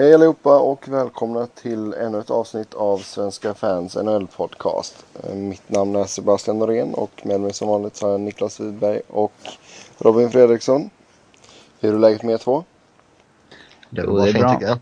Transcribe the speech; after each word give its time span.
Hej 0.00 0.14
allihopa 0.14 0.58
och 0.58 0.88
välkomna 0.88 1.46
till 1.46 1.92
ännu 1.92 2.20
ett 2.20 2.30
avsnitt 2.30 2.74
av 2.74 2.98
Svenska 2.98 3.54
fans 3.54 3.96
NHL 3.96 4.26
podcast. 4.26 5.04
Eh, 5.22 5.34
mitt 5.34 5.68
namn 5.68 5.96
är 5.96 6.04
Sebastian 6.04 6.58
Norén 6.58 6.94
och 6.94 7.26
med 7.26 7.40
mig 7.40 7.52
som 7.52 7.68
vanligt 7.68 7.96
så 7.96 8.06
har 8.06 8.12
jag 8.12 8.20
Niklas 8.20 8.60
Widberg 8.60 9.00
och 9.08 9.32
Robin 9.98 10.30
Fredriksson. 10.30 10.90
Hur 11.80 11.94
är 11.94 11.98
läget 11.98 12.22
med 12.22 12.32
er 12.32 12.38
två? 12.38 12.64
Det 13.90 14.06
var 14.06 14.24
fint 14.24 14.36
tycker 14.36 14.66
jag. 14.66 14.78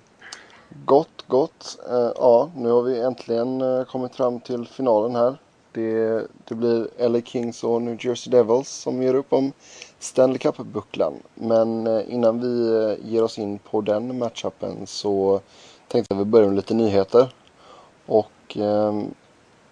Gott, 0.85 1.25
gott. 1.27 1.79
Uh, 1.91 2.13
ja, 2.17 2.51
nu 2.57 2.71
har 2.71 2.83
vi 2.83 3.01
äntligen 3.01 3.63
uh, 3.63 3.85
kommit 3.85 4.17
fram 4.17 4.41
till 4.41 4.67
finalen 4.67 5.17
här. 5.17 5.39
Det, 5.73 6.27
det 6.45 6.55
blir 6.55 7.09
LA 7.09 7.21
Kings 7.21 7.65
och 7.65 7.83
New 7.83 8.07
Jersey 8.07 8.31
Devils 8.31 8.69
som 8.69 9.03
gör 9.03 9.15
upp 9.15 9.33
om 9.33 9.53
Stanley 9.99 10.39
Cup-bucklan. 10.39 11.15
Men 11.35 11.87
eh, 11.87 12.03
innan 12.09 12.41
vi 12.41 12.69
eh, 12.69 12.95
ger 13.11 13.23
oss 13.23 13.39
in 13.39 13.59
på 13.59 13.81
den 13.81 14.19
matchupen 14.19 14.87
så 14.87 15.41
tänkte 15.89 16.15
jag 16.15 16.21
att 16.21 16.27
vi 16.27 16.31
börjar 16.31 16.47
med 16.47 16.57
lite 16.57 16.75
nyheter. 16.75 17.33
Och 18.07 18.57
eh, 18.57 18.95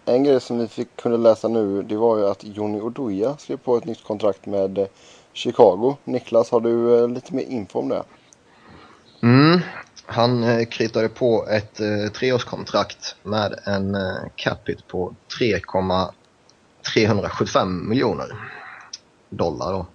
en 0.04 0.24
grej 0.24 0.40
som 0.40 0.58
vi 0.58 0.68
fick, 0.68 0.96
kunde 0.96 1.18
läsa 1.18 1.48
nu 1.48 1.82
det 1.82 1.96
var 1.96 2.18
ju 2.18 2.26
att 2.26 2.44
Jonny 2.44 2.80
Oduya 2.80 3.36
skrev 3.36 3.56
på 3.56 3.76
ett 3.76 3.84
nytt 3.84 4.04
kontrakt 4.04 4.46
med 4.46 4.88
Chicago. 5.32 5.96
Niklas, 6.04 6.50
har 6.50 6.60
du 6.60 7.08
lite 7.08 7.34
mer 7.34 7.42
info 7.42 7.78
om 7.78 7.88
det? 7.88 8.02
Mm, 9.22 9.60
han 10.06 10.44
eh, 10.44 10.66
kritade 10.66 11.08
på 11.08 11.46
ett 11.48 11.80
treårskontrakt 12.14 13.16
med 13.22 13.54
en 13.64 13.96
capita 14.36 14.82
på 14.88 15.14
3,375 15.38 17.88
miljoner 17.88 18.26
dollar. 19.30 19.72
Då. 19.72 19.86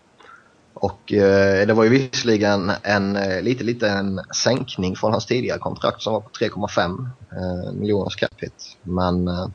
Och 0.82 1.14
eh, 1.14 1.68
det 1.68 1.74
var 1.74 1.84
ju 1.84 1.90
visserligen 1.90 2.72
en 2.84 3.16
eh, 3.16 3.42
lite 3.42 3.64
liten 3.64 4.22
sänkning 4.44 4.96
från 4.96 5.12
hans 5.12 5.26
tidigare 5.26 5.60
kontrakt 5.60 6.02
som 6.02 6.14
var 6.14 6.22
på 6.22 6.30
3,5 6.30 7.10
eh, 7.32 7.74
miljoners 7.74 8.16
capita. 8.16 8.56
Men 8.84 9.28
eh, 9.28 9.48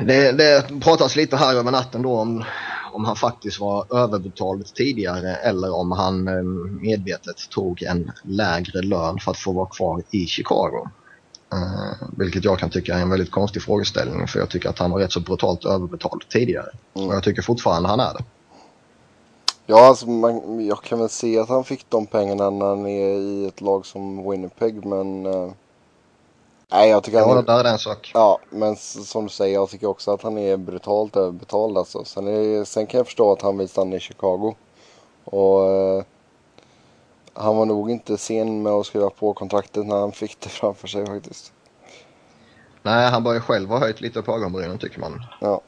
det, 0.00 0.32
det 0.32 0.80
pratas 0.80 1.16
lite 1.16 1.36
här 1.36 1.54
över 1.54 1.70
natten 1.70 2.02
då 2.02 2.16
om 2.18 2.44
om 2.92 3.04
han 3.04 3.16
faktiskt 3.16 3.60
var 3.60 3.96
överbetald 4.04 4.74
tidigare 4.74 5.34
eller 5.34 5.74
om 5.74 5.92
han 5.92 6.28
eh, 6.28 6.42
medvetet 6.80 7.48
tog 7.50 7.82
en 7.82 8.12
lägre 8.22 8.82
lön 8.82 9.18
för 9.18 9.30
att 9.30 9.38
få 9.38 9.52
vara 9.52 9.66
kvar 9.66 10.02
i 10.10 10.26
Chicago. 10.26 10.88
Uh, 11.54 12.08
vilket 12.16 12.44
jag 12.44 12.58
kan 12.58 12.70
tycka 12.70 12.94
är 12.94 13.02
en 13.02 13.10
väldigt 13.10 13.30
konstig 13.30 13.62
frågeställning 13.62 14.26
för 14.28 14.38
jag 14.38 14.48
tycker 14.48 14.68
att 14.68 14.78
han 14.78 14.90
var 14.90 14.98
rätt 14.98 15.12
så 15.12 15.20
brutalt 15.20 15.64
överbetald 15.64 16.28
tidigare. 16.28 16.70
Mm. 16.94 17.08
Och 17.08 17.14
jag 17.14 17.22
tycker 17.22 17.42
fortfarande 17.42 17.88
han 17.88 18.00
är 18.00 18.14
det. 18.14 18.24
Ja, 19.72 19.86
alltså 19.86 20.10
man, 20.10 20.66
jag 20.66 20.82
kan 20.82 20.98
väl 20.98 21.08
se 21.08 21.38
att 21.38 21.48
han 21.48 21.64
fick 21.64 21.86
de 21.88 22.06
pengarna 22.06 22.50
när 22.50 22.66
han 22.66 22.86
är 22.86 23.08
i 23.08 23.46
ett 23.46 23.60
lag 23.60 23.86
som 23.86 24.30
Winnipeg 24.30 24.84
men 24.84 25.26
uh, 25.26 25.52
Nej, 26.72 26.90
jag 26.90 27.04
tycker 27.04 27.18
ja, 27.18 27.28
han 27.28 27.38
är... 27.38 27.42
där 27.42 27.64
är 27.64 27.72
en 27.72 27.78
sak. 27.78 28.10
Ja, 28.14 28.38
men 28.50 28.76
som 28.76 29.24
du 29.24 29.30
säger, 29.30 29.54
jag 29.54 29.70
tycker 29.70 29.86
också 29.86 30.10
att 30.10 30.22
han 30.22 30.38
är 30.38 30.56
brutalt 30.56 31.16
överbetald 31.16 31.78
alltså. 31.78 32.04
Sen, 32.04 32.28
är, 32.28 32.64
sen 32.64 32.86
kan 32.86 32.98
jag 32.98 33.06
förstå 33.06 33.32
att 33.32 33.42
han 33.42 33.58
vill 33.58 33.68
stanna 33.68 33.96
i 33.96 34.00
Chicago. 34.00 34.54
Och 35.24 35.70
eh, 35.70 36.04
han 37.32 37.56
var 37.56 37.66
nog 37.66 37.90
inte 37.90 38.16
sen 38.16 38.62
med 38.62 38.72
att 38.72 38.86
skriva 38.86 39.10
på 39.10 39.32
kontraktet 39.32 39.86
när 39.86 40.00
han 40.00 40.12
fick 40.12 40.40
det 40.40 40.48
framför 40.48 40.88
sig 40.88 41.06
faktiskt. 41.06 41.52
Nej, 42.82 43.10
han 43.10 43.24
börjar 43.24 43.40
själv 43.40 43.68
ha 43.68 43.78
höjt 43.78 44.00
lite 44.00 44.22
på 44.22 44.32
ögonbrynen 44.32 44.78
tycker 44.78 45.00
man. 45.00 45.24
Ja. 45.40 45.60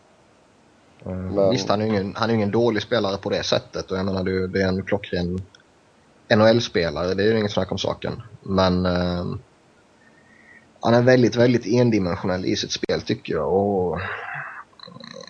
Men... 1.05 1.50
Visst, 1.50 1.69
han 1.69 1.80
är, 1.80 1.86
ingen, 1.86 2.14
han 2.17 2.30
är 2.30 2.34
ingen 2.34 2.51
dålig 2.51 2.83
spelare 2.83 3.17
på 3.17 3.30
det 3.30 3.42
sättet 3.42 3.90
och 3.90 3.98
jag 3.98 4.06
menar 4.06 4.24
det 4.48 4.62
är 4.62 4.68
en 4.68 4.83
klockren 4.83 5.42
NHL-spelare, 6.29 7.14
det 7.14 7.23
är 7.23 7.33
ju 7.33 7.39
inget 7.39 7.52
snack 7.52 7.73
om 7.73 7.79
saken. 7.79 8.23
Men 8.42 8.86
eh, 8.86 9.24
han 10.80 10.95
är 10.95 11.02
väldigt, 11.02 11.36
väldigt 11.36 11.67
endimensionell 11.67 12.45
i 12.45 12.56
sitt 12.56 12.73
spel 12.73 13.01
tycker 13.01 13.33
jag. 13.33 13.52
Och 13.52 14.01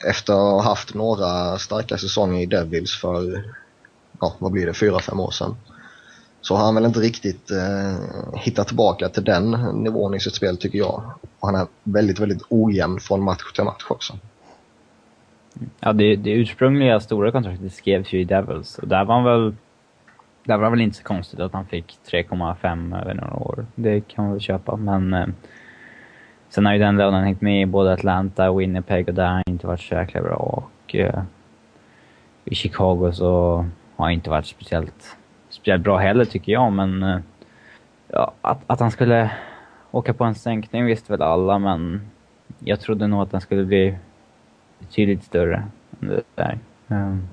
efter 0.06 0.32
att 0.32 0.38
ha 0.38 0.62
haft 0.62 0.94
några 0.94 1.58
starka 1.58 1.98
säsonger 1.98 2.42
i 2.42 2.46
Devils 2.46 3.00
för, 3.00 3.44
ja 4.20 4.34
vad 4.38 4.52
blir 4.52 4.66
det, 4.66 4.74
fyra, 4.74 5.00
fem 5.00 5.20
år 5.20 5.30
sedan. 5.30 5.56
Så 6.40 6.56
har 6.56 6.64
han 6.64 6.74
väl 6.74 6.84
inte 6.84 7.00
riktigt 7.00 7.50
eh, 7.50 8.34
hittat 8.34 8.66
tillbaka 8.66 9.08
till 9.08 9.24
den 9.24 9.50
nivån 9.72 10.14
i 10.14 10.20
sitt 10.20 10.34
spel 10.34 10.56
tycker 10.56 10.78
jag. 10.78 11.02
Och 11.40 11.48
han 11.48 11.54
är 11.54 11.66
väldigt, 11.82 12.18
väldigt 12.18 12.42
ojämn 12.48 13.00
från 13.00 13.22
match 13.22 13.52
till 13.54 13.64
match 13.64 13.84
också. 13.88 14.18
Ja, 15.80 15.92
det, 15.92 16.16
det 16.16 16.30
ursprungliga 16.30 17.00
stora 17.00 17.30
kontraktet 17.30 17.72
skrevs 17.72 18.12
ju 18.12 18.20
i 18.20 18.24
Devils 18.24 18.78
och 18.78 18.88
där 18.88 19.04
var 19.04 19.14
han 19.14 19.24
väl 19.24 19.54
Där 20.44 20.58
var 20.58 20.70
väl 20.70 20.80
inte 20.80 20.96
så 20.96 21.02
konstigt 21.02 21.40
att 21.40 21.52
han 21.52 21.66
fick 21.66 21.98
3,5 22.10 23.00
över 23.00 23.14
några 23.14 23.34
år. 23.34 23.66
Det 23.74 24.00
kan 24.00 24.24
man 24.24 24.32
väl 24.32 24.40
köpa, 24.40 24.76
men... 24.76 25.14
Eh, 25.14 25.26
sen 26.48 26.66
har 26.66 26.72
ju 26.72 26.78
den 26.78 26.96
lönen 26.96 27.24
hängt 27.24 27.40
med 27.40 27.62
i 27.62 27.66
både 27.66 27.92
Atlanta 27.92 28.50
och 28.50 28.60
Winnipeg 28.60 29.08
och 29.08 29.14
där 29.14 29.26
har 29.26 29.32
han 29.32 29.42
inte 29.46 29.66
varit 29.66 29.80
så 29.80 29.94
jäkla 29.94 30.22
bra. 30.22 30.36
Och 30.36 30.94
eh, 30.94 31.22
i 32.44 32.54
Chicago 32.54 33.12
så 33.12 33.56
har 33.96 34.04
han 34.04 34.12
inte 34.12 34.30
varit 34.30 34.46
speciellt, 34.46 35.16
speciellt 35.48 35.82
bra 35.82 35.98
heller 35.98 36.24
tycker 36.24 36.52
jag, 36.52 36.72
men... 36.72 37.02
Eh, 37.02 37.18
ja, 38.08 38.32
att, 38.40 38.62
att 38.66 38.80
han 38.80 38.90
skulle 38.90 39.30
åka 39.90 40.14
på 40.14 40.24
en 40.24 40.34
sänkning 40.34 40.84
visste 40.84 41.12
väl 41.12 41.22
alla, 41.22 41.58
men 41.58 42.10
jag 42.58 42.80
trodde 42.80 43.06
nog 43.06 43.22
att 43.22 43.30
den 43.30 43.40
skulle 43.40 43.64
bli 43.64 43.96
betydligt 44.86 45.24
större 45.24 45.66
än 46.00 46.08
det 46.08 46.22
där. 46.34 46.58
Um, 46.88 47.28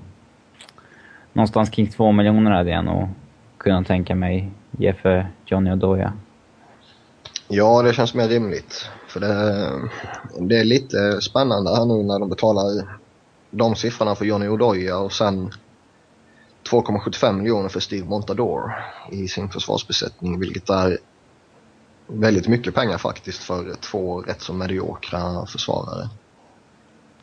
någonstans 1.32 1.70
kring 1.70 1.90
två 1.90 2.12
miljoner 2.12 2.50
hade 2.50 2.70
jag 2.70 2.84
nog 2.84 3.08
kunnat 3.58 3.86
tänka 3.86 4.14
mig 4.14 4.50
ge 4.70 4.94
för 4.94 5.26
Johnny 5.46 5.72
Odoja. 5.72 6.12
Ja, 7.48 7.82
det 7.82 7.92
känns 7.92 8.14
mer 8.14 8.28
rimligt. 8.28 8.90
För 9.08 9.20
det, 9.20 9.70
det 10.48 10.60
är 10.60 10.64
lite 10.64 11.20
spännande 11.20 11.76
här 11.76 11.84
nu 11.84 12.02
när 12.02 12.18
de 12.18 12.28
betalar 12.28 12.98
de 13.50 13.76
siffrorna 13.76 14.14
för 14.14 14.24
Johnny 14.24 14.48
Odoja 14.48 14.98
och 14.98 15.12
sen 15.12 15.50
2,75 16.70 17.32
miljoner 17.32 17.68
för 17.68 17.80
Steve 17.80 18.08
Montador 18.08 18.72
i 19.10 19.28
sin 19.28 19.48
försvarsbesättning, 19.48 20.40
vilket 20.40 20.70
är 20.70 20.98
väldigt 22.06 22.48
mycket 22.48 22.74
pengar 22.74 22.98
faktiskt 22.98 23.42
för 23.42 23.74
två 23.74 24.20
rätt 24.20 24.42
så 24.42 24.52
mediokra 24.52 25.46
försvarare. 25.46 26.08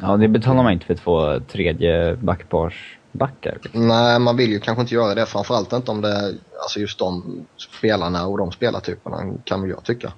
Ja, 0.01 0.17
det 0.17 0.27
betalar 0.27 0.63
man 0.63 0.73
inte 0.73 0.85
för 0.85 0.95
två 0.95 1.39
tredje 1.39 2.15
backpars 2.15 2.97
backar. 3.11 3.57
Liksom. 3.63 3.87
Nej, 3.87 4.19
man 4.19 4.37
vill 4.37 4.51
ju 4.51 4.59
kanske 4.59 4.81
inte 4.81 4.93
göra 4.93 5.15
det. 5.15 5.25
Framförallt 5.25 5.73
inte 5.73 5.91
om 5.91 6.01
det 6.01 6.35
alltså 6.61 6.79
just 6.79 6.99
de 6.99 7.45
spelarna 7.57 8.27
och 8.27 8.37
de 8.37 8.51
spelartyperna 8.51 9.33
kan 9.43 9.61
väl 9.61 9.69
jag 9.69 9.83
tycka. 9.83 10.13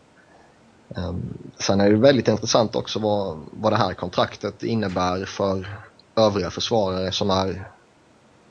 Um, 0.96 1.38
sen 1.59 1.81
är 1.81 1.90
det 1.90 1.97
väldigt 1.97 2.28
intressant 2.28 2.75
också 2.75 3.00
vad, 3.00 3.40
vad 3.52 3.72
det 3.72 3.78
här 3.78 3.94
kontraktet 3.94 4.64
innebär 4.64 5.25
för 5.25 5.80
övriga 6.16 6.50
försvarare 6.50 7.12
som 7.12 7.30
är 7.30 7.68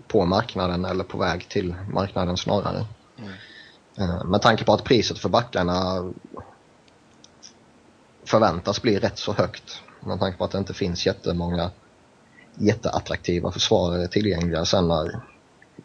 på 0.08 0.24
marknaden 0.24 0.84
eller 0.84 1.04
på 1.04 1.18
väg 1.18 1.48
till 1.48 1.74
marknaden 1.92 2.36
snarare. 2.36 2.86
Mm. 3.18 3.30
Uh, 4.00 4.24
med 4.24 4.42
tanke 4.42 4.64
på 4.64 4.72
att 4.72 4.84
priset 4.84 5.18
för 5.18 5.28
backarna 5.28 6.10
förväntas 8.24 8.82
bli 8.82 8.98
rätt 8.98 9.18
så 9.18 9.32
högt. 9.32 9.82
Med 10.00 10.20
tanke 10.20 10.38
på 10.38 10.44
att 10.44 10.50
det 10.50 10.58
inte 10.58 10.74
finns 10.74 11.06
jättemånga 11.06 11.70
jätteattraktiva 12.54 13.52
försvarare 13.52 14.08
tillgängliga 14.08 14.64
sen 14.64 14.88
när 14.88 15.20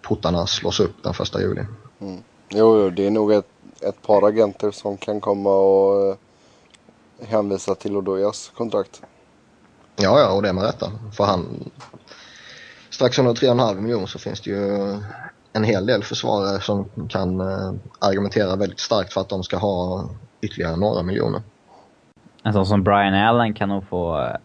portarna 0.01 0.47
slås 0.47 0.79
upp 0.79 1.03
den 1.03 1.13
första 1.13 1.41
juli. 1.41 1.61
Mm. 1.99 2.23
Jo, 2.49 2.89
det 2.89 3.05
är 3.05 3.11
nog 3.11 3.33
ett, 3.33 3.49
ett 3.81 4.01
par 4.01 4.27
agenter 4.27 4.71
som 4.71 4.97
kan 4.97 5.21
komma 5.21 5.49
och 5.49 6.09
uh, 6.09 6.15
hänvisa 7.27 7.75
till 7.75 7.97
Odojas 7.97 8.51
kontrakt. 8.57 9.01
Ja, 9.95 10.19
ja, 10.19 10.31
och 10.31 10.41
det 10.41 10.53
med 10.53 10.63
rätta. 10.63 10.91
För 11.13 11.23
han, 11.23 11.71
strax 12.89 13.19
under 13.19 13.33
3,5 13.33 13.81
miljoner 13.81 14.05
så 14.05 14.19
finns 14.19 14.41
det 14.41 14.49
ju 14.49 14.97
en 15.53 15.63
hel 15.63 15.85
del 15.85 16.03
försvarare 16.03 16.61
som 16.61 16.89
kan 17.09 17.41
uh, 17.41 17.73
argumentera 17.99 18.55
väldigt 18.55 18.79
starkt 18.79 19.13
för 19.13 19.21
att 19.21 19.29
de 19.29 19.43
ska 19.43 19.57
ha 19.57 20.09
ytterligare 20.41 20.75
några 20.75 21.03
miljoner. 21.03 21.41
En 22.45 22.53
sån 22.53 22.65
som 22.65 22.83
Brian 22.83 23.13
Allen 23.13 23.53
kan 23.53 23.69
nog 23.69 23.87
få 23.87 24.21
eh, 24.21 24.35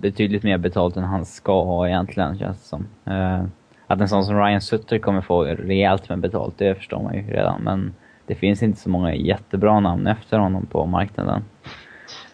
betydligt 0.00 0.42
mer 0.42 0.58
betalt 0.58 0.96
än 0.96 1.04
han 1.04 1.26
ska 1.26 1.64
ha 1.64 1.88
egentligen, 1.88 2.38
känns 2.38 2.58
det 2.58 2.68
som. 2.68 2.86
Uh, 3.08 3.44
att 3.86 4.00
en 4.00 4.08
sån 4.08 4.24
som 4.24 4.38
Ryan 4.38 4.60
Sutter 4.60 4.98
kommer 4.98 5.20
få 5.20 5.44
rejält 5.44 6.08
med 6.08 6.18
betalt, 6.18 6.54
det 6.58 6.74
förstår 6.74 7.02
man 7.02 7.14
ju 7.14 7.22
redan. 7.22 7.62
Men 7.62 7.94
det 8.26 8.34
finns 8.34 8.62
inte 8.62 8.80
så 8.80 8.90
många 8.90 9.14
jättebra 9.14 9.80
namn 9.80 10.06
efter 10.06 10.38
honom 10.38 10.66
på 10.66 10.86
marknaden. 10.86 11.44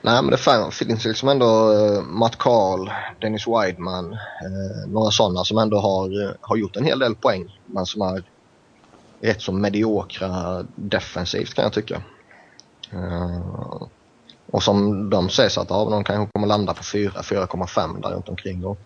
Nej, 0.02 0.22
men 0.22 0.30
det 0.30 0.70
finns 0.74 1.04
liksom 1.04 1.28
ändå 1.28 1.46
uh, 1.46 2.02
Matt 2.02 2.36
Carl, 2.38 2.90
Dennis 3.18 3.46
Wideman, 3.46 4.12
uh, 4.12 4.88
några 4.88 5.10
sådana 5.10 5.44
som 5.44 5.58
ändå 5.58 5.78
har, 5.78 6.22
uh, 6.24 6.30
har 6.40 6.56
gjort 6.56 6.76
en 6.76 6.84
hel 6.84 6.98
del 6.98 7.14
poäng. 7.14 7.60
Men 7.66 7.86
som 7.86 8.02
är 8.02 8.22
rätt 9.20 9.42
så 9.42 9.52
mediokra 9.52 10.62
defensivt 10.74 11.54
kan 11.54 11.62
jag 11.62 11.72
tycka. 11.72 12.02
Och 14.56 14.62
som 14.62 15.10
de 15.10 15.28
säger 15.28 15.50
så 15.50 15.60
att 15.60 15.70
ja, 15.70 15.88
de 15.90 16.04
kanske 16.04 16.32
kommer 16.32 16.46
landa 16.46 16.74
på 16.74 16.82
4, 16.84 17.10
4,5 17.10 18.02
där 18.02 18.10
runt 18.10 18.28
omkring. 18.28 18.64
Och 18.64 18.78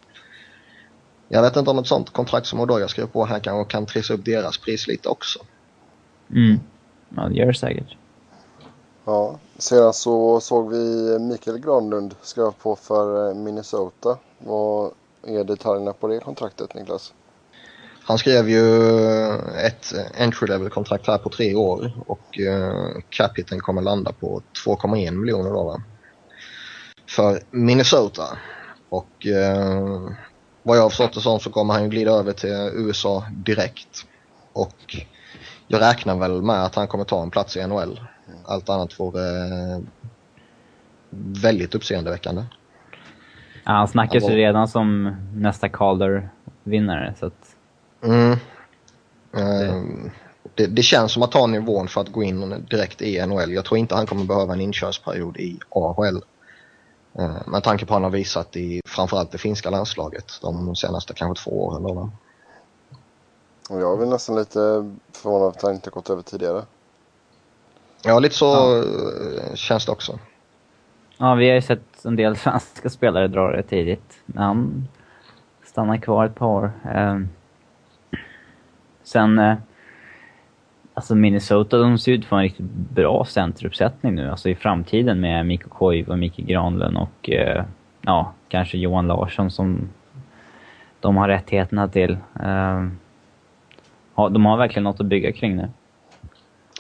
jag 1.29 1.43
vet 1.43 1.57
inte 1.57 1.71
om 1.71 1.79
ett 1.79 1.87
sånt 1.87 2.11
kontrakt 2.11 2.47
som 2.47 2.61
Odoja 2.61 2.89
skrev 2.89 3.07
på 3.07 3.25
här 3.25 3.39
kanske 3.39 3.73
kan 3.73 3.87
trissa 3.87 4.15
upp 4.15 4.25
deras 4.25 4.59
pris 4.59 4.87
lite 4.87 5.09
också. 5.09 5.39
Mm. 6.31 6.61
Ja, 7.17 7.29
det 7.29 7.35
gör 7.35 7.47
det 7.47 7.55
säkert. 7.55 7.97
Ja, 9.05 9.39
sedan 9.59 9.93
så 9.93 10.41
såg 10.41 10.71
vi 10.71 11.19
Mikael 11.19 11.59
Granlund 11.59 12.15
skriva 12.23 12.53
på 12.53 12.77
för 12.77 13.29
eh, 13.29 13.35
Minnesota. 13.35 14.19
Vad 14.39 14.91
är 15.27 15.45
detaljerna 15.45 15.93
på 15.93 16.09
det 16.09 16.21
kontraktet 16.21 16.75
Niklas? 16.75 17.13
Han 18.05 18.19
skrev 18.19 18.49
ju 18.49 18.85
ett 19.67 19.93
entry 20.19 20.47
level 20.47 20.71
kontrakt 20.71 21.07
här 21.07 21.19
på 21.19 21.29
tre 21.29 21.55
år 21.55 21.93
och 22.07 22.39
uh, 22.41 23.01
capiten 23.11 23.61
kommer 23.61 23.83
landa 23.83 24.13
på 24.13 24.43
2,1 24.67 25.11
miljoner 25.11 25.51
dollar. 25.51 25.83
För 27.09 27.41
Minnesota. 27.51 28.39
Och 28.89 29.27
uh, 29.27 30.11
vad 30.63 30.77
jag 30.77 30.83
har 30.83 30.89
förstått 30.89 31.15
det 31.15 31.21
som 31.21 31.41
så 31.41 31.51
kommer 31.51 31.75
han 31.75 31.83
ju 31.83 31.89
glida 31.89 32.11
över 32.11 32.33
till 32.33 32.71
USA 32.75 33.25
direkt. 33.31 34.07
Och 34.53 34.97
jag 35.69 35.81
räknar 35.81 36.19
väl 36.19 36.43
med 36.43 36.65
att 36.65 36.75
han 36.75 36.89
kommer 36.89 37.05
ta 37.05 37.23
en 37.23 37.31
plats 37.31 37.57
i 37.57 37.67
NHL. 37.67 38.01
Allt 38.45 38.69
annat 38.69 39.01
vore 39.01 39.21
uh, 39.21 39.81
väldigt 41.43 41.75
uppseendeväckande. 41.75 42.43
Ja, 43.65 43.73
han 43.73 43.89
snackas 43.89 44.25
ju 44.25 44.35
redan 44.35 44.69
som 44.69 45.17
nästa 45.35 45.69
Calder-vinnare, 45.69 47.15
så 47.19 47.27
att... 47.27 47.50
Mm. 48.03 48.31
Uh, 49.37 50.11
det, 50.55 50.67
det, 50.67 50.83
känns 50.83 51.13
som 51.13 51.23
att 51.23 51.33
ta 51.33 51.47
nivån 51.47 51.89
för 51.89 52.01
att 52.01 52.09
gå 52.09 52.23
in 52.23 52.67
direkt 52.71 53.03
i 53.03 53.27
NHL. 53.27 53.53
Jag 53.53 53.65
tror 53.65 53.79
inte 53.79 53.95
han 53.95 54.07
kommer 54.07 54.25
behöva 54.25 54.53
en 54.53 54.61
inkörsperiod 54.61 55.37
i 55.37 55.59
AHL. 55.69 56.23
Uh, 57.19 57.49
med 57.49 57.63
tanke 57.63 57.87
på 57.87 57.95
att 57.95 57.97
han 57.97 58.05
har 58.05 58.11
visat 58.11 58.57
i 58.57 58.83
framförallt 58.85 59.33
det 59.33 59.39
finska 59.39 59.71
landslaget 59.71 60.33
de 60.43 60.77
senaste 60.77 61.15
kanske 61.15 61.45
två 61.45 61.65
åren. 61.65 61.83
Då, 61.83 62.11
Och 63.71 63.81
jag 63.81 63.93
är 63.93 63.97
väl 63.97 64.09
nästan 64.09 64.37
lite 64.37 64.59
förvånad 65.13 65.49
att 65.49 65.63
han 65.63 65.75
inte 65.75 65.91
gått 65.91 66.11
över 66.11 66.23
tidigare. 66.23 66.65
Ja, 68.03 68.19
lite 68.19 68.35
så 68.35 68.47
ja. 68.47 68.77
Eh, 68.77 69.55
känns 69.55 69.87
det 69.87 69.93
också. 69.93 70.19
Ja, 71.19 71.35
vi 71.35 71.49
har 71.49 71.55
ju 71.55 71.63
sett 71.63 72.05
en 72.05 72.17
del 72.17 72.37
svenska 72.37 72.91
spelare 72.91 73.29
dra 73.29 73.53
det 73.53 73.63
tidigt. 73.63 74.19
Men 74.27 74.43
han 74.43 74.89
stannar 75.65 75.97
kvar 75.97 76.27
ett 76.27 76.35
par 76.35 76.47
år. 76.47 76.73
Uh, 76.95 77.27
Sen, 79.13 79.39
eh, 79.39 79.57
alltså 80.95 81.15
Minnesota, 81.15 81.79
de 81.79 81.99
ser 81.99 82.13
ut 82.13 82.25
för 82.25 82.37
en 82.37 82.43
riktigt 82.43 82.71
bra 82.71 83.25
centeruppsättning 83.25 84.15
nu. 84.15 84.31
Alltså 84.31 84.49
i 84.49 84.55
framtiden 84.55 85.21
med 85.21 85.47
Mikko 85.47 85.69
Koiv 85.69 86.09
och 86.09 86.19
Micke 86.19 86.37
Granlund 86.37 86.97
och 86.97 87.31
eh, 87.31 87.65
ja, 88.01 88.33
kanske 88.49 88.79
Johan 88.79 89.07
Larsson 89.07 89.51
som 89.51 89.89
de 91.01 91.17
har 91.17 91.29
rättigheterna 91.29 91.89
till. 91.89 92.13
Eh, 92.43 92.87
de 94.31 94.47
har 94.47 94.57
verkligen 94.57 94.85
något 94.85 95.01
att 95.01 95.07
bygga 95.07 95.33
kring 95.33 95.57
nu. 95.57 95.71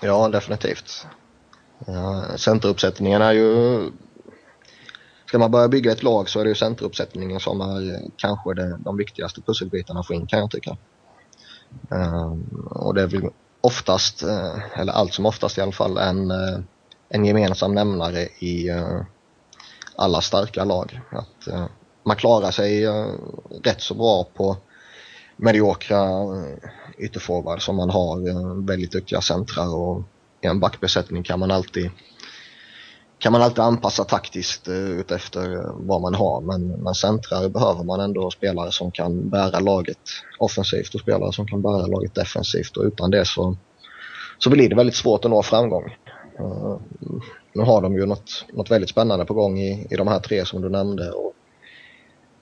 Ja, 0.02 0.28
definitivt. 0.28 1.06
Ja, 1.86 2.24
centeruppsättningen 2.36 3.22
är 3.22 3.32
ju... 3.32 3.80
Ska 5.26 5.38
man 5.38 5.50
börja 5.50 5.68
bygga 5.68 5.92
ett 5.92 6.02
lag 6.02 6.28
så 6.28 6.40
är 6.40 6.44
det 6.44 6.48
ju 6.48 6.54
centeruppsättningen 6.54 7.40
som 7.40 7.60
är 7.60 7.94
eh, 7.94 8.00
kanske 8.16 8.54
det, 8.54 8.76
de 8.78 8.96
viktigaste 8.96 9.40
pusselbitarna 9.40 10.00
att 10.00 10.06
få 10.06 10.14
in 10.14 10.26
kan 10.26 10.38
jag 10.38 10.50
tycka. 10.50 10.76
Ehm, 11.90 12.66
och 12.70 12.94
det 12.94 13.02
är 13.02 13.06
väl 13.06 13.30
oftast, 13.60 14.22
eh, 14.22 14.80
eller 14.80 14.92
allt 14.92 15.14
som 15.14 15.26
oftast 15.26 15.58
i 15.58 15.60
alla 15.60 15.72
fall, 15.72 15.98
en, 15.98 16.30
eh, 16.30 16.60
en 17.08 17.24
gemensam 17.24 17.74
nämnare 17.74 18.22
i 18.38 18.68
eh, 18.68 19.00
alla 19.96 20.20
starka 20.20 20.64
lag. 20.64 21.00
Att 21.10 21.68
man 22.04 22.16
klarar 22.16 22.50
sig 22.50 22.86
rätt 23.64 23.80
så 23.80 23.94
bra 23.94 24.24
på 24.34 24.56
mediokra 25.36 26.06
ytterforward 26.98 27.62
som 27.62 27.76
man 27.76 27.90
har 27.90 28.66
väldigt 28.66 28.92
duktiga 28.92 29.20
centrar 29.20 29.74
och 29.74 30.02
i 30.40 30.46
en 30.46 30.60
backbesättning 30.60 31.22
kan 31.22 31.40
man 31.40 31.50
alltid 31.50 31.90
kan 33.20 33.32
man 33.32 33.42
alltid 33.42 33.58
anpassa 33.58 34.04
taktiskt 34.04 34.68
uh, 34.68 34.74
utefter 34.74 35.72
vad 35.74 36.00
man 36.00 36.14
har 36.14 36.40
men, 36.40 36.68
men 36.68 36.94
centrar 36.94 37.48
behöver 37.48 37.84
man 37.84 38.00
ändå 38.00 38.30
spelare 38.30 38.72
som 38.72 38.90
kan 38.90 39.28
bära 39.28 39.60
laget 39.60 39.98
offensivt 40.38 40.94
och 40.94 41.00
spelare 41.00 41.32
som 41.32 41.46
kan 41.46 41.62
bära 41.62 41.86
laget 41.86 42.14
defensivt 42.14 42.76
och 42.76 42.84
utan 42.84 43.10
det 43.10 43.24
så, 43.24 43.56
så 44.38 44.50
blir 44.50 44.68
det 44.68 44.74
väldigt 44.74 44.96
svårt 44.96 45.24
att 45.24 45.30
nå 45.30 45.42
framgång. 45.42 45.96
Uh, 46.40 46.78
nu 47.52 47.62
har 47.62 47.82
de 47.82 47.94
ju 47.94 48.06
något, 48.06 48.44
något 48.52 48.70
väldigt 48.70 48.90
spännande 48.90 49.24
på 49.24 49.34
gång 49.34 49.58
i, 49.58 49.86
i 49.90 49.96
de 49.96 50.08
här 50.08 50.20
tre 50.20 50.44
som 50.44 50.62
du 50.62 50.68
nämnde 50.68 51.10
och 51.10 51.32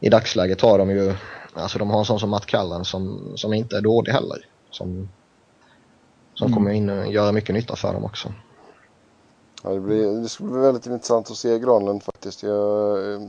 i 0.00 0.08
dagsläget 0.08 0.60
har 0.60 0.78
de 0.78 0.90
ju, 0.90 1.14
alltså 1.54 1.78
de 1.78 1.90
har 1.90 1.98
en 1.98 2.04
sån 2.04 2.20
som 2.20 2.30
Matt 2.30 2.46
Callan 2.46 2.84
som, 2.84 3.32
som 3.36 3.54
inte 3.54 3.76
är 3.76 3.80
dålig 3.80 4.12
heller. 4.12 4.38
Som, 4.70 5.08
som 6.34 6.46
mm. 6.46 6.56
kommer 6.56 6.70
in 6.70 6.90
och 6.90 7.12
göra 7.12 7.32
mycket 7.32 7.54
nytta 7.54 7.76
för 7.76 7.92
dem 7.92 8.04
också. 8.04 8.32
Ja, 9.62 9.70
det, 9.70 9.80
blir, 9.80 10.22
det 10.22 10.28
ska 10.28 10.44
bli 10.44 10.60
väldigt 10.60 10.86
intressant 10.86 11.30
att 11.30 11.36
se 11.36 11.58
Granlund 11.58 12.02
faktiskt. 12.02 12.42
Jag, 12.42 13.12
eh, 13.12 13.20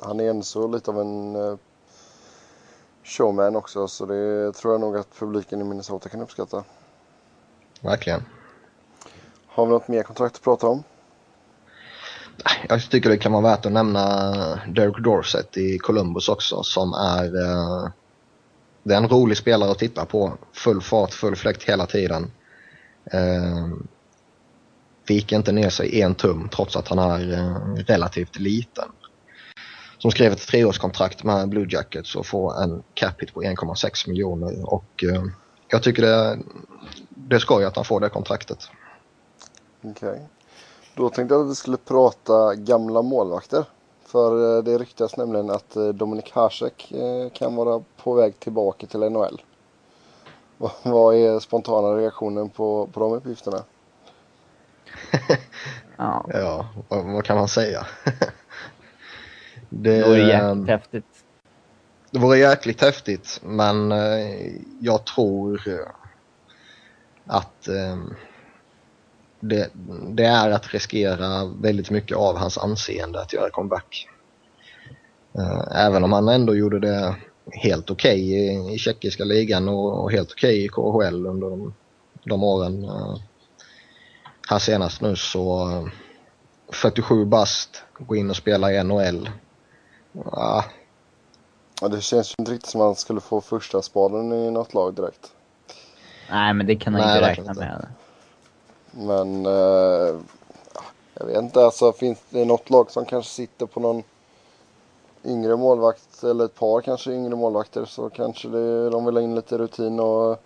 han 0.00 0.20
är 0.20 0.30
ändå 0.30 0.42
så 0.42 0.68
lite 0.68 0.90
av 0.90 1.00
en 1.00 1.36
eh, 1.36 1.56
showman 3.04 3.56
också 3.56 3.88
så 3.88 4.06
det 4.06 4.52
tror 4.52 4.74
jag 4.74 4.80
nog 4.80 4.96
att 4.96 5.18
publiken 5.18 5.60
i 5.60 5.64
Minnesota 5.64 6.08
kan 6.08 6.20
uppskatta. 6.20 6.64
Verkligen. 7.80 8.22
Har 9.46 9.66
vi 9.66 9.72
något 9.72 9.88
mer 9.88 10.02
kontrakt 10.02 10.36
att 10.36 10.42
prata 10.42 10.66
om? 10.66 10.82
Jag 12.68 12.90
tycker 12.90 13.10
det 13.10 13.18
kan 13.18 13.32
vara 13.32 13.42
värt 13.42 13.66
att 13.66 13.72
nämna 13.72 14.34
Derek 14.68 15.04
Dorset 15.04 15.56
i 15.56 15.78
Columbus 15.78 16.28
också 16.28 16.62
som 16.62 16.92
är 16.92 17.24
eh, 17.24 17.88
det 18.82 18.94
är 18.94 18.98
en 18.98 19.08
rolig 19.08 19.36
spelare 19.36 19.70
att 19.70 19.78
titta 19.78 20.04
på. 20.04 20.32
Full 20.52 20.80
fart, 20.80 21.12
full 21.12 21.36
fläkt 21.36 21.62
hela 21.62 21.86
tiden. 21.86 22.30
Eh, 23.04 23.68
viker 25.06 25.36
inte 25.36 25.52
ner 25.52 25.70
sig 25.70 26.00
en 26.00 26.14
tum 26.14 26.48
trots 26.48 26.76
att 26.76 26.88
han 26.88 26.98
är 26.98 27.32
eh, 27.32 27.84
relativt 27.84 28.38
liten. 28.38 28.88
Som 29.98 30.10
skrev 30.10 30.32
ett 30.32 30.46
treårskontrakt 30.46 31.24
med 31.24 31.48
Blue 31.48 31.66
Jackets 31.70 32.16
och 32.16 32.26
får 32.26 32.62
en 32.62 32.82
capita 32.94 33.32
på 33.32 33.42
1,6 33.42 34.08
miljoner 34.08 34.74
och 34.74 35.04
eh, 35.04 35.24
jag 35.68 35.82
tycker 35.82 36.02
det, 36.02 36.38
det 37.08 37.36
är 37.36 37.40
skoj 37.40 37.64
att 37.64 37.76
han 37.76 37.84
får 37.84 38.00
det 38.00 38.08
kontraktet. 38.08 38.68
Okej. 39.82 40.08
Okay. 40.08 40.20
Då 40.94 41.08
tänkte 41.08 41.34
jag 41.34 41.44
att 41.44 41.50
vi 41.50 41.54
skulle 41.54 41.76
prata 41.76 42.54
gamla 42.54 43.02
målvakter. 43.02 43.64
För 44.06 44.56
eh, 44.56 44.62
det 44.62 44.78
ryktas 44.78 45.16
nämligen 45.16 45.50
att 45.50 45.76
Dominik 45.94 46.32
Hasek 46.32 46.92
kan 47.32 47.56
vara 47.56 47.82
på 47.96 48.14
väg 48.14 48.40
tillbaka 48.40 48.86
till 48.86 49.00
NHL. 49.00 49.42
Vad 50.82 51.14
är 51.14 51.40
spontana 51.40 51.96
reaktionen 51.96 52.48
på, 52.48 52.88
på 52.92 53.00
de 53.00 53.12
uppgifterna? 53.12 53.64
Ja. 55.96 56.26
ja, 56.32 56.68
vad, 56.88 57.04
vad, 57.04 57.24
kan 57.24 57.36
man 57.36 57.48
säga? 57.48 57.86
det, 59.68 59.98
det 59.98 60.02
vore 60.02 60.18
jäkligt 60.18 60.68
häftigt. 60.68 61.04
Det 62.10 62.18
vore 62.18 62.38
jäkligt 62.38 62.80
häftigt, 62.80 63.40
men 63.42 63.92
eh, 63.92 64.52
jag 64.80 65.04
tror 65.04 65.68
eh, 65.68 65.86
att 67.26 67.68
eh, 67.68 67.96
det, 69.40 69.70
det, 70.08 70.24
är 70.24 70.50
att 70.50 70.72
riskera 70.72 71.44
väldigt 71.44 71.90
mycket 71.90 72.16
av 72.16 72.36
hans 72.36 72.58
anseende 72.58 73.20
att 73.20 73.32
göra 73.32 73.50
comeback. 73.50 74.08
Även 75.74 76.04
om 76.04 76.12
han 76.12 76.28
ändå 76.28 76.54
gjorde 76.54 76.78
det 76.78 77.16
helt 77.50 77.90
okej 77.90 78.22
okay 78.22 78.70
i, 78.70 78.74
i 78.74 78.78
tjeckiska 78.78 79.24
ligan 79.24 79.68
och, 79.68 80.02
och 80.02 80.12
helt 80.12 80.32
okej 80.32 80.50
okay 80.50 80.64
i 80.64 80.68
KHL 80.68 81.26
under 81.26 81.50
de, 81.50 81.74
de 82.24 82.44
åren 82.44 82.88
här 84.52 84.58
senast 84.58 85.00
nu 85.00 85.16
så 85.16 85.88
47 86.68 87.24
bast, 87.24 87.82
gå 87.98 88.16
in 88.16 88.30
och 88.30 88.36
spela 88.36 88.72
i 88.72 88.84
NHL. 88.84 89.30
Ja. 90.12 90.64
ja 91.80 91.88
det 91.88 92.00
känns 92.00 92.30
ju 92.30 92.34
inte 92.38 92.52
riktigt 92.52 92.70
som 92.70 92.80
att 92.80 92.86
han 92.86 92.94
skulle 92.94 93.20
få 93.20 93.40
första 93.40 93.82
spaden 93.82 94.32
i 94.32 94.50
något 94.50 94.74
lag 94.74 94.94
direkt. 94.94 95.32
Nej, 96.30 96.54
men 96.54 96.66
det 96.66 96.76
kan 96.76 96.94
han 96.94 97.02
inte 97.02 97.28
räkna 97.30 97.54
med. 97.54 97.86
Men 98.90 99.46
eh, 99.46 100.20
jag 101.14 101.26
vet 101.26 101.38
inte, 101.38 101.64
alltså 101.64 101.92
finns 101.92 102.18
det 102.30 102.44
något 102.44 102.70
lag 102.70 102.90
som 102.90 103.04
kanske 103.04 103.30
sitter 103.30 103.66
på 103.66 103.80
någon 103.80 104.02
yngre 105.24 105.56
målvakt 105.56 106.24
eller 106.24 106.44
ett 106.44 106.54
par 106.54 106.80
kanske 106.80 107.12
yngre 107.12 107.36
målvakter 107.36 107.84
så 107.84 108.10
kanske 108.10 108.48
det, 108.48 108.90
de 108.90 109.04
vill 109.04 109.16
ha 109.16 109.22
in 109.22 109.34
lite 109.34 109.58
rutin 109.58 110.00
och 110.00 110.42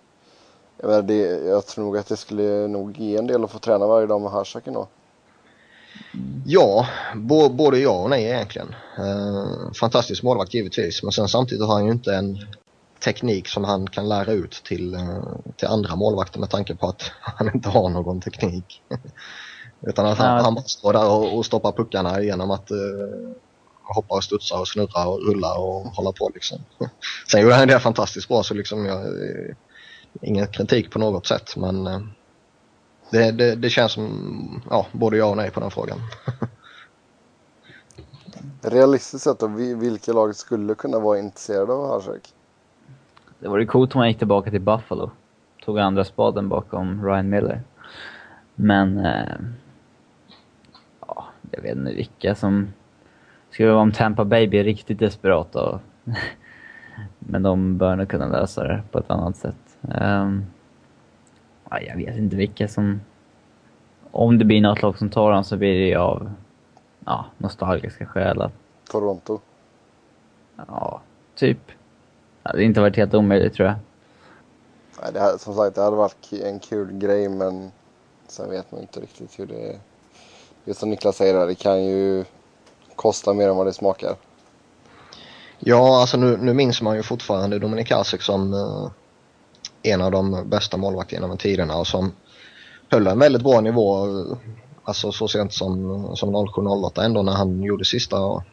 jag, 0.77 0.87
menar, 0.87 1.01
det, 1.01 1.47
jag 1.47 1.65
tror 1.65 1.85
nog 1.85 1.97
att 1.97 2.07
det 2.07 2.17
skulle 2.17 2.67
nog 2.67 2.97
ge 2.97 3.17
en 3.17 3.27
del 3.27 3.43
att 3.43 3.51
få 3.51 3.59
träna 3.59 3.87
varje 3.87 4.07
dag 4.07 4.21
med 4.21 4.31
Hashakin 4.31 4.73
då. 4.73 4.87
Ja, 6.45 6.87
både 7.45 7.79
ja 7.79 7.91
och 7.91 8.09
nej 8.09 8.25
egentligen. 8.25 8.75
Uh, 8.99 9.71
fantastisk 9.79 10.23
målvakt 10.23 10.53
givetvis, 10.53 11.03
men 11.03 11.11
sen 11.11 11.27
samtidigt 11.27 11.65
har 11.65 11.73
han 11.73 11.85
ju 11.85 11.91
inte 11.91 12.15
en 12.15 12.37
teknik 13.03 13.47
som 13.47 13.63
han 13.63 13.87
kan 13.87 14.09
lära 14.09 14.31
ut 14.31 14.61
till, 14.65 14.95
uh, 14.95 15.23
till 15.55 15.67
andra 15.67 15.95
målvakter 15.95 16.39
med 16.39 16.49
tanke 16.49 16.75
på 16.75 16.87
att 16.87 17.01
han 17.21 17.51
inte 17.55 17.69
har 17.69 17.89
någon 17.89 18.21
teknik. 18.21 18.81
Utan 19.81 20.05
att 20.05 20.17
han, 20.17 20.43
han 20.43 20.55
bara 20.55 20.63
står 20.63 20.93
där 20.93 21.09
och, 21.09 21.37
och 21.37 21.45
stoppar 21.45 21.71
puckarna 21.71 22.21
genom 22.21 22.51
att 22.51 22.71
uh, 22.71 23.31
hoppa 23.83 24.15
och 24.15 24.23
studsa 24.23 24.59
och 24.59 24.67
snurra 24.67 25.07
och 25.07 25.27
rulla 25.27 25.57
och 25.57 25.85
hålla 25.85 26.11
på 26.11 26.31
liksom. 26.33 26.57
Sen 27.31 27.41
gjorde 27.41 27.55
han 27.55 27.67
det 27.67 27.79
fantastiskt 27.79 28.27
bra 28.27 28.43
så 28.43 28.53
liksom 28.53 28.85
jag, 28.85 29.05
ingen 30.21 30.47
kritik 30.47 30.91
på 30.91 30.99
något 30.99 31.27
sätt 31.27 31.55
men 31.57 31.87
eh, 31.87 31.99
Det, 33.11 33.31
det, 33.31 33.55
det 33.55 33.69
känns 33.69 33.91
som 33.91 34.61
ja, 34.69 34.85
både 34.91 35.17
ja 35.17 35.25
och 35.25 35.37
nej 35.37 35.51
på 35.51 35.59
den 35.59 35.71
frågan. 35.71 35.97
Realistiskt 38.61 39.23
sett 39.23 39.39
då, 39.39 39.47
vilka 39.77 40.13
lag 40.13 40.35
skulle 40.35 40.75
kunna 40.75 40.99
vara 40.99 41.19
intresserade 41.19 41.73
av 41.73 41.87
Hasek? 41.87 42.33
Det 43.39 43.47
vore 43.47 43.65
coolt 43.65 43.95
om 43.95 43.99
han 43.99 44.07
gick 44.07 44.17
tillbaka 44.17 44.51
till 44.51 44.61
Buffalo. 44.61 45.11
Tog 45.65 45.79
andra 45.79 46.05
spaden 46.05 46.49
bakom 46.49 47.05
Ryan 47.05 47.29
Miller. 47.29 47.61
Men... 48.55 48.97
Eh, 49.05 49.35
ja, 51.07 51.25
jag 51.51 51.61
vet 51.61 51.75
inte 51.75 51.93
vilka 51.93 52.35
som... 52.35 52.73
Skulle 53.51 53.69
vara 53.69 53.81
om 53.81 53.91
Tampa 53.91 54.25
Bay 54.25 54.47
blir 54.47 54.63
riktigt 54.63 54.99
desperata. 54.99 55.79
Men 57.19 57.43
de 57.43 57.77
bör 57.77 57.95
nog 57.95 58.09
kunna 58.09 58.27
lösa 58.27 58.63
det 58.63 58.83
på 58.91 58.99
ett 58.99 59.11
annat 59.11 59.37
sätt. 59.37 59.66
Um, 59.87 60.45
ja, 61.69 61.81
jag 61.81 61.95
vet 61.95 62.17
inte 62.17 62.35
vilka 62.35 62.67
som... 62.67 63.01
Om 64.11 64.37
det 64.37 64.45
blir 64.45 64.61
något 64.61 64.81
lag 64.81 64.97
som 64.97 65.09
tar 65.09 65.21
honom 65.21 65.43
så 65.43 65.57
blir 65.57 65.87
det 65.87 65.95
av 65.95 66.31
ja, 67.05 67.25
nostalgiska 67.37 68.05
skäl. 68.05 68.49
Toronto? 68.89 69.39
Ja, 70.67 71.01
typ. 71.35 71.67
Det 72.43 72.49
hade 72.49 72.63
inte 72.63 72.81
varit 72.81 72.95
helt 72.97 73.13
omöjligt 73.13 73.53
tror 73.53 73.67
jag. 73.67 73.77
Nej, 75.01 75.13
det 75.13 75.19
här, 75.19 75.37
som 75.37 75.53
sagt, 75.53 75.75
det 75.75 75.81
hade 75.81 75.95
varit 75.95 76.33
en 76.33 76.59
kul 76.59 76.91
grej 76.91 77.29
men 77.29 77.71
sen 78.27 78.49
vet 78.49 78.71
man 78.71 78.81
inte 78.81 78.99
riktigt 78.99 79.39
hur 79.39 79.45
det 79.45 79.69
är. 79.69 79.79
Är 80.65 80.73
som 80.73 80.89
Niklas 80.89 81.15
säger, 81.15 81.47
det 81.47 81.55
kan 81.55 81.85
ju 81.85 82.25
kosta 82.95 83.33
mer 83.33 83.49
än 83.49 83.55
vad 83.55 83.67
det 83.67 83.73
smakar. 83.73 84.15
Ja, 85.59 86.01
alltså 86.01 86.17
nu, 86.17 86.37
nu 86.37 86.53
minns 86.53 86.81
man 86.81 86.95
ju 86.95 87.03
fortfarande 87.03 87.59
Dominik 87.59 87.91
Hasek 87.91 88.21
som 88.21 88.53
uh, 88.53 88.89
en 89.83 90.01
av 90.01 90.11
de 90.11 90.49
bästa 90.49 90.77
målvakterna 90.77 91.25
genom 91.25 91.37
tiderna 91.37 91.75
och 91.75 91.87
som 91.87 92.11
höll 92.89 93.07
en 93.07 93.19
väldigt 93.19 93.43
bra 93.43 93.61
nivå. 93.61 94.07
Alltså 94.83 95.11
så 95.11 95.27
sent 95.27 95.53
som, 95.53 96.15
som 96.15 96.35
07-08 96.35 97.03
ändå 97.03 97.21
när 97.21 97.33
han 97.33 97.63
gjorde 97.63 97.85
sista 97.85 98.43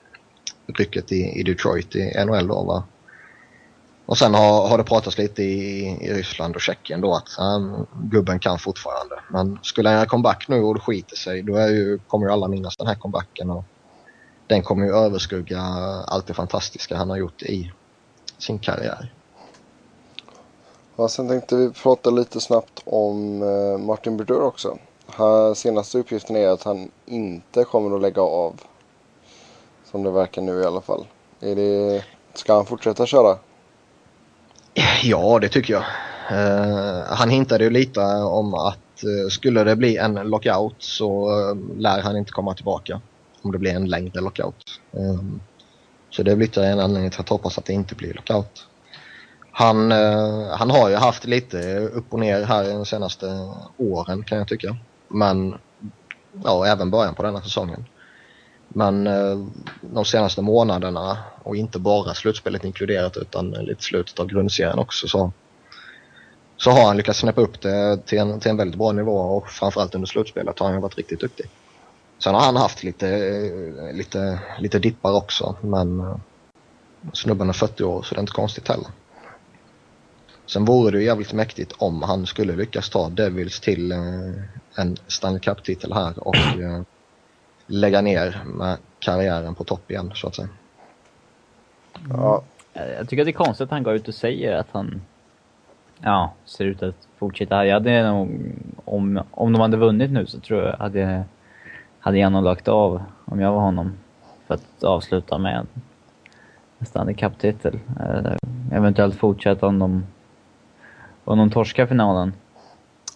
rycket 0.66 1.12
i, 1.12 1.40
i 1.40 1.42
Detroit 1.42 1.96
i 1.96 2.24
NHL 2.26 2.48
då 2.48 2.64
va. 2.64 2.84
Och 4.06 4.18
sen 4.18 4.34
har, 4.34 4.68
har 4.68 4.78
det 4.78 4.84
pratats 4.84 5.18
lite 5.18 5.42
i, 5.42 5.86
i 6.00 6.12
Ryssland 6.12 6.56
och 6.56 6.60
Tjeckien 6.60 7.00
då 7.00 7.14
att 7.14 7.28
um, 7.38 7.86
gubben 8.10 8.38
kan 8.38 8.58
fortfarande. 8.58 9.14
Men 9.30 9.58
skulle 9.62 9.88
han 9.88 9.96
göra 9.96 10.06
comeback 10.06 10.48
nu 10.48 10.62
och 10.62 10.74
det 10.74 10.80
skiter 10.80 11.16
sig 11.16 11.42
då 11.42 11.56
är 11.56 11.68
ju, 11.68 11.98
kommer 11.98 12.26
ju 12.26 12.32
alla 12.32 12.48
minnas 12.48 12.76
den 12.76 12.86
här 12.86 12.94
comebacken. 12.94 13.50
Och 13.50 13.64
den 14.46 14.62
kommer 14.62 14.86
ju 14.86 14.92
överskugga 14.92 15.60
allt 16.06 16.26
det 16.26 16.34
fantastiska 16.34 16.96
han 16.96 17.10
har 17.10 17.16
gjort 17.16 17.42
i 17.42 17.72
sin 18.38 18.58
karriär. 18.58 19.12
Ja, 20.96 21.08
sen 21.08 21.28
tänkte 21.28 21.56
vi 21.56 21.70
prata 21.70 22.10
lite 22.10 22.40
snabbt 22.40 22.82
om 22.84 23.42
eh, 23.42 23.78
Martin 23.78 24.16
Brodeur 24.16 24.42
också. 24.42 24.78
Här, 25.06 25.54
senaste 25.54 25.98
uppgiften 25.98 26.36
är 26.36 26.48
att 26.48 26.62
han 26.62 26.90
inte 27.06 27.64
kommer 27.64 27.96
att 27.96 28.02
lägga 28.02 28.22
av. 28.22 28.60
Som 29.90 30.02
det 30.02 30.10
verkar 30.10 30.42
nu 30.42 30.60
i 30.60 30.64
alla 30.64 30.80
fall. 30.80 31.06
Är 31.40 31.54
det, 31.54 32.04
ska 32.34 32.54
han 32.54 32.66
fortsätta 32.66 33.06
köra? 33.06 33.38
Ja, 35.02 35.38
det 35.38 35.48
tycker 35.48 35.74
jag. 35.74 35.84
Uh, 36.32 37.04
han 37.06 37.30
hintade 37.30 37.64
ju 37.64 37.70
lite 37.70 38.00
om 38.22 38.54
att 38.54 39.04
uh, 39.04 39.28
skulle 39.28 39.64
det 39.64 39.76
bli 39.76 39.96
en 39.96 40.14
lockout 40.14 40.76
så 40.78 41.30
uh, 41.30 41.56
lär 41.76 42.02
han 42.02 42.16
inte 42.16 42.32
komma 42.32 42.54
tillbaka. 42.54 43.00
Om 43.42 43.52
det 43.52 43.58
blir 43.58 43.74
en 43.74 43.88
längre 43.88 44.20
lockout. 44.20 44.80
Um, 44.90 45.40
så 46.10 46.22
det 46.22 46.36
blir 46.36 46.46
ytterligare 46.46 46.72
en 46.72 46.80
anledning 46.80 47.10
till 47.10 47.20
att 47.20 47.28
hoppas 47.28 47.58
att 47.58 47.64
det 47.64 47.72
inte 47.72 47.94
blir 47.94 48.14
lockout. 48.14 48.66
Han, 49.56 49.92
eh, 49.92 50.56
han 50.56 50.70
har 50.70 50.88
ju 50.88 50.96
haft 50.96 51.24
lite 51.24 51.78
upp 51.78 52.12
och 52.12 52.18
ner 52.18 52.42
här 52.42 52.64
de 52.64 52.86
senaste 52.86 53.26
åren 53.78 54.24
kan 54.24 54.38
jag 54.38 54.48
tycka. 54.48 54.76
Men 55.10 55.54
ja, 56.44 56.66
även 56.66 56.90
början 56.90 57.14
på 57.14 57.22
denna 57.22 57.42
säsongen. 57.42 57.84
Men 58.68 59.06
eh, 59.06 59.46
de 59.80 60.04
senaste 60.04 60.42
månaderna 60.42 61.18
och 61.42 61.56
inte 61.56 61.78
bara 61.78 62.14
slutspelet 62.14 62.64
inkluderat 62.64 63.16
utan 63.16 63.50
lite 63.50 63.82
slutet 63.82 64.20
av 64.20 64.26
grundserien 64.26 64.78
också 64.78 65.08
så, 65.08 65.32
så 66.56 66.70
har 66.70 66.86
han 66.86 66.96
lyckats 66.96 67.18
snäppa 67.18 67.40
upp 67.40 67.60
det 67.60 68.06
till 68.06 68.18
en, 68.18 68.40
till 68.40 68.50
en 68.50 68.56
väldigt 68.56 68.78
bra 68.78 68.92
nivå 68.92 69.16
och 69.16 69.48
framförallt 69.48 69.94
under 69.94 70.06
slutspelet 70.06 70.58
har 70.58 70.70
han 70.70 70.80
varit 70.80 70.98
riktigt 70.98 71.20
duktig. 71.20 71.46
Sen 72.24 72.34
har 72.34 72.40
han 72.40 72.56
haft 72.56 72.82
lite, 72.82 73.08
eh, 73.08 73.96
lite, 73.96 74.40
lite 74.58 74.78
dippar 74.78 75.12
också 75.12 75.56
men 75.60 76.00
eh, 76.00 76.16
snubben 77.12 77.48
är 77.48 77.52
40 77.52 77.84
år 77.84 78.02
så 78.02 78.14
det 78.14 78.18
är 78.18 78.22
inte 78.22 78.32
konstigt 78.32 78.68
heller. 78.68 79.03
Sen 80.46 80.64
vore 80.64 80.90
det 80.90 80.98
ju 80.98 81.04
jävligt 81.04 81.32
mäktigt 81.32 81.72
om 81.78 82.02
han 82.02 82.26
skulle 82.26 82.56
lyckas 82.56 82.90
ta 82.90 83.08
Devils 83.08 83.60
till 83.60 83.92
eh, 83.92 83.98
en 84.76 84.96
Stanley 85.06 85.40
Cup-titel 85.40 85.92
här 85.92 86.28
och 86.28 86.36
eh, 86.36 86.82
lägga 87.66 88.00
ner 88.00 88.42
med 88.44 88.76
karriären 88.98 89.54
på 89.54 89.64
topp 89.64 89.90
igen 89.90 90.10
så 90.14 90.26
att 90.26 90.34
säga. 90.34 90.48
Ja. 92.08 92.42
Jag 92.72 93.08
tycker 93.08 93.22
att 93.22 93.26
det 93.26 93.30
är 93.30 93.44
konstigt 93.44 93.64
att 93.64 93.70
han 93.70 93.82
går 93.82 93.94
ut 93.94 94.08
och 94.08 94.14
säger 94.14 94.56
att 94.56 94.68
han 94.72 95.00
ja, 96.00 96.32
ser 96.44 96.64
ut 96.64 96.82
att 96.82 97.08
fortsätta. 97.18 97.66
Jag 97.66 97.74
hade 97.74 98.10
nog, 98.10 98.52
om, 98.84 99.22
om 99.30 99.52
de 99.52 99.60
hade 99.60 99.76
vunnit 99.76 100.10
nu 100.10 100.26
så 100.26 100.40
tror 100.40 100.62
jag 100.62 100.76
hade, 100.76 101.24
hade 101.98 102.18
jag 102.18 102.32
nog 102.32 102.44
lagt 102.44 102.68
av 102.68 103.02
om 103.24 103.40
jag 103.40 103.52
var 103.52 103.60
honom. 103.60 103.92
För 104.46 104.54
att 104.54 104.84
avsluta 104.84 105.38
med 105.38 105.66
en 106.78 106.86
Stanley 106.86 107.14
Cup-titel. 107.14 107.78
Eh, 108.00 108.36
eventuellt 108.72 109.14
fortsätta 109.14 109.66
om 109.66 109.78
de, 109.78 110.06
om 111.24 111.38
de 111.38 111.50
torskar 111.50 111.86
finalen. 111.86 112.32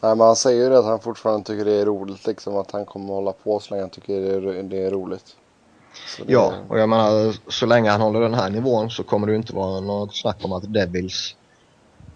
Nej, 0.02 0.16
men 0.16 0.26
han 0.26 0.36
säger 0.36 0.64
ju 0.64 0.70
det 0.70 0.78
att 0.78 0.84
han 0.84 1.00
fortfarande 1.00 1.46
tycker 1.46 1.64
det 1.64 1.74
är 1.74 1.84
roligt 1.84 2.26
liksom. 2.26 2.56
Att 2.56 2.70
han 2.70 2.84
kommer 2.84 3.14
hålla 3.14 3.32
på 3.32 3.60
så 3.60 3.70
länge 3.70 3.82
han 3.82 3.90
tycker 3.90 4.20
det 4.20 4.58
är, 4.58 4.62
det 4.62 4.86
är 4.86 4.90
roligt. 4.90 5.36
Det... 6.18 6.32
Ja, 6.32 6.54
och 6.68 6.78
jag 6.78 6.88
menar 6.88 7.36
så 7.50 7.66
länge 7.66 7.90
han 7.90 8.00
håller 8.00 8.20
den 8.20 8.34
här 8.34 8.50
nivån 8.50 8.90
så 8.90 9.02
kommer 9.02 9.26
det 9.26 9.34
inte 9.36 9.54
vara 9.54 9.80
något 9.80 10.16
snack 10.16 10.36
om 10.42 10.52
att 10.52 10.72
Devils 10.72 11.36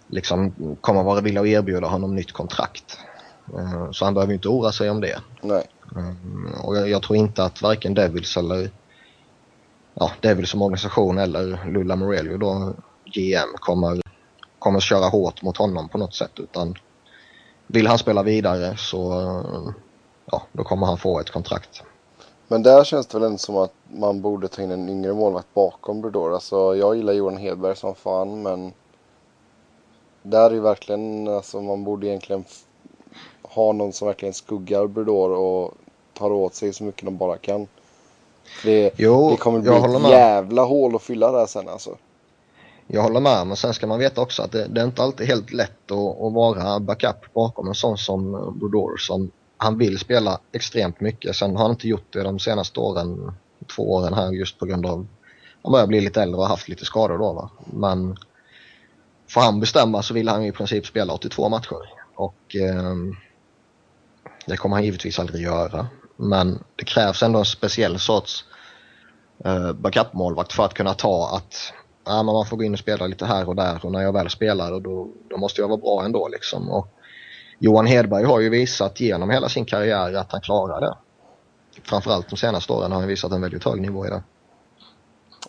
liksom 0.07 0.53
kommer 0.81 1.03
vara 1.03 1.21
villiga 1.21 1.41
att 1.41 1.47
erbjuda 1.47 1.87
honom 1.87 2.15
nytt 2.15 2.31
kontrakt. 2.31 2.99
Eh, 3.57 3.91
så 3.91 4.05
han 4.05 4.13
behöver 4.13 4.33
inte 4.33 4.47
oroa 4.47 4.71
sig 4.71 4.89
om 4.89 5.01
det. 5.01 5.21
Nej. 5.41 5.67
Eh, 5.95 6.65
och 6.65 6.77
jag, 6.77 6.89
jag, 6.89 7.03
tror 7.03 7.17
inte 7.17 7.43
att 7.43 7.61
varken 7.61 7.93
Devils 7.93 8.37
eller 8.37 8.69
ja, 9.93 10.11
Devils 10.21 10.49
som 10.49 10.61
organisation 10.61 11.17
eller 11.17 11.69
Lula 11.71 11.95
Morello 11.95 12.37
då 12.37 12.73
GM 13.05 13.57
kommer, 13.59 14.02
kommer 14.63 14.79
köra 14.79 15.05
hårt 15.05 15.41
mot 15.41 15.57
honom 15.57 15.89
på 15.89 15.97
något 15.97 16.15
sätt 16.15 16.39
utan 16.39 16.75
vill 17.67 17.87
han 17.87 17.97
spela 17.97 18.23
vidare 18.23 18.77
så 18.77 18.99
ja, 20.25 20.41
då 20.51 20.63
kommer 20.63 20.87
han 20.87 20.97
få 20.97 21.19
ett 21.19 21.29
kontrakt. 21.29 21.83
Men 22.47 22.63
där 22.63 22.83
känns 22.83 23.07
det 23.07 23.17
väl 23.17 23.27
ändå 23.27 23.37
som 23.37 23.57
att 23.57 23.73
man 23.91 24.21
borde 24.21 24.47
ta 24.47 24.61
in 24.61 24.71
en 24.71 24.89
yngre 24.89 25.13
målvakt 25.13 25.53
bakom 25.53 26.01
Brodor. 26.01 26.33
Alltså 26.33 26.75
jag 26.75 26.95
gillar 26.95 27.13
Johan 27.13 27.37
Hedberg 27.37 27.75
som 27.75 27.95
fan 27.95 28.41
men 28.41 28.73
där 30.21 30.49
är 30.49 30.53
ju 30.53 30.59
verkligen, 30.59 31.27
alltså 31.27 31.61
man 31.61 31.83
borde 31.83 32.07
egentligen 32.07 32.45
ha 33.41 33.71
någon 33.71 33.93
som 33.93 34.07
verkligen 34.07 34.33
skuggar 34.33 34.87
Brodor 34.87 35.29
och 35.29 35.73
tar 36.13 36.31
åt 36.31 36.55
sig 36.55 36.73
så 36.73 36.83
mycket 36.83 37.05
de 37.05 37.17
bara 37.17 37.37
kan. 37.37 37.67
Det, 38.63 38.91
jo, 38.97 39.29
det 39.29 39.37
kommer 39.37 39.59
bli 39.59 39.71
ett 39.71 40.11
jävla 40.11 40.61
hål 40.61 40.95
att 40.95 41.01
fylla 41.01 41.31
där 41.31 41.45
sen 41.45 41.69
alltså. 41.69 41.97
Jag 42.87 43.01
håller 43.01 43.19
med, 43.19 43.47
men 43.47 43.57
sen 43.57 43.73
ska 43.73 43.87
man 43.87 43.99
veta 43.99 44.21
också 44.21 44.41
att 44.41 44.51
det, 44.51 44.67
det 44.67 44.81
är 44.81 44.85
inte 44.85 45.03
alltid 45.03 45.27
helt 45.27 45.53
lätt 45.53 45.91
att, 45.91 46.21
att 46.21 46.33
vara 46.33 46.79
backup 46.79 47.33
bakom 47.33 47.67
en 47.67 47.75
sån 47.75 47.97
som 47.97 48.31
Brodor 48.59 48.97
som 48.97 49.31
han 49.57 49.77
vill 49.77 49.99
spela 49.99 50.39
extremt 50.51 50.99
mycket. 50.99 51.35
Sen 51.35 51.55
har 51.55 51.63
han 51.63 51.71
inte 51.71 51.87
gjort 51.87 52.13
det 52.13 52.23
de 52.23 52.39
senaste 52.39 52.79
åren, 52.79 53.31
två 53.75 53.93
åren 53.93 54.13
här 54.13 54.31
just 54.31 54.59
på 54.59 54.65
grund 54.65 54.85
av 54.85 55.07
han 55.63 55.71
börjar 55.71 55.87
bli 55.87 56.01
lite 56.01 56.21
äldre 56.21 56.37
och 56.37 56.43
har 56.43 56.49
haft 56.49 56.67
lite 56.67 56.85
skador 56.85 57.17
då 57.17 57.33
va. 57.33 57.49
Men 57.65 58.17
får 59.29 59.41
han 59.41 59.59
bestämma 59.59 60.03
så 60.03 60.13
vill 60.13 60.27
han 60.27 60.45
i 60.45 60.51
princip 60.51 60.85
spela 60.85 61.13
82 61.13 61.49
matcher. 61.49 61.89
Och 62.15 62.55
eh, 62.55 62.93
det 64.45 64.57
kommer 64.57 64.75
han 64.75 64.85
givetvis 64.85 65.19
aldrig 65.19 65.43
göra. 65.43 65.87
Men 66.15 66.63
det 66.75 66.85
krävs 66.85 67.23
ändå 67.23 67.39
en 67.39 67.45
speciell 67.45 67.99
sorts 67.99 68.45
eh, 69.45 69.73
backup-målvakt 69.73 70.53
för 70.53 70.65
att 70.65 70.73
kunna 70.73 70.93
ta 70.93 71.35
att 71.35 71.73
ja, 72.05 72.23
man 72.23 72.45
får 72.45 72.57
gå 72.57 72.63
in 72.63 72.73
och 72.73 72.79
spela 72.79 73.07
lite 73.07 73.25
här 73.25 73.49
och 73.49 73.55
där 73.55 73.85
och 73.85 73.91
när 73.91 74.01
jag 74.01 74.13
väl 74.13 74.29
spelar 74.29 74.79
då, 74.79 75.07
då 75.29 75.37
måste 75.37 75.61
jag 75.61 75.67
vara 75.67 75.77
bra 75.77 76.05
ändå 76.05 76.27
liksom. 76.27 76.69
Och 76.69 76.87
Johan 77.59 77.85
Hedberg 77.85 78.23
har 78.23 78.39
ju 78.39 78.49
visat 78.49 78.99
genom 78.99 79.29
hela 79.29 79.49
sin 79.49 79.65
karriär 79.65 80.13
att 80.13 80.31
han 80.31 80.41
klarar 80.41 80.81
det. 80.81 80.95
Framförallt 81.83 82.29
de 82.29 82.35
senaste 82.35 82.73
åren 82.73 82.91
har 82.91 82.99
han 82.99 83.07
visat 83.07 83.31
en 83.31 83.41
väldigt 83.41 83.63
hög 83.63 83.81
nivå 83.81 84.05
i 84.05 84.09
det. 84.09 84.23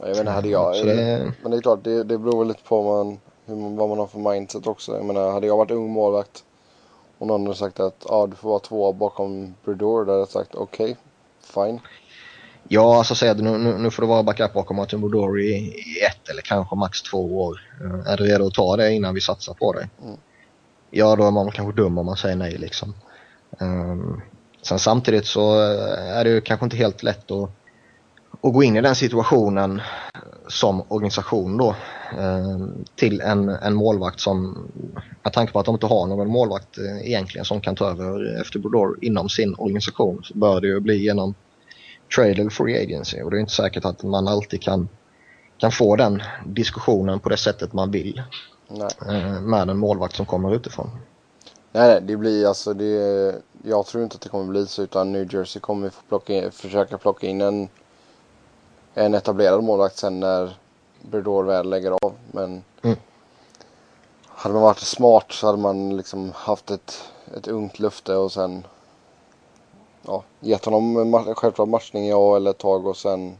Jag 0.00 0.08
vet 0.08 0.18
inte, 0.18 0.30
hade 0.30 0.48
jag... 0.48 0.86
Det... 0.86 1.32
Men 1.42 1.50
det 1.50 1.56
är 1.56 1.60
klart, 1.60 1.84
det, 1.84 2.04
det 2.04 2.18
beror 2.18 2.38
väl 2.38 2.48
lite 2.48 2.62
på 2.62 2.82
man, 2.82 3.18
hur, 3.44 3.76
vad 3.76 3.88
man 3.88 3.98
har 3.98 4.06
för 4.06 4.18
mindset 4.18 4.66
också. 4.66 4.92
Jag 4.92 5.04
menar, 5.04 5.32
hade 5.32 5.46
jag 5.46 5.56
varit 5.56 5.70
ung 5.70 5.90
målvakt 5.90 6.44
och 7.18 7.26
någon 7.26 7.42
hade 7.42 7.58
sagt 7.58 7.80
att 7.80 8.10
ah, 8.10 8.26
du 8.26 8.36
får 8.36 8.48
vara 8.48 8.58
två 8.58 8.92
bakom 8.92 9.54
Bredor, 9.64 10.04
då 10.04 10.12
hade 10.12 10.18
jag 10.18 10.28
sagt 10.28 10.54
okej, 10.54 10.84
okay, 10.84 10.96
fine. 11.40 11.80
Ja, 12.68 12.98
alltså 12.98 13.14
säg 13.14 13.34
nu, 13.34 13.58
nu, 13.58 13.78
nu 13.78 13.90
får 13.90 14.02
du 14.02 14.08
vara 14.08 14.22
backup 14.22 14.52
bakom 14.52 14.76
Martin 14.76 15.00
Brodori 15.00 15.44
i, 15.44 15.58
i 15.66 16.04
ett 16.10 16.28
eller 16.28 16.42
kanske 16.42 16.76
max 16.76 17.02
två 17.02 17.44
år. 17.44 17.60
Uh, 17.84 18.08
är 18.08 18.16
du 18.16 18.24
redo 18.24 18.46
att 18.46 18.54
ta 18.54 18.76
det 18.76 18.92
innan 18.92 19.14
vi 19.14 19.20
satsar 19.20 19.54
på 19.54 19.72
dig? 19.72 19.88
Mm. 20.02 20.16
Ja, 20.90 21.16
då 21.16 21.26
är 21.26 21.30
man 21.30 21.50
kanske 21.50 21.82
dum 21.82 21.98
om 21.98 22.06
man 22.06 22.16
säger 22.16 22.36
nej 22.36 22.58
liksom. 22.58 22.94
Um, 23.60 24.22
sen 24.62 24.78
samtidigt 24.78 25.26
så 25.26 25.60
är 25.98 26.24
det 26.24 26.30
ju 26.30 26.40
kanske 26.40 26.64
inte 26.64 26.76
helt 26.76 27.02
lätt 27.02 27.30
att, 27.30 27.50
att 28.42 28.52
gå 28.52 28.62
in 28.62 28.76
i 28.76 28.80
den 28.80 28.94
situationen 28.94 29.82
som 30.48 30.82
organisation 30.88 31.56
då 31.56 31.76
um, 32.18 32.84
till 32.94 33.20
en, 33.20 33.48
en 33.48 33.74
målvakt 33.74 34.20
som, 34.20 34.68
med 35.22 35.32
tanke 35.32 35.52
på 35.52 35.60
att 35.60 35.66
de 35.66 35.74
inte 35.74 35.86
har 35.86 36.06
någon 36.06 36.28
målvakt 36.28 36.78
uh, 36.78 37.06
egentligen 37.06 37.44
som 37.44 37.60
kan 37.60 37.76
ta 37.76 37.90
över 37.90 38.40
efter 38.40 38.58
Brodor 38.58 38.98
inom 39.00 39.28
sin 39.28 39.54
organisation 39.58 40.22
så 40.24 40.38
bör 40.38 40.60
det 40.60 40.66
ju 40.66 40.80
bli 40.80 40.96
genom 40.96 41.34
trade 42.14 42.30
eller 42.30 42.50
free 42.50 42.82
agency 42.82 43.22
och 43.22 43.30
det 43.30 43.36
är 43.36 43.40
inte 43.40 43.52
säkert 43.52 43.84
att 43.84 44.02
man 44.02 44.28
alltid 44.28 44.62
kan, 44.62 44.88
kan 45.58 45.72
få 45.72 45.96
den 45.96 46.22
diskussionen 46.46 47.20
på 47.20 47.28
det 47.28 47.36
sättet 47.36 47.72
man 47.72 47.90
vill 47.90 48.22
Nej. 48.68 48.88
uh, 49.08 49.40
med 49.40 49.70
en 49.70 49.78
målvakt 49.78 50.16
som 50.16 50.26
kommer 50.26 50.54
utifrån. 50.54 50.90
Nej, 51.72 51.88
nej, 51.88 52.00
det 52.02 52.16
blir 52.16 52.46
alltså 52.46 52.74
det. 52.74 53.34
Jag 53.62 53.86
tror 53.86 54.04
inte 54.04 54.14
att 54.14 54.20
det 54.20 54.28
kommer 54.28 54.44
bli 54.44 54.66
så 54.66 54.82
utan 54.82 55.12
New 55.12 55.34
Jersey 55.34 55.60
kommer 55.60 55.90
få 55.90 56.02
plocka 56.08 56.32
in, 56.34 56.50
försöka 56.52 56.98
plocka 56.98 57.26
in 57.26 57.40
en, 57.40 57.68
en 58.94 59.14
etablerad 59.14 59.64
målvakt 59.64 59.96
sen 59.96 60.20
när 60.20 60.56
Bredor 61.02 61.44
väl 61.44 61.70
lägger 61.70 61.90
av. 61.90 62.12
Men 62.32 62.64
Mm. 62.82 62.96
hade 64.28 64.54
man 64.54 64.62
varit 64.62 64.78
smart 64.78 65.32
så 65.32 65.46
hade 65.46 65.58
man 65.58 65.96
liksom 65.96 66.32
haft 66.34 66.70
ett, 66.70 67.02
ett 67.36 67.48
ungt 67.48 67.78
lufte 67.78 68.14
och 68.14 68.32
sen 68.32 68.66
ja, 70.06 70.24
gett 70.40 70.64
honom 70.64 71.34
självklart 71.36 71.68
matchning 71.68 72.08
ja 72.08 72.36
eller 72.36 72.50
ett 72.50 72.58
tag 72.58 72.86
och 72.86 72.96
sen 72.96 73.36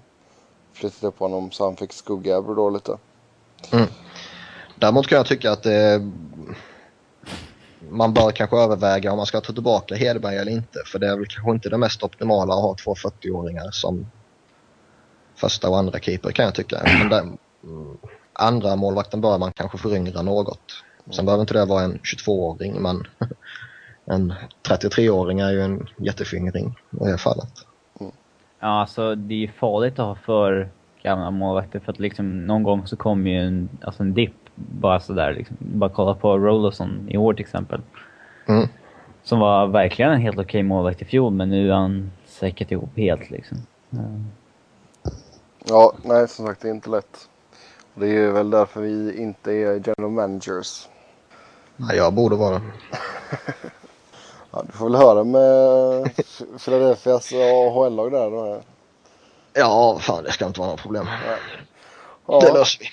flyttat 0.73 1.05
upp 1.05 1.19
honom 1.19 1.51
så 1.51 1.65
han 1.65 1.77
fick 1.77 1.93
skugga 1.93 2.41
då 2.41 2.71
lite. 2.71 2.99
Mm. 3.73 3.87
Däremot 4.77 5.07
kan 5.07 5.17
jag 5.17 5.27
tycka 5.27 5.53
att 5.53 5.63
det, 5.63 6.11
man 7.89 8.15
bör 8.15 8.31
kanske 8.31 8.57
överväga 8.57 9.11
om 9.11 9.17
man 9.17 9.27
ska 9.27 9.41
ta 9.41 9.53
tillbaka 9.53 9.95
Hedberg 9.95 10.37
eller 10.37 10.53
inte. 10.53 10.83
För 10.87 10.99
det 10.99 11.07
är 11.07 11.17
väl 11.17 11.27
kanske 11.27 11.51
inte 11.51 11.69
det 11.69 11.79
mest 11.79 12.03
optimala 12.03 12.55
att 12.55 12.63
ha 12.63 12.77
två 12.85 12.95
40-åringar 12.95 13.71
som 13.71 14.07
första 15.35 15.69
och 15.69 15.79
andra 15.79 15.99
keeper 15.99 16.31
kan 16.31 16.45
jag 16.45 16.55
tycka. 16.55 16.83
Men 16.85 17.09
den, 17.09 17.39
mm, 17.65 17.97
andra 18.33 18.77
målvakten 18.77 19.21
bör 19.21 19.39
man 19.39 19.53
kanske 19.53 19.79
föryngra 19.79 20.23
något. 20.23 20.73
Sen 21.11 21.27
behöver 21.27 21.43
inte 21.43 21.55
det 21.55 21.65
vara 21.65 21.83
en 21.83 21.99
22-åring 21.99 22.83
men 22.83 23.07
en 24.05 24.35
33-åring 24.63 25.41
är 25.41 25.51
ju 25.51 25.63
en 25.63 25.89
jättefyngring 25.97 26.79
i 27.01 27.05
det 27.05 27.19
fallet. 27.19 27.49
Ja, 28.61 28.81
alltså 28.81 29.15
det 29.15 29.35
är 29.35 29.39
ju 29.39 29.49
farligt 29.49 29.99
att 29.99 30.07
ha 30.07 30.15
för 30.15 30.69
gamla 31.03 31.31
målvakter 31.31 31.81
för 31.81 31.93
att 31.93 31.99
liksom 31.99 32.47
någon 32.47 32.63
gång 32.63 32.87
så 32.87 32.97
kommer 32.97 33.31
ju 33.31 33.39
en, 33.39 33.69
alltså 33.83 34.03
en 34.03 34.15
dipp 34.15 34.35
bara 34.55 35.01
sådär 35.01 35.33
liksom. 35.33 35.57
Bara 35.59 35.91
kolla 35.91 36.15
på 36.15 36.39
Rollerson 36.39 37.09
i 37.11 37.17
år 37.17 37.35
till 37.35 37.45
exempel. 37.45 37.81
Mm. 38.47 38.69
Som 39.23 39.39
var 39.39 39.67
verkligen 39.67 40.11
en 40.11 40.21
helt 40.21 40.39
okej 40.39 40.63
målvakt 40.63 41.03
i 41.03 41.05
fjol 41.05 41.33
men 41.33 41.51
nu 41.51 41.71
är 41.71 41.75
han 41.75 42.11
säkert 42.27 42.71
ihop 42.71 42.97
helt 42.97 43.31
liksom. 43.31 43.59
Ja. 43.91 43.99
Ja, 45.65 45.93
nej 46.03 46.29
som 46.29 46.47
sagt 46.47 46.61
det 46.61 46.69
är 46.69 46.73
inte 46.73 46.91
lätt. 46.91 47.29
Det 47.95 48.17
är 48.17 48.33
väl 48.33 48.51
därför 48.51 48.81
vi 48.81 49.23
inte 49.23 49.53
är 49.53 49.73
general 49.73 50.11
managers. 50.11 50.89
Ja, 51.77 51.95
jag 51.95 52.15
borde 52.15 52.37
vara. 52.37 52.61
Ja, 54.55 54.63
du 54.67 54.73
får 54.73 54.85
väl 54.85 54.95
höra 54.95 55.25
med 55.25 56.11
Philadelphias 56.65 57.33
AHL-lag 57.33 58.13
där. 58.13 58.31
Då. 58.31 58.61
Ja, 59.53 59.99
fan 60.01 60.25
det 60.25 60.33
ska 60.33 60.47
inte 60.47 60.61
vara 60.61 60.71
något 60.71 60.83
problem. 60.83 61.05
Det 61.05 61.39
Ja, 62.27 62.55
löser 62.55 62.81
vi. 62.81 62.87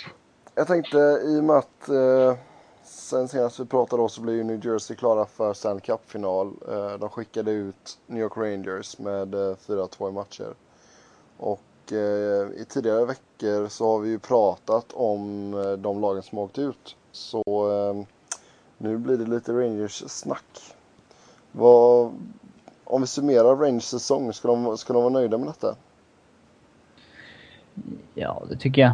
jag 0.55 0.67
tänkte 0.67 0.97
i 0.97 1.39
och 1.39 1.43
med 1.43 1.55
att 1.57 1.89
eh, 1.89 2.35
sen 2.83 3.27
senast 3.27 3.59
vi 3.59 3.65
pratade 3.65 4.01
då 4.01 4.09
så 4.09 4.21
blev 4.21 4.35
ju 4.35 4.43
New 4.43 4.65
Jersey 4.65 4.95
klara 4.97 5.25
för 5.25 5.53
Stanley 5.53 5.81
Cup-final. 5.81 6.53
Eh, 6.69 6.93
de 6.99 7.09
skickade 7.09 7.51
ut 7.51 7.97
New 8.07 8.21
York 8.23 8.37
Rangers 8.37 8.99
med 8.99 9.33
eh, 9.35 9.55
4-2 9.67 10.09
i 10.09 10.11
matcher. 10.11 10.53
Och 11.37 11.91
eh, 11.91 12.61
i 12.61 12.65
tidigare 12.69 13.05
veckor 13.05 13.67
så 13.67 13.91
har 13.91 13.99
vi 13.99 14.09
ju 14.09 14.19
pratat 14.19 14.85
om 14.93 15.53
eh, 15.53 15.71
de 15.71 16.01
lagen 16.01 16.23
som 16.23 16.37
åkt 16.37 16.57
ut. 16.57 16.95
Så 17.11 17.43
eh, 17.47 18.05
nu 18.77 18.97
blir 18.97 19.17
det 19.17 19.25
lite 19.25 19.51
Rangers-snack. 19.51 20.75
Vad, 21.51 22.11
om 22.83 23.01
vi 23.01 23.07
summerar 23.07 23.55
Rangers 23.55 23.83
säsong, 23.83 24.33
ska 24.33 24.47
de, 24.47 24.77
ska 24.77 24.93
de 24.93 25.03
vara 25.03 25.13
nöjda 25.13 25.37
med 25.37 25.47
detta? 25.47 25.75
Ja, 28.13 28.43
det 28.49 28.55
tycker 28.55 28.81
jag. 28.81 28.93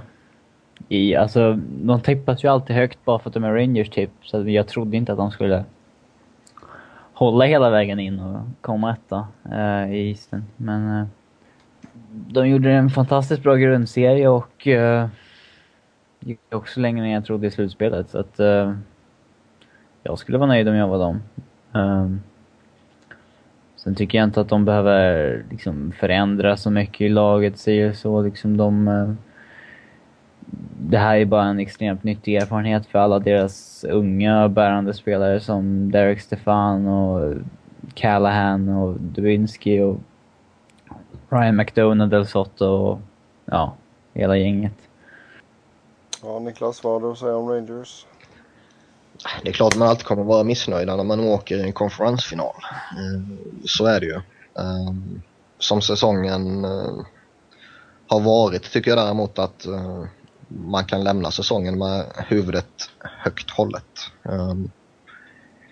I, 0.89 1.15
alltså, 1.15 1.59
de 1.69 2.01
tippas 2.01 2.43
ju 2.43 2.47
alltid 2.47 2.75
högt 2.75 3.05
bara 3.05 3.19
för 3.19 3.29
att 3.29 3.33
de 3.33 3.43
är 3.43 3.53
Rangers 3.53 3.89
typ. 3.89 4.11
Så 4.23 4.49
jag 4.49 4.67
trodde 4.67 4.97
inte 4.97 5.11
att 5.11 5.17
de 5.17 5.31
skulle 5.31 5.65
hålla 7.13 7.45
hela 7.45 7.69
vägen 7.69 7.99
in 7.99 8.19
och 8.19 8.41
komma 8.61 8.93
etta 8.93 9.27
eh, 9.51 9.93
i 9.93 10.09
isen. 10.09 10.45
Men 10.57 10.99
eh, 10.99 11.07
de 12.09 12.47
gjorde 12.47 12.71
en 12.71 12.89
fantastiskt 12.89 13.43
bra 13.43 13.55
grundserie 13.55 14.27
och 14.27 14.67
eh, 14.67 15.07
gick 16.19 16.39
också 16.51 16.79
längre 16.79 17.05
än 17.05 17.11
jag 17.11 17.25
trodde 17.25 17.47
i 17.47 17.51
slutspelet. 17.51 18.09
Så 18.09 18.19
att 18.19 18.39
eh, 18.39 18.73
jag 20.03 20.19
skulle 20.19 20.37
vara 20.37 20.49
nöjd 20.49 20.67
om 20.67 20.75
jag 20.75 20.87
var 20.87 20.99
dem. 20.99 21.21
Eh, 21.73 22.07
Sen 23.77 23.95
tycker 23.95 24.17
jag 24.17 24.25
inte 24.25 24.41
att 24.41 24.49
de 24.49 24.65
behöver 24.65 25.43
liksom 25.49 25.91
förändra 25.99 26.57
så 26.57 26.71
mycket 26.71 27.01
i 27.01 27.09
laget, 27.09 27.57
säger 27.57 27.93
så. 27.93 28.21
Liksom 28.21 28.57
de, 28.57 28.87
eh, 28.87 29.13
det 30.79 30.97
här 30.97 31.17
är 31.17 31.25
bara 31.25 31.43
en 31.43 31.59
extremt 31.59 32.03
nyttig 32.03 32.35
erfarenhet 32.35 32.85
för 32.85 32.99
alla 32.99 33.19
deras 33.19 33.83
unga 33.89 34.49
bärande 34.49 34.93
spelare 34.93 35.39
som 35.39 35.91
Derek 35.91 36.21
Stefan 36.21 36.87
och 36.87 37.35
Callahan 37.93 38.69
och 38.69 38.95
Dubinsky 38.99 39.81
och 39.81 39.97
Ryan 41.29 41.55
McDonough, 41.55 42.09
Del 42.09 42.27
Sotto 42.27 42.65
och 42.65 42.99
ja, 43.45 43.73
hela 44.13 44.37
gänget. 44.37 44.73
Ja, 46.23 46.39
Niklas, 46.39 46.83
vad 46.83 46.93
har 46.93 46.99
du 46.99 47.11
att 47.11 47.17
säga 47.17 47.35
om 47.35 47.49
Rangers? 47.49 48.05
Det 49.43 49.49
är 49.49 49.53
klart 49.53 49.75
man 49.75 49.87
alltid 49.87 50.05
kommer 50.05 50.23
vara 50.23 50.43
missnöjda 50.43 50.95
när 50.95 51.03
man 51.03 51.19
åker 51.19 51.57
i 51.57 51.61
en 51.61 51.73
konferensfinal. 51.73 52.55
Eh, 52.91 53.37
så 53.65 53.85
är 53.85 53.99
det 53.99 54.05
ju. 54.05 54.21
Ehm, 54.59 55.21
som 55.59 55.81
säsongen 55.81 56.65
eh, 56.65 57.05
har 58.07 58.19
varit 58.19 58.71
tycker 58.71 58.91
jag 58.91 58.97
däremot 58.97 59.39
att 59.39 59.65
eh, 59.65 60.03
man 60.47 60.85
kan 60.85 61.03
lämna 61.03 61.31
säsongen 61.31 61.77
med 61.77 62.05
huvudet 62.15 62.89
högt 62.99 63.49
hållet. 63.51 64.11
Ehm, 64.23 64.71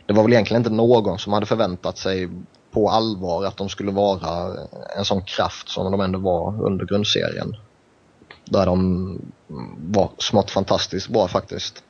det 0.05 0.13
var 0.13 0.23
väl 0.23 0.33
egentligen 0.33 0.61
inte 0.61 0.73
någon 0.73 1.19
som 1.19 1.33
hade 1.33 1.45
förväntat 1.45 1.97
sig 1.97 2.29
på 2.71 2.89
allvar 2.89 3.45
att 3.45 3.57
de 3.57 3.69
skulle 3.69 3.91
vara 3.91 4.53
en 4.97 5.05
sån 5.05 5.21
kraft 5.21 5.69
som 5.69 5.91
de 5.91 6.01
ändå 6.01 6.19
var 6.19 6.63
under 6.63 6.85
grundserien. 6.85 7.55
Där 8.45 8.65
de 8.65 9.21
var 9.77 10.09
smått 10.17 10.51
fantastiskt 10.51 11.09
bra 11.09 11.27
faktiskt. 11.27 11.83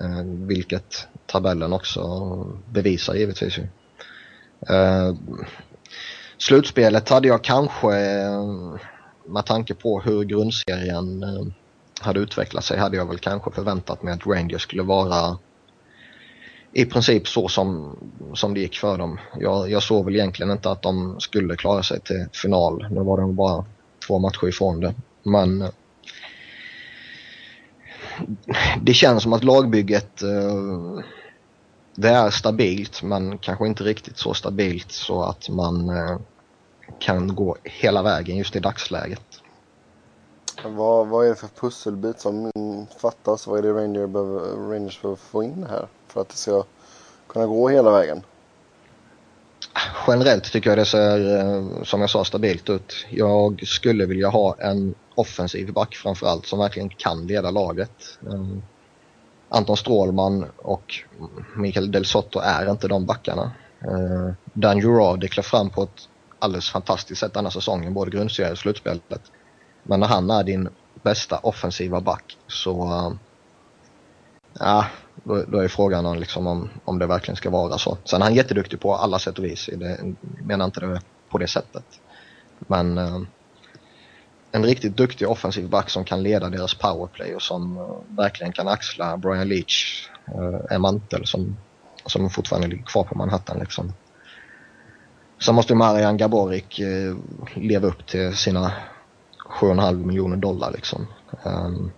Eh, 0.00 0.22
vilket 0.24 1.08
tabellen 1.26 1.72
också 1.72 2.02
bevisar 2.72 3.14
givetvis. 3.14 3.58
Eh, 4.68 5.14
slutspelet 6.38 7.08
hade 7.08 7.28
jag 7.28 7.44
kanske, 7.44 7.96
eh, 7.96 8.44
med 9.26 9.46
tanke 9.46 9.74
på 9.74 10.00
hur 10.00 10.24
grundserien 10.24 11.22
eh, 11.22 11.46
hade 12.00 12.20
utvecklat 12.20 12.64
sig, 12.64 12.78
hade 12.78 12.96
jag 12.96 13.08
väl 13.08 13.18
kanske 13.18 13.50
förväntat 13.50 14.02
mig 14.02 14.14
att 14.14 14.26
Rangers 14.26 14.62
skulle 14.62 14.82
vara 14.82 15.38
i 16.72 16.84
princip 16.84 17.28
så 17.28 17.48
som, 17.48 17.96
som 18.34 18.54
det 18.54 18.60
gick 18.60 18.76
för 18.76 18.98
dem. 18.98 19.18
Jag, 19.40 19.70
jag 19.70 19.82
såg 19.82 20.04
väl 20.04 20.16
egentligen 20.16 20.52
inte 20.52 20.70
att 20.70 20.82
de 20.82 21.20
skulle 21.20 21.56
klara 21.56 21.82
sig 21.82 22.00
till 22.00 22.26
final. 22.32 22.86
Nu 22.90 23.00
var 23.00 23.20
de 23.20 23.36
bara 23.36 23.64
två 24.06 24.18
matcher 24.18 24.48
ifrån 24.48 24.80
det. 24.80 24.94
Men 25.22 25.62
eh, 25.62 25.68
det 28.82 28.94
känns 28.94 29.22
som 29.22 29.32
att 29.32 29.44
lagbygget 29.44 30.22
eh, 30.22 31.04
det 31.94 32.08
är 32.08 32.30
stabilt 32.30 33.02
men 33.02 33.38
kanske 33.38 33.66
inte 33.66 33.84
riktigt 33.84 34.18
så 34.18 34.34
stabilt 34.34 34.92
så 34.92 35.22
att 35.22 35.48
man 35.48 35.88
eh, 35.88 36.18
kan 36.98 37.34
gå 37.34 37.56
hela 37.64 38.02
vägen 38.02 38.36
just 38.36 38.56
i 38.56 38.60
dagsläget. 38.60 39.22
Vad, 40.64 41.08
vad 41.08 41.26
är 41.26 41.28
det 41.28 41.34
för 41.34 41.48
pusselbit 41.48 42.20
som 42.20 42.50
fattas? 43.00 43.46
Vad 43.46 43.58
är 43.58 43.62
det 43.62 43.72
Rangers 43.72 44.10
behöver, 44.10 44.70
Rangers 44.70 45.02
behöver 45.02 45.16
få 45.16 45.42
in 45.42 45.66
här 45.70 45.86
för 46.06 46.20
att 46.20 46.28
det 46.28 46.36
ska 46.36 46.64
kunna 47.26 47.46
gå 47.46 47.68
hela 47.68 47.90
vägen? 47.90 48.22
Generellt 50.06 50.52
tycker 50.52 50.70
jag 50.70 50.78
det 50.78 50.84
ser, 50.84 51.38
eh, 51.38 51.82
som 51.82 52.00
jag 52.00 52.10
sa, 52.10 52.24
stabilt 52.24 52.70
ut. 52.70 53.06
Jag 53.10 53.62
skulle 53.66 54.06
vilja 54.06 54.28
ha 54.28 54.56
en 54.58 54.94
offensiv 55.18 55.72
back 55.72 55.94
framförallt 55.94 56.46
som 56.46 56.58
verkligen 56.58 56.88
kan 56.88 57.26
leda 57.26 57.50
laget. 57.50 58.18
Eh, 58.26 58.58
Anton 59.48 59.76
Strålman 59.76 60.46
och 60.56 60.94
Mikael 61.56 61.90
Del 61.90 62.04
Sotto 62.04 62.38
är 62.38 62.70
inte 62.70 62.88
de 62.88 63.06
backarna. 63.06 63.52
Eh, 63.80 64.32
Dan 64.52 64.78
Jurard 64.78 65.20
det 65.20 65.28
klev 65.28 65.42
fram 65.42 65.70
på 65.70 65.82
ett 65.82 66.08
alldeles 66.38 66.70
fantastiskt 66.70 67.20
sätt 67.20 67.34
denna 67.34 67.50
säsongen, 67.50 67.94
både 67.94 68.10
grundserien 68.10 68.52
och 68.52 68.58
slutspelet. 68.58 69.22
Men 69.82 70.00
när 70.00 70.06
han 70.06 70.30
är 70.30 70.44
din 70.44 70.68
bästa 71.02 71.38
offensiva 71.38 72.00
back 72.00 72.36
så 72.46 72.82
ehm, 72.82 73.18
Ja, 74.58 74.86
då, 75.24 75.44
då 75.48 75.58
är 75.58 75.68
frågan 75.68 76.06
om, 76.06 76.18
liksom, 76.18 76.46
om, 76.46 76.68
om 76.84 76.98
det 76.98 77.06
verkligen 77.06 77.36
ska 77.36 77.50
vara 77.50 77.78
så. 77.78 77.98
Sen 78.04 78.20
är 78.20 78.24
han 78.24 78.34
jätteduktig 78.34 78.80
på 78.80 78.94
alla 78.94 79.18
sätt 79.18 79.38
och 79.38 79.44
vis. 79.44 79.70
Det, 79.72 80.14
menar 80.44 80.64
inte 80.64 80.80
det 80.80 81.00
på 81.28 81.38
det 81.38 81.48
sättet. 81.48 81.84
Men 82.58 82.98
eh, 82.98 83.20
en 84.52 84.64
riktigt 84.64 84.96
duktig 84.96 85.28
offensiv 85.28 85.68
back 85.68 85.90
som 85.90 86.04
kan 86.04 86.22
leda 86.22 86.48
deras 86.48 86.74
powerplay 86.74 87.34
och 87.34 87.42
som 87.42 87.78
uh, 87.78 88.00
verkligen 88.08 88.52
kan 88.52 88.68
axla 88.68 89.16
Brian 89.16 89.48
Leach 89.48 90.08
uh, 90.34 90.60
en 90.70 90.80
mantel 90.80 91.26
som, 91.26 91.56
som 92.06 92.30
fortfarande 92.30 92.68
ligger 92.68 92.84
kvar 92.84 93.04
på 93.04 93.18
Manhattan. 93.18 93.58
Liksom. 93.58 93.92
Sen 95.38 95.54
måste 95.54 95.74
Marian 95.74 96.16
Gaborik 96.16 96.80
uh, 96.80 97.16
leva 97.54 97.88
upp 97.88 98.06
till 98.06 98.36
sina 98.36 98.72
7,5 99.60 100.04
miljoner 100.06 100.36
dollar. 100.36 100.72
Liksom. 100.72 101.06
Um, 101.42 101.90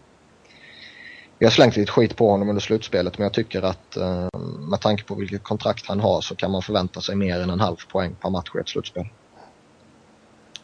vi 1.38 1.46
har 1.46 1.50
slängt 1.50 1.76
lite 1.76 1.92
skit 1.92 2.16
på 2.16 2.30
honom 2.30 2.48
under 2.48 2.60
slutspelet 2.60 3.18
men 3.18 3.24
jag 3.24 3.32
tycker 3.32 3.62
att 3.62 3.96
uh, 3.96 4.40
med 4.70 4.80
tanke 4.80 5.04
på 5.04 5.14
vilket 5.14 5.42
kontrakt 5.42 5.86
han 5.86 6.00
har 6.00 6.20
så 6.20 6.36
kan 6.36 6.50
man 6.50 6.62
förvänta 6.62 7.00
sig 7.00 7.16
mer 7.16 7.40
än 7.40 7.50
en 7.50 7.60
halv 7.60 7.76
poäng 7.92 8.14
per 8.14 8.30
match 8.30 8.50
i 8.54 8.58
ett 8.58 8.68
slutspel. 8.68 9.08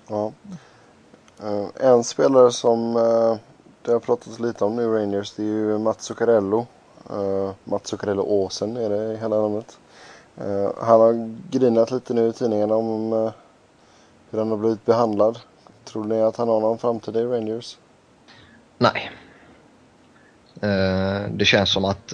Ja. 0.09 0.33
Eh, 1.43 1.87
en 1.87 2.05
spelare 2.05 2.53
som 2.53 2.97
eh, 2.97 3.37
det 3.83 3.93
har 3.93 4.01
pratats 4.01 4.39
lite 4.39 4.65
om 4.65 4.77
nu 4.77 4.83
i 4.83 4.87
Rangers 4.87 5.33
det 5.33 5.43
är 5.43 5.47
ju 5.47 5.79
Mats 5.79 6.05
Zuccarello. 6.05 6.67
Eh, 7.11 7.51
Mats 7.65 7.89
Zuccarello 7.89 8.23
Åsen 8.23 8.77
är 8.77 8.91
det 8.91 9.13
i 9.13 9.17
hela 9.17 9.41
namnet. 9.41 9.79
Han 10.81 11.01
har 11.01 11.31
grinat 11.51 11.91
lite 11.91 12.15
nu 12.15 12.29
i 12.29 12.33
tidningarna 12.33 12.75
om 12.75 13.13
hur 14.31 14.39
han 14.39 14.51
har 14.51 14.57
blivit 14.57 14.85
behandlad. 14.85 15.39
Tror 15.85 16.05
ni 16.05 16.21
att 16.21 16.37
han 16.37 16.49
har 16.49 16.61
någon 16.61 16.79
framtid 16.79 17.17
i 17.17 17.25
Rangers? 17.25 17.79
Nej. 18.79 19.11
det 21.31 21.45
känns 21.45 21.73
som 21.73 21.85
att 21.85 22.13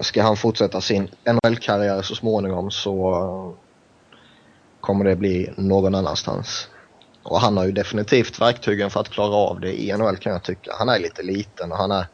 ska 0.00 0.22
han 0.22 0.36
fortsätta 0.36 0.80
sin 0.80 1.08
NHL-karriär 1.24 2.02
så 2.02 2.14
småningom 2.14 2.70
så 2.70 3.54
kommer 4.80 5.04
det 5.04 5.16
bli 5.16 5.52
någon 5.56 5.94
annanstans. 5.94 6.68
Och 7.28 7.40
han 7.40 7.56
har 7.56 7.64
ju 7.64 7.72
definitivt 7.72 8.40
verktygen 8.40 8.90
för 8.90 9.00
att 9.00 9.08
klara 9.08 9.34
av 9.34 9.60
det 9.60 9.82
i 9.82 9.96
NHL 9.96 10.16
kan 10.16 10.32
jag 10.32 10.42
tycka. 10.42 10.72
Han 10.78 10.88
är 10.88 10.98
lite 10.98 11.22
liten 11.22 11.72
och 11.72 11.78
han 11.78 11.90
är 11.90 12.06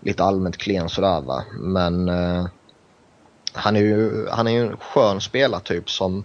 lite 0.00 0.24
allmänt 0.24 0.56
klen 0.56 0.88
sådär 0.88 1.20
va. 1.20 1.44
Men 1.60 2.08
eh, 2.08 2.46
han 3.52 3.76
är 3.76 3.80
ju 3.80 4.28
han 4.28 4.46
är 4.46 4.50
ju 4.50 4.66
en 4.66 4.76
skön 4.76 5.20
spelartyp 5.20 5.90
som 5.90 6.24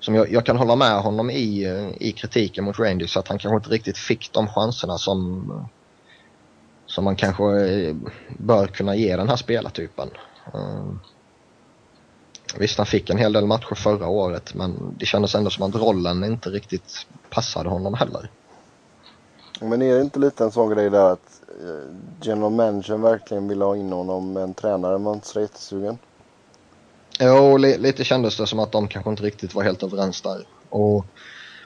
som 0.00 0.14
jag, 0.14 0.32
jag, 0.32 0.46
kan 0.46 0.56
hålla 0.56 0.76
med 0.76 1.00
honom 1.00 1.30
i, 1.30 1.64
eh, 1.64 2.08
i 2.08 2.12
kritiken 2.12 2.64
mot 2.64 2.78
Rangers 2.78 3.16
att 3.16 3.28
han 3.28 3.38
kanske 3.38 3.56
inte 3.56 3.70
riktigt 3.70 3.98
fick 3.98 4.32
de 4.32 4.48
chanserna 4.48 4.98
som 4.98 5.68
som 6.86 7.04
man 7.04 7.16
kanske 7.16 7.44
eh, 7.44 7.96
bör 8.38 8.66
kunna 8.66 8.96
ge 8.96 9.16
den 9.16 9.28
här 9.28 9.36
spelartypen. 9.36 10.10
Eh, 10.54 10.84
Visst, 12.58 12.78
han 12.78 12.86
fick 12.86 13.10
en 13.10 13.18
hel 13.18 13.32
del 13.32 13.46
matcher 13.46 13.74
förra 13.74 14.08
året 14.08 14.54
men 14.54 14.94
det 14.98 15.06
kändes 15.06 15.34
ändå 15.34 15.50
som 15.50 15.62
att 15.62 15.74
rollen 15.74 16.24
inte 16.24 16.50
riktigt 16.50 17.06
passade 17.30 17.68
honom 17.68 17.94
heller. 17.94 18.30
Men 19.60 19.82
är 19.82 19.94
det 19.94 20.00
inte 20.00 20.18
lite 20.18 20.44
en 20.44 20.52
sån 20.52 20.70
grej 20.70 20.90
där 20.90 21.12
att 21.12 21.40
eh, 21.62 21.94
general 22.22 22.52
managern 22.52 23.02
verkligen 23.02 23.48
vill 23.48 23.62
ha 23.62 23.76
in 23.76 23.92
honom 23.92 24.32
med 24.32 24.42
en 24.42 24.54
tränare 24.54 24.98
man 24.98 25.14
inte 25.14 25.26
så 25.26 25.40
jättesugen? 25.40 25.98
Jo, 27.20 27.56
li 27.56 27.78
lite 27.78 28.04
kändes 28.04 28.36
det 28.36 28.46
som 28.46 28.58
att 28.58 28.72
de 28.72 28.88
kanske 28.88 29.10
inte 29.10 29.22
riktigt 29.22 29.54
var 29.54 29.62
helt 29.62 29.82
överens 29.82 30.20
där. 30.20 30.46
Och 30.68 31.06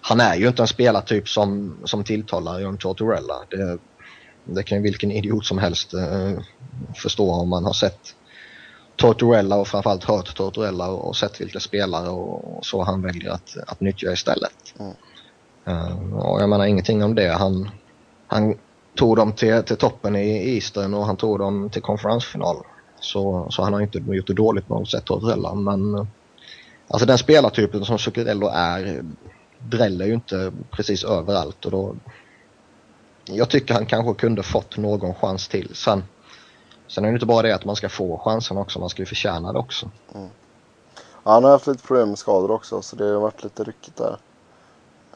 han 0.01 0.21
är 0.21 0.37
ju 0.37 0.49
inte 0.49 0.63
en 0.63 0.69
spelartyp 0.69 1.29
som, 1.29 1.77
som 1.85 2.05
tilltalar 2.05 2.61
John 2.61 2.79
Tortorella. 2.79 3.35
Det, 3.51 3.79
det 4.45 4.63
kan 4.63 4.79
ju 4.79 4.83
vilken 4.83 5.11
idiot 5.11 5.45
som 5.45 5.59
helst 5.59 5.95
uh, 5.95 6.41
förstå 6.95 7.31
om 7.31 7.49
man 7.49 7.65
har 7.65 7.73
sett 7.73 8.15
Tortorella 8.99 9.57
och 9.57 9.69
framförallt 9.69 10.05
hört 10.05 10.37
Tortorella 10.37 10.89
och, 10.89 11.17
sett 11.17 11.41
vilka 11.41 11.61
spelare 11.61 12.09
och, 12.09 12.67
så 12.67 12.83
han 12.83 13.03
väljer 13.03 13.31
att, 13.31 13.57
att 13.67 13.81
nyttja 13.81 14.13
istället. 14.13 14.75
Mm. 14.79 14.93
Uh, 15.69 16.17
och 16.17 16.43
jag 16.43 16.49
menar 16.49 16.65
ingenting 16.65 17.05
om 17.05 17.15
det. 17.15 17.33
Han, 17.33 17.71
han 18.27 18.55
tog 18.95 19.17
dem 19.17 19.33
till, 19.33 19.63
till 19.63 19.77
toppen 19.77 20.17
i 20.17 20.55
Eastern 20.55 20.95
och 20.95 21.07
han 21.07 21.17
tog 21.17 21.39
dem 21.39 21.71
till 21.71 21.83
konferensfinal. 21.83 22.57
Så, 23.01 23.47
så 23.51 23.63
han 23.63 23.73
har 23.73 23.81
inte 23.81 23.99
gjort 23.99 24.27
det 24.27 24.35
dåligt 24.35 24.69
på 24.69 24.75
något 24.75 24.91
sätt, 24.91 25.05
Tortorella. 25.05 25.55
Men 25.55 26.07
alltså 26.89 27.07
den 27.07 27.19
spelartypen 27.19 27.85
som 27.85 27.99
Zuccarello 27.99 28.51
är 28.53 29.03
dräller 29.59 30.07
ju 30.07 30.15
inte 30.15 30.53
precis 30.71 31.05
överallt 31.05 31.65
och 31.65 31.71
då 31.71 31.95
jag 33.25 33.49
tycker 33.49 33.75
han 33.75 33.87
kanske 33.87 34.15
kunde 34.15 34.43
fått 34.43 34.77
någon 34.77 35.15
chans 35.15 35.49
till. 35.49 35.71
Sen 35.75 36.05
Sen 36.89 37.05
är 37.05 37.09
det 37.09 37.15
inte 37.15 37.27
bara 37.27 37.43
det 37.43 37.55
att 37.55 37.65
man 37.65 37.77
ska 37.77 37.89
få 37.89 38.19
chansen 38.19 38.57
också, 38.57 38.79
man 38.79 38.89
ska 38.89 39.03
ju 39.03 39.07
förtjäna 39.07 39.53
det 39.53 39.59
också. 39.59 39.91
Mm. 40.15 40.29
Ja, 41.25 41.33
han 41.33 41.45
har 41.45 41.51
haft 41.51 41.67
lite 41.67 41.87
problem 41.87 42.09
med 42.09 42.19
skador 42.19 42.51
också, 42.51 42.83
så 42.83 42.97
det 42.97 43.05
har 43.05 43.21
varit 43.21 43.45
lite 43.45 43.65
ryckigt 43.65 43.97
där. 43.97 44.17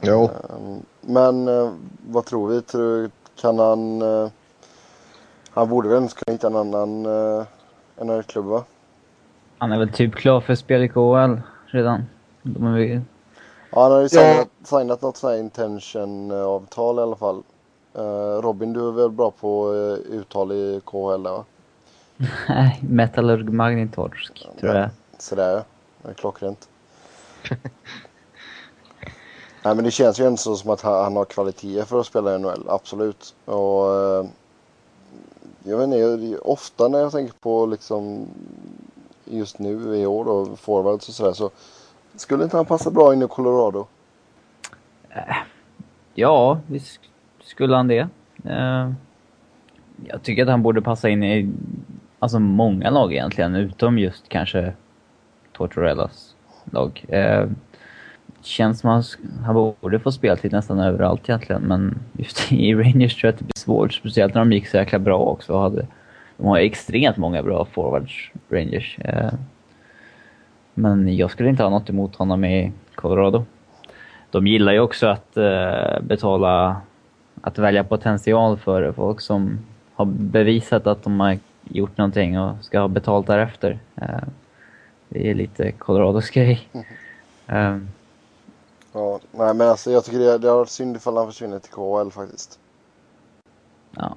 Jo. 0.00 0.30
Ehm, 0.50 0.82
men 1.00 1.48
eh, 1.48 1.72
vad 2.06 2.24
tror 2.24 2.48
vi? 2.48 2.62
Tror, 2.62 3.10
kan 3.40 3.58
han... 3.58 4.02
Eh, 4.02 4.30
han 5.50 5.68
borde 5.68 5.88
väl 5.88 6.08
kunna 6.08 6.32
hitta 6.34 6.46
en 6.46 6.56
annan 6.56 7.06
eh, 7.06 7.44
NHL-klubb, 8.04 8.44
va? 8.44 8.64
Han 9.58 9.72
är 9.72 9.78
väl 9.78 9.92
typ 9.92 10.14
klar 10.14 10.40
för 10.40 10.54
spel 10.54 10.82
i 10.82 10.88
KHL 10.88 11.40
redan. 11.66 12.04
De 12.42 12.66
är 12.66 13.02
Ja, 13.70 13.82
han 13.82 13.92
har 13.92 14.00
ju 14.00 14.08
signat, 14.08 14.48
ja. 14.58 14.78
signat 14.78 15.02
något 15.02 15.16
sånt 15.16 15.32
här 15.32 15.40
intention-avtal 15.40 16.98
i 16.98 17.02
alla 17.02 17.16
fall. 17.16 17.42
Robin, 18.42 18.72
du 18.72 18.88
är 18.88 18.92
väl 18.92 19.10
bra 19.10 19.30
på 19.30 19.74
uttal 20.10 20.52
i 20.52 20.80
KHL, 20.84 21.22
va? 21.22 21.44
Nej, 22.48 22.80
Metallurg 22.88 23.48
Magnitorsk, 23.48 24.48
tror 24.60 24.74
jag. 24.74 24.90
Sådär, 25.18 25.64
det 26.02 26.08
är 26.08 26.14
klockrent. 26.14 26.68
Nej 29.64 29.74
men 29.74 29.84
det 29.84 29.90
känns 29.90 30.20
ju 30.20 30.26
ändå 30.26 30.36
som 30.36 30.70
att 30.70 30.80
han, 30.80 31.16
har 31.16 31.24
kvaliteter 31.24 31.84
för 31.84 32.00
att 32.00 32.06
spela 32.06 32.34
i 32.34 32.38
NHL, 32.38 32.64
absolut. 32.68 33.34
Och 33.44 33.94
eh, 33.94 34.26
jag 35.64 35.78
vet 35.78 35.86
inte, 35.86 36.38
ofta 36.38 36.88
när 36.88 36.98
jag 36.98 37.12
tänker 37.12 37.34
på 37.40 37.66
liksom 37.66 38.28
just 39.24 39.58
nu 39.58 39.96
i 39.96 40.06
år 40.06 40.24
då, 40.24 40.56
forwards 40.56 41.08
och 41.08 41.14
sådär 41.14 41.32
så 41.32 41.50
skulle 42.16 42.44
inte 42.44 42.56
han 42.56 42.66
passa 42.66 42.90
bra 42.90 43.14
in 43.14 43.22
i 43.22 43.28
Colorado? 43.28 43.86
Äh, 45.08 45.36
ja, 46.14 46.60
visst 46.66 47.00
skulle 47.42 47.76
han 47.76 47.88
det. 47.88 48.08
Uh, 48.46 48.92
jag 50.06 50.22
tycker 50.22 50.42
att 50.42 50.48
han 50.48 50.62
borde 50.62 50.82
passa 50.82 51.08
in 51.08 51.22
i 51.22 51.52
alltså 52.22 52.38
många 52.38 52.90
lag 52.90 53.12
egentligen, 53.12 53.54
utom 53.54 53.98
just 53.98 54.28
kanske 54.28 54.72
Tortorellas 55.52 56.34
lag. 56.70 57.04
Eh, 57.08 57.46
känns 58.42 58.80
som 58.80 58.90
att 58.90 59.16
han 59.44 59.54
borde 59.54 59.98
få 59.98 60.12
speltid 60.12 60.52
nästan 60.52 60.78
överallt 60.80 61.28
egentligen, 61.28 61.62
men 61.62 61.98
just 62.18 62.52
i 62.52 62.74
Rangers 62.74 63.20
tror 63.20 63.28
jag 63.28 63.32
att 63.32 63.38
det 63.38 63.44
blir 63.44 63.58
svårt, 63.58 63.92
speciellt 63.92 64.34
när 64.34 64.40
de 64.40 64.52
gick 64.52 64.66
så 64.66 64.76
jäkla 64.76 64.98
bra 64.98 65.18
också. 65.18 65.58
Hade, 65.58 65.86
de 66.36 66.46
har 66.46 66.58
extremt 66.58 67.16
många 67.16 67.42
bra 67.42 67.64
forwards, 67.64 68.30
Rangers. 68.48 68.98
Eh, 68.98 69.32
men 70.74 71.16
jag 71.16 71.30
skulle 71.30 71.48
inte 71.48 71.62
ha 71.62 71.70
något 71.70 71.90
emot 71.90 72.16
honom 72.16 72.44
i 72.44 72.72
Colorado. 72.94 73.44
De 74.30 74.46
gillar 74.46 74.72
ju 74.72 74.80
också 74.80 75.06
att 75.06 75.36
eh, 75.36 76.00
betala, 76.02 76.76
att 77.40 77.58
välja 77.58 77.84
potential 77.84 78.58
för 78.58 78.92
folk 78.92 79.20
som 79.20 79.58
har 79.94 80.04
bevisat 80.04 80.86
att 80.86 81.02
de 81.02 81.20
har 81.20 81.38
gjort 81.62 81.98
någonting 81.98 82.38
och 82.38 82.64
ska 82.64 82.80
ha 82.80 82.88
betalt 82.88 83.26
därefter. 83.26 83.80
Uh, 84.02 84.28
det 85.08 85.30
är 85.30 85.34
lite 85.34 85.72
Colorados 85.72 86.30
grej. 86.30 86.68
Mm. 86.72 87.74
Um, 87.74 87.88
ja, 88.92 89.20
nej 89.30 89.54
men 89.54 89.68
alltså 89.68 89.90
jag 89.90 90.04
tycker 90.04 90.18
det, 90.18 90.38
det 90.38 90.48
har 90.48 90.56
varit 90.56 90.68
synd 90.68 90.96
ifall 90.96 91.16
han 91.16 91.26
försvinner 91.26 91.58
till 91.58 91.72
KHL 91.72 92.10
faktiskt. 92.10 92.58
Ja. 93.90 94.16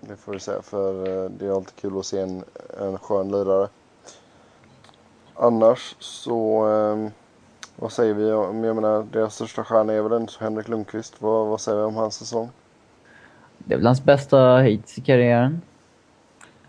Det 0.00 0.16
får 0.16 0.32
vi 0.32 0.40
säga 0.40 0.62
för 0.62 1.08
uh, 1.08 1.30
det 1.30 1.46
är 1.46 1.50
alltid 1.50 1.76
kul 1.76 1.98
att 1.98 2.06
se 2.06 2.20
en, 2.20 2.44
en 2.80 2.98
skön 2.98 3.30
lirare. 3.30 3.68
Annars 5.34 5.96
så, 5.98 6.66
um, 6.66 7.10
vad 7.76 7.92
säger 7.92 8.14
vi? 8.14 8.28
Jag 8.28 8.54
menar, 8.54 9.06
deras 9.12 9.34
största 9.34 9.64
stjärna 9.64 9.92
är 9.92 10.02
väl 10.02 10.12
ändå 10.12 10.32
Henrik 10.40 10.68
Lundqvist. 10.68 11.22
Vad, 11.22 11.46
vad 11.46 11.60
säger 11.60 11.78
vi 11.78 11.84
om 11.84 11.96
hans 11.96 12.14
säsong? 12.14 12.50
Det 13.58 13.74
är 13.74 13.78
väl 13.78 13.86
hans 13.86 14.04
bästa 14.04 14.58
hittills 14.58 14.98
i 14.98 15.00
karriären. 15.00 15.62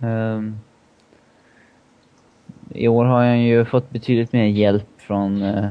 Ehm, 0.01 0.59
I 2.69 2.87
år 2.87 3.05
har 3.05 3.25
han 3.25 3.41
ju 3.41 3.65
fått 3.65 3.89
betydligt 3.89 4.33
mer 4.33 4.45
hjälp 4.45 4.87
från 4.97 5.41
eh, 5.41 5.69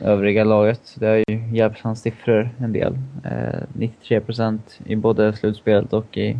övriga 0.00 0.44
laget. 0.44 0.94
Det 0.98 1.06
har 1.06 1.16
ju 1.16 1.56
hjälpt 1.56 1.80
hans 1.80 2.02
siffror 2.02 2.50
en 2.58 2.72
del. 2.72 2.98
Eh, 3.24 3.60
93% 3.72 4.58
i 4.84 4.96
både 4.96 5.32
slutspelet 5.32 5.92
och 5.92 6.18
i 6.18 6.38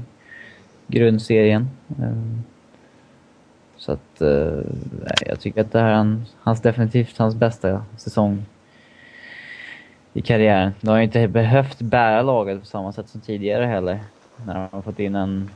grundserien. 0.87 1.68
Ehm, 2.03 2.42
så 3.77 3.92
att 3.92 4.20
eh, 4.20 4.61
jag 5.27 5.40
tycker 5.40 5.61
att 5.61 5.72
det 5.72 5.81
här 5.81 5.90
är 5.90 6.16
hans 6.40 6.61
definitivt 6.61 7.18
hans 7.18 7.35
bästa 7.35 7.85
säsong 7.96 8.46
i 10.12 10.20
karriären. 10.22 10.72
De 10.81 10.88
har 10.88 10.96
ju 10.96 11.05
inte 11.05 11.29
behövt 11.29 11.81
bära 11.81 12.22
laget 12.22 12.61
på 12.61 12.66
samma 12.66 12.92
sätt 12.92 13.09
som 13.09 13.20
tidigare 13.20 13.64
heller. 13.64 14.01
När 14.46 14.55
de 14.55 14.68
har 14.70 14.83
fått 14.83 14.98
in 14.98 15.14
en 15.14 15.51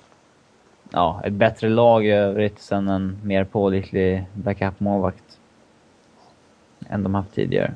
ja, 0.93 1.21
ett 1.25 1.33
bättre 1.33 1.69
lag 1.69 2.07
i 2.07 2.11
övrigt 2.11 2.59
sen 2.59 2.89
en 2.89 3.19
mer 3.25 3.45
pålitlig 3.45 4.25
backup-målvakt. 4.35 5.39
Än 6.89 7.03
de 7.03 7.15
haft 7.15 7.35
tidigare. 7.35 7.75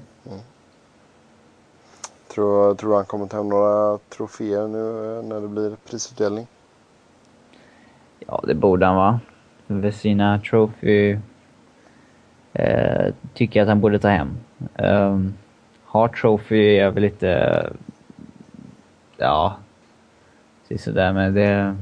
Tror, 2.35 2.75
tror 2.75 2.91
du 2.91 2.97
han 2.97 3.05
kommer 3.05 3.27
ta 3.27 3.37
hem 3.37 3.49
några 3.49 3.99
troféer 3.99 4.69
nu 4.69 5.19
eh, 5.19 5.25
när 5.25 5.41
det 5.41 5.49
blir 5.49 5.77
prisutdelning? 5.91 6.47
Ja, 8.19 8.45
det 8.47 8.55
borde 8.55 8.87
han 8.87 8.97
va. 8.97 9.21
Vesina 9.67 10.41
Trophy 10.41 11.19
eh, 12.53 13.15
tycker 13.35 13.61
jag 13.61 13.65
att 13.65 13.69
han 13.69 13.81
borde 13.81 13.99
ta 13.99 14.09
hem. 14.09 14.37
Um, 14.75 15.35
Hart 15.85 16.21
Trophy 16.21 16.79
är 16.79 16.91
väl 16.91 17.03
lite... 17.03 17.63
Ja, 19.17 19.57
sådär 20.79 21.13
men 21.13 21.35
det 21.35 21.77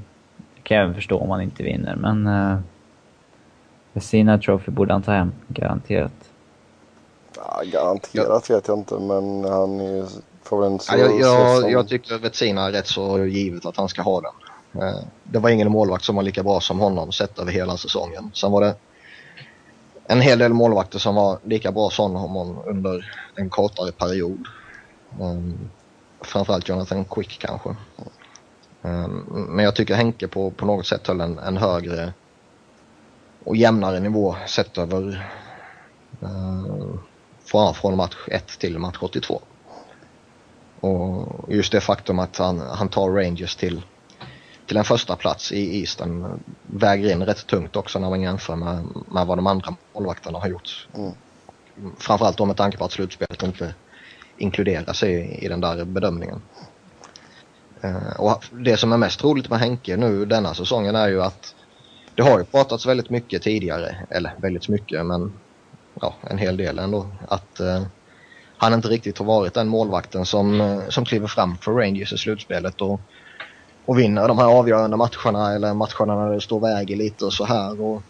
kan 0.65 0.77
jag 0.77 0.95
förstå 0.95 1.19
om 1.19 1.29
man 1.29 1.41
inte 1.41 1.63
vinner. 1.63 1.97
Men 1.97 2.27
uh, 2.27 2.59
Vesina 3.93 4.39
Trophy 4.39 4.73
borde 4.73 4.93
han 4.93 5.03
ta 5.03 5.13
hem, 5.13 5.33
garanterat. 5.49 6.13
Ja, 7.37 7.63
garanterat 7.65 8.51
vet 8.51 8.69
jag 8.69 8.79
inte, 8.79 8.95
men 8.95 9.45
han 9.45 9.81
är, 9.81 10.07
får 10.43 10.61
väl 10.61 10.73
inte 10.73 10.85
så... 10.85 10.93
Ja, 10.93 10.99
jag, 10.99 11.21
jag, 11.21 11.61
som... 11.61 11.71
jag 11.71 11.89
tycker 11.89 12.19
Vetsina 12.19 12.67
är 12.67 12.73
rätt 12.73 12.87
så 12.87 13.25
givet 13.25 13.67
att 13.67 13.77
han 13.77 13.89
ska 13.89 14.03
ha 14.03 14.21
den. 14.21 14.33
Eh, 14.83 14.99
det 15.25 15.39
var 15.39 15.51
ingen 15.51 15.73
målvakt 15.73 16.05
som 16.05 16.17
var 16.17 16.23
lika 16.23 16.43
bra 16.43 16.61
som 16.61 16.81
honom 16.81 17.13
sett 17.13 17.39
över 17.39 17.53
hela 17.53 17.77
säsongen. 17.77 18.31
Sen 18.35 18.53
var 18.53 18.61
det 18.61 18.75
en 20.07 20.21
hel 20.21 20.39
del 20.39 20.53
målvakter 20.53 20.99
som 20.99 21.15
var 21.15 21.39
lika 21.43 21.73
bra 21.73 21.91
som 21.91 22.15
honom 22.15 22.59
under 22.67 23.13
en 23.35 23.51
kortare 23.51 23.93
period. 23.93 24.47
Um, 25.21 25.71
framförallt 26.21 26.69
Jonathan 26.69 27.05
Quick 27.05 27.39
kanske. 27.39 27.77
Um, 28.85 29.47
men 29.49 29.65
jag 29.65 29.75
tycker 29.75 29.95
Henke 29.95 30.29
på, 30.29 30.51
på 30.51 30.67
något 30.67 30.87
sätt 30.87 31.07
höll 31.07 31.21
en, 31.21 31.39
en 31.39 31.57
högre 31.57 32.13
och 33.45 33.57
jämnare 33.57 34.01
nivå 34.01 34.37
sett 34.47 34.79
över 34.79 35.31
uh, 36.23 36.95
från, 37.45 37.75
från 37.75 37.97
match 37.97 38.17
1 38.29 38.47
till 38.59 38.79
match 38.79 38.97
82. 39.01 39.43
Och 40.81 41.29
just 41.49 41.73
det 41.73 41.81
faktum 41.81 42.19
att 42.19 42.37
han, 42.37 42.61
han 42.61 42.89
tar 42.89 43.11
Rangers 43.11 43.57
till 43.57 43.83
till 44.67 44.77
en 44.77 44.85
första 44.85 45.17
plats 45.17 45.53
i 45.53 45.81
Eastern 45.81 46.43
väger 46.63 47.13
in 47.13 47.23
rätt 47.23 47.47
tungt 47.47 47.77
också 47.77 47.99
när 47.99 48.11
man 48.11 48.21
jämför 48.21 48.57
med, 48.57 48.85
med 49.09 49.27
vad 49.27 49.39
de 49.39 49.47
andra 49.47 49.77
målvakterna 49.95 50.39
har 50.39 50.49
gjort. 50.49 50.89
Mm. 50.95 51.13
Framförallt 51.99 52.37
då 52.37 52.45
med 52.45 52.57
tanke 52.57 52.79
på 52.79 52.85
att 52.85 52.93
slutspelet 52.93 53.43
inte 53.43 53.75
inkluderas 54.37 55.03
i, 55.03 55.39
i 55.45 55.49
den 55.49 55.61
där 55.61 55.85
bedömningen. 55.85 56.43
Eh, 57.85 58.21
och 58.21 58.45
det 58.51 58.77
som 58.77 58.93
är 58.93 58.97
mest 58.97 59.25
roligt 59.25 59.51
med 59.51 59.59
Henke 59.59 59.97
nu 59.97 60.25
denna 60.25 60.55
säsongen 60.55 60.97
är 60.97 61.09
ju 61.09 61.23
att 61.23 61.55
det 62.15 62.23
har 62.23 62.39
ju 62.39 62.45
pratats 62.45 62.87
väldigt 62.87 63.11
mycket 63.11 63.43
tidigare, 63.43 63.97
eller 64.11 64.35
väldigt 64.39 64.69
mycket 64.69 65.07
men 65.07 65.33
ja, 66.01 66.15
en 66.31 66.39
hel 66.39 66.57
del 66.57 66.79
ändå, 66.79 67.07
att 67.29 67.61
eh, 67.61 67.83
han 68.57 68.75
inte 68.75 68.89
riktigt 68.89 69.19
har 69.19 69.27
varit 69.27 69.55
den 69.55 69.69
målvakten 69.69 70.27
som, 70.27 70.61
eh, 70.61 70.89
som 70.89 71.05
kliver 71.05 71.27
fram 71.27 71.57
för 71.57 71.73
Rangers 71.73 72.13
i 72.13 72.19
slutspelet 72.19 72.81
och 72.81 73.01
och 73.87 73.99
vinner 73.99 74.29
de 74.29 74.39
här 74.39 74.47
avgörande 74.47 74.97
matcherna 74.97 75.55
eller 75.55 75.75
matcherna 75.75 76.25
när 76.25 76.35
det 76.35 76.41
står 76.41 76.61
väger 76.61 76.97
lite 76.97 77.25
och 77.25 77.33
så 77.33 77.45
här. 77.45 77.81
Och 77.81 78.03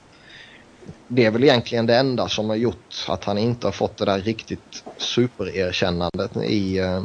det 1.09 1.25
är 1.25 1.31
väl 1.31 1.45
egentligen 1.45 1.87
det 1.87 1.97
enda 1.97 2.29
som 2.29 2.49
har 2.49 2.57
gjort 2.57 3.05
att 3.09 3.25
han 3.25 3.39
inte 3.39 3.67
har 3.67 3.73
fått 3.73 3.97
det 3.97 4.05
där 4.05 4.19
riktigt 4.19 4.85
supererkännandet 4.99 6.37
i, 6.37 6.79
eh, 6.79 7.03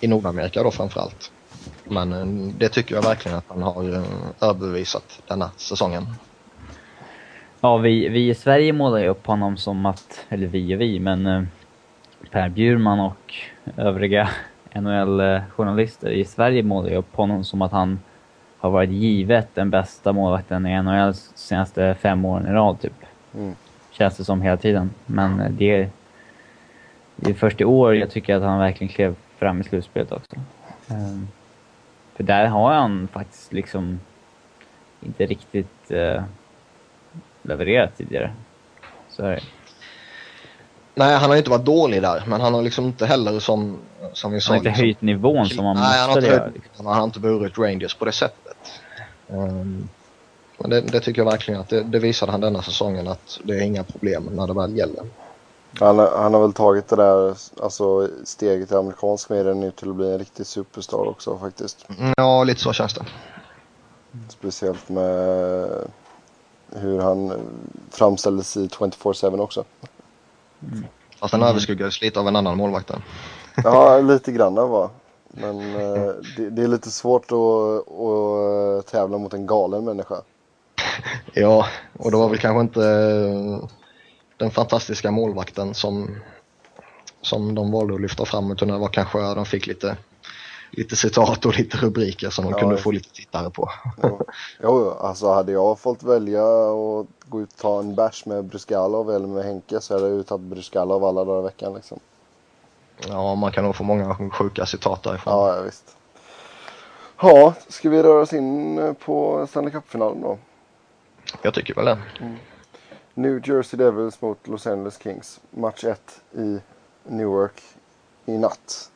i 0.00 0.06
Nordamerika 0.06 0.62
då 0.62 0.70
framförallt. 0.70 1.30
Men 1.84 2.12
eh, 2.12 2.54
det 2.58 2.68
tycker 2.68 2.94
jag 2.94 3.02
verkligen 3.02 3.38
att 3.38 3.44
han 3.48 3.62
har 3.62 3.94
eh, 3.94 4.48
överbevisat 4.48 5.22
denna 5.28 5.50
säsongen. 5.56 6.06
Ja, 7.60 7.76
vi, 7.76 8.08
vi 8.08 8.28
i 8.28 8.34
Sverige 8.34 8.72
målar 8.72 8.98
ju 8.98 9.08
upp 9.08 9.26
honom 9.26 9.56
som 9.56 9.86
att, 9.86 10.26
eller 10.28 10.46
vi 10.46 10.76
och 10.76 10.80
vi, 10.80 11.00
men 11.00 11.48
Per 12.30 12.48
Bjurman 12.48 13.00
och 13.00 13.34
övriga 13.76 14.28
NHL-journalister 14.74 16.10
i 16.10 16.24
Sverige 16.24 16.62
målar 16.62 16.90
ju 16.90 16.96
upp 16.96 17.16
honom 17.16 17.44
som 17.44 17.62
att 17.62 17.72
han 17.72 18.00
har 18.58 18.70
varit 18.70 18.90
givet 18.90 19.48
den 19.54 19.70
bästa 19.70 20.12
målvakten 20.12 20.66
i 20.66 20.82
NHL 20.82 21.14
senaste 21.34 21.94
fem 21.94 22.24
åren 22.24 22.46
i 22.46 22.50
rad 22.50 22.80
typ. 22.80 22.92
Mm. 23.34 23.54
Känns 23.90 24.16
det 24.16 24.24
som 24.24 24.42
hela 24.42 24.56
tiden. 24.56 24.90
Men 25.06 25.40
eh, 25.40 25.50
det 25.50 25.70
är, 25.70 25.90
det 27.16 27.30
är 27.30 27.34
först 27.34 27.60
i 27.60 27.64
år 27.64 27.94
jag 27.96 28.10
tycker 28.10 28.36
att 28.36 28.42
han 28.42 28.58
verkligen 28.58 28.92
klev 28.92 29.14
fram 29.38 29.60
i 29.60 29.64
slutspelet 29.64 30.12
också. 30.12 30.36
Um, 30.88 31.28
för 32.22 32.26
där 32.26 32.46
har 32.46 32.72
han 32.72 33.08
faktiskt 33.12 33.52
liksom 33.52 34.00
inte 35.00 35.26
riktigt 35.26 35.90
uh, 35.90 36.22
levererat 37.42 37.96
tidigare. 37.96 38.32
Så 39.08 39.22
är 39.22 39.30
det. 39.30 39.42
Nej, 40.94 41.16
han 41.16 41.30
har 41.30 41.36
inte 41.36 41.50
varit 41.50 41.64
dålig 41.64 42.02
där, 42.02 42.22
men 42.26 42.40
han 42.40 42.54
har 42.54 42.62
liksom 42.62 42.84
inte 42.84 43.06
heller 43.06 43.40
som, 43.40 43.78
som 44.12 44.32
vi 44.32 44.40
sa... 44.40 44.52
Han 44.52 44.54
har 44.54 44.58
inte 44.58 44.68
liksom, 44.68 44.84
höjt 44.84 45.02
nivån 45.02 45.48
som 45.48 45.64
han 45.64 45.76
nej, 45.76 46.06
måste 46.06 46.26
göra. 46.26 46.50
Liksom. 46.54 46.86
Han 46.86 46.96
har 46.96 47.04
inte 47.04 47.20
burit 47.20 47.58
Rangers 47.58 47.94
på 47.94 48.04
det 48.04 48.12
sättet. 48.12 48.80
Um, 49.28 49.88
men 50.58 50.70
det, 50.70 50.80
det, 50.80 51.00
tycker 51.00 51.20
jag 51.22 51.30
verkligen 51.30 51.60
att 51.60 51.68
det, 51.68 51.82
det 51.82 51.98
visade 51.98 52.32
han 52.32 52.40
denna 52.40 52.62
säsongen 52.62 53.08
att 53.08 53.40
det 53.44 53.52
är 53.52 53.60
inga 53.62 53.84
problem 53.84 54.28
när 54.32 54.46
det 54.46 54.54
väl 54.54 54.76
gäller. 54.76 55.04
Han, 55.80 55.98
han 55.98 56.34
har 56.34 56.40
väl 56.40 56.52
tagit 56.52 56.88
det 56.88 56.96
där 56.96 57.36
alltså, 57.62 58.08
steget 58.24 58.72
i 58.72 58.74
amerikansk 58.74 59.28
media 59.28 59.54
nu 59.54 59.70
till 59.70 59.90
att 59.90 59.96
bli 59.96 60.12
en 60.12 60.18
riktig 60.18 60.46
superstar 60.46 61.08
också 61.08 61.38
faktiskt. 61.38 61.86
Ja, 62.16 62.44
lite 62.44 62.60
så 62.60 62.72
känns 62.72 62.94
det. 62.94 63.04
Speciellt 64.28 64.88
med 64.88 65.68
hur 66.70 67.00
han 67.00 67.32
framställdes 67.90 68.56
i 68.56 68.66
24-7 68.66 69.40
också. 69.40 69.64
Mm. 70.62 70.84
Fast 71.20 71.32
den 71.32 71.42
överskuggades 71.42 72.00
lite 72.00 72.20
av 72.20 72.28
en 72.28 72.36
annan 72.36 72.56
målvakt 72.56 72.90
Ja, 73.64 74.00
lite 74.00 74.32
grann 74.32 74.54
var. 74.54 74.90
Men 75.28 75.74
eh, 75.74 76.12
det, 76.36 76.50
det, 76.50 76.62
är 76.62 76.68
lite 76.68 76.90
svårt 76.90 77.32
att, 77.32 77.92
att 77.92 78.86
tävla 78.86 79.18
mot 79.18 79.34
en 79.34 79.46
galen 79.46 79.84
människa. 79.84 80.16
ja, 81.32 81.66
och 81.98 82.10
det 82.10 82.16
var 82.16 82.28
väl 82.28 82.38
kanske 82.38 82.60
inte 82.60 82.80
den 84.42 84.50
fantastiska 84.50 85.10
målvakten 85.10 85.74
som, 85.74 86.16
som 87.20 87.54
de 87.54 87.72
valde 87.72 87.94
att 87.94 88.00
lyfta 88.00 88.24
fram 88.24 88.50
utan 88.50 88.68
det 88.68 88.78
var 88.78 88.88
kanske 88.88 89.18
de 89.18 89.46
fick 89.46 89.66
lite 89.66 89.96
lite 90.70 90.96
citat 90.96 91.46
och 91.46 91.58
lite 91.58 91.76
rubriker 91.76 92.30
som 92.30 92.44
de 92.44 92.50
ja, 92.50 92.58
kunde 92.58 92.76
få 92.76 92.90
lite 92.90 93.10
tittare 93.12 93.50
på. 93.50 93.70
jo. 94.02 94.20
jo, 94.62 94.90
alltså 94.90 95.32
hade 95.32 95.52
jag 95.52 95.78
fått 95.78 96.02
välja 96.02 96.42
att 96.42 97.06
gå 97.28 97.40
ut 97.40 97.52
och 97.52 97.58
ta 97.58 97.78
en 97.78 97.94
bärs 97.94 98.26
med 98.26 98.44
Bruskalov 98.44 99.10
eller 99.10 99.26
med 99.26 99.44
Henke 99.44 99.80
så 99.80 99.94
hade 99.94 100.06
jag 100.06 100.16
ju 100.16 100.22
tagit 100.22 100.46
Bruskalov 100.46 101.04
alla 101.04 101.24
dagar 101.24 101.40
i 101.40 101.44
veckan 101.44 101.74
liksom. 101.74 102.00
Ja, 103.08 103.34
man 103.34 103.52
kan 103.52 103.64
nog 103.64 103.76
få 103.76 103.84
många 103.84 104.30
sjuka 104.30 104.66
citat 104.66 105.02
därifrån. 105.02 105.34
Ja, 105.34 105.56
ja 105.56 105.62
visst. 105.62 105.96
Ja, 107.20 107.54
ska 107.68 107.90
vi 107.90 108.02
röra 108.02 108.22
oss 108.22 108.32
in 108.32 108.94
på 109.04 109.46
Stanley 109.50 109.72
Cup-finalen 109.72 110.20
då? 110.20 110.38
Jag 111.42 111.54
tycker 111.54 111.74
väl 111.74 111.84
det. 111.84 111.98
Mm. 112.20 112.36
New 113.14 113.48
Jersey 113.48 113.78
Devils 113.78 114.20
mot 114.20 114.48
Los 114.48 114.66
Angeles 114.66 114.98
Kings. 115.02 115.40
Match 115.50 115.84
1 115.84 116.20
i 116.32 116.58
Newark 117.04 117.62
i 118.26 118.38
natt. 118.38 118.90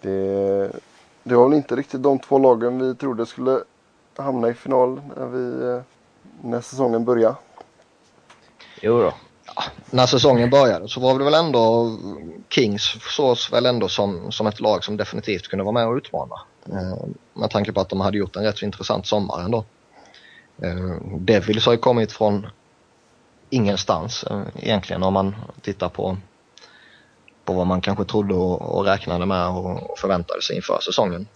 Det 0.00 0.72
det 1.24 1.34
var 1.34 1.48
väl 1.48 1.56
inte 1.56 1.76
riktigt 1.76 2.02
de 2.02 2.18
två 2.18 2.38
lagen 2.38 2.78
vi 2.78 2.94
trodde 2.94 3.26
skulle 3.26 3.60
hamna 4.16 4.48
i 4.48 4.54
final 4.54 5.00
när, 5.16 5.26
vi, 5.26 5.68
eh, 5.68 5.82
när 6.42 6.60
säsongen 6.60 7.04
började. 7.04 7.34
Jo 8.80 8.98
då. 8.98 9.14
Ja, 9.56 9.62
när 9.90 10.06
säsongen 10.06 10.50
började 10.50 10.88
så 10.88 11.00
var 11.00 11.18
det 11.18 11.24
väl 11.24 11.34
ändå 11.34 11.96
Kings 12.48 12.96
sågs 13.16 13.52
väl 13.52 13.66
ändå 13.66 13.88
som, 13.88 14.32
som 14.32 14.46
ett 14.46 14.60
lag 14.60 14.84
som 14.84 14.96
definitivt 14.96 15.48
kunde 15.48 15.64
vara 15.64 15.72
med 15.72 15.88
och 15.88 15.96
utmana. 15.96 16.34
Eh, 16.66 17.04
med 17.34 17.50
tanke 17.50 17.72
på 17.72 17.80
att 17.80 17.88
de 17.88 18.00
hade 18.00 18.18
gjort 18.18 18.36
en 18.36 18.44
rätt 18.44 18.58
så 18.58 18.64
intressant 18.64 19.06
sommar 19.06 19.40
ändå. 19.40 19.64
Eh, 20.62 20.96
Devils 21.18 21.66
har 21.66 21.72
ju 21.72 21.78
kommit 21.78 22.12
från 22.12 22.46
ingenstans 23.52 24.24
eh, 24.24 24.42
egentligen 24.54 25.02
om 25.02 25.12
man 25.12 25.34
tittar 25.60 25.88
på 25.88 26.16
på 27.44 27.52
vad 27.52 27.66
man 27.66 27.80
kanske 27.80 28.04
trodde 28.04 28.34
och, 28.34 28.78
och 28.78 28.84
räknade 28.84 29.26
med 29.26 29.48
och, 29.48 29.90
och 29.90 29.98
förväntade 29.98 30.42
sig 30.42 30.56
inför 30.56 30.78
säsongen. 30.80 31.26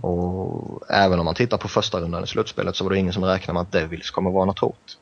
Och 0.00 0.90
även 0.90 1.18
om 1.18 1.24
man 1.24 1.34
tittar 1.34 1.56
på 1.56 1.68
första 1.68 2.00
rundan 2.00 2.24
i 2.24 2.26
slutspelet 2.26 2.76
så 2.76 2.84
var 2.84 2.90
det 2.90 2.98
ingen 2.98 3.12
som 3.12 3.24
räknade 3.24 3.52
med 3.52 3.62
att 3.62 3.72
Devils 3.72 4.10
kommer 4.10 4.30
vara 4.30 4.44
något 4.44 4.58
hot. 4.58 4.98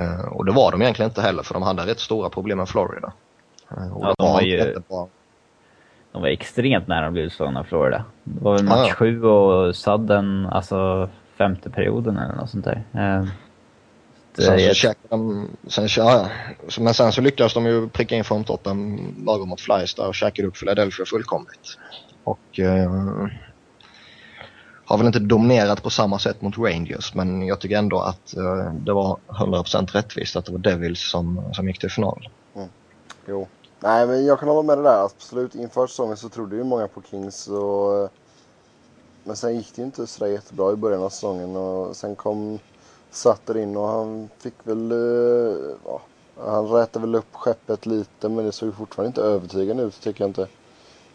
Uh, 0.00 0.24
och 0.24 0.44
det 0.44 0.52
var 0.52 0.70
de 0.70 0.82
egentligen 0.82 1.10
inte 1.10 1.22
heller 1.22 1.42
för 1.42 1.54
de 1.54 1.62
hade 1.62 1.86
rätt 1.86 2.00
stora 2.00 2.30
problem 2.30 2.58
med 2.58 2.68
Florida. 2.68 3.12
Uh, 3.72 3.86
ja, 4.00 4.14
de 4.18 4.32
var, 4.32 4.40
ju... 4.40 4.82
De 6.12 6.22
var 6.22 6.28
extremt 6.28 6.86
nära 6.86 7.06
att 7.06 7.12
bli 7.12 7.22
utslagna 7.22 7.60
av 7.60 7.64
Florida. 7.64 8.04
Det 8.24 8.44
var 8.44 8.52
väl 8.52 8.64
match 8.64 8.94
ja, 9.00 9.06
ja. 9.06 9.28
och 9.28 9.76
Sudden, 9.76 10.46
alltså 10.46 11.08
femte 11.38 11.70
perioden 11.70 12.18
eller 12.18 12.34
något 12.34 12.50
sånt 12.50 12.64
där. 12.64 12.82
Sen 14.38 14.74
så 14.74 14.94
de, 15.08 15.48
sen, 15.68 15.88
ja, 15.96 16.28
men 16.78 16.94
sen 16.94 17.12
så 17.12 17.20
lyckades 17.20 17.54
de 17.54 17.66
ju 17.66 17.88
pricka 17.88 18.14
in 18.14 18.24
formtoppen 18.24 18.98
lagom 19.26 19.48
mot 19.48 19.60
Flyers 19.60 19.94
där 19.94 20.08
och 20.08 20.14
käkade 20.14 20.48
upp 20.48 20.58
Philadelphia 20.58 21.06
fullkomligt. 21.06 21.78
Och, 22.24 22.60
eh, 22.60 22.90
har 24.84 24.98
väl 24.98 25.06
inte 25.06 25.18
dominerat 25.18 25.82
på 25.82 25.90
samma 25.90 26.18
sätt 26.18 26.42
mot 26.42 26.58
Rangers 26.58 27.14
men 27.14 27.46
jag 27.46 27.60
tycker 27.60 27.78
ändå 27.78 28.00
att 28.00 28.34
uh, 28.36 28.72
det 28.72 28.92
var 28.92 29.18
100% 29.28 29.92
rättvist 29.92 30.36
att 30.36 30.44
det 30.44 30.52
var 30.52 30.58
Devils 30.58 31.10
som, 31.10 31.54
som 31.54 31.68
gick 31.68 31.78
till 31.78 31.90
final. 31.90 32.28
Mm. 32.54 32.68
Jo. 33.26 33.48
Nej 33.80 34.06
men 34.06 34.26
jag 34.26 34.40
kan 34.40 34.48
hålla 34.48 34.62
med 34.62 34.78
dig 34.78 34.84
där. 34.84 35.04
Absolut. 35.04 35.54
Inför 35.54 35.86
säsongen 35.86 36.16
så 36.16 36.28
trodde 36.28 36.56
ju 36.56 36.64
många 36.64 36.88
på 36.88 37.02
Kings 37.10 37.48
och 37.48 38.10
men 39.24 39.36
sen 39.36 39.56
gick 39.56 39.74
det 39.74 39.82
ju 39.82 39.86
inte 39.86 40.06
sådär 40.06 40.30
jättebra 40.30 40.72
i 40.72 40.76
början 40.76 41.02
av 41.02 41.08
säsongen 41.08 41.56
och 41.56 41.96
sen 41.96 42.16
kom 42.16 42.58
Sutter 43.14 43.56
in 43.56 43.76
och 43.76 43.88
han 43.88 44.28
fick 44.38 44.54
väl, 44.62 44.92
uh, 44.92 45.74
ja, 45.84 46.00
han 46.44 46.68
rätade 46.68 47.06
väl 47.06 47.14
upp 47.14 47.34
skeppet 47.34 47.86
lite 47.86 48.28
men 48.28 48.44
det 48.44 48.52
såg 48.52 48.74
fortfarande 48.74 49.08
inte 49.08 49.22
övertygande 49.22 49.82
ut 49.82 50.00
tycker 50.00 50.24
jag 50.24 50.30
inte. 50.30 50.46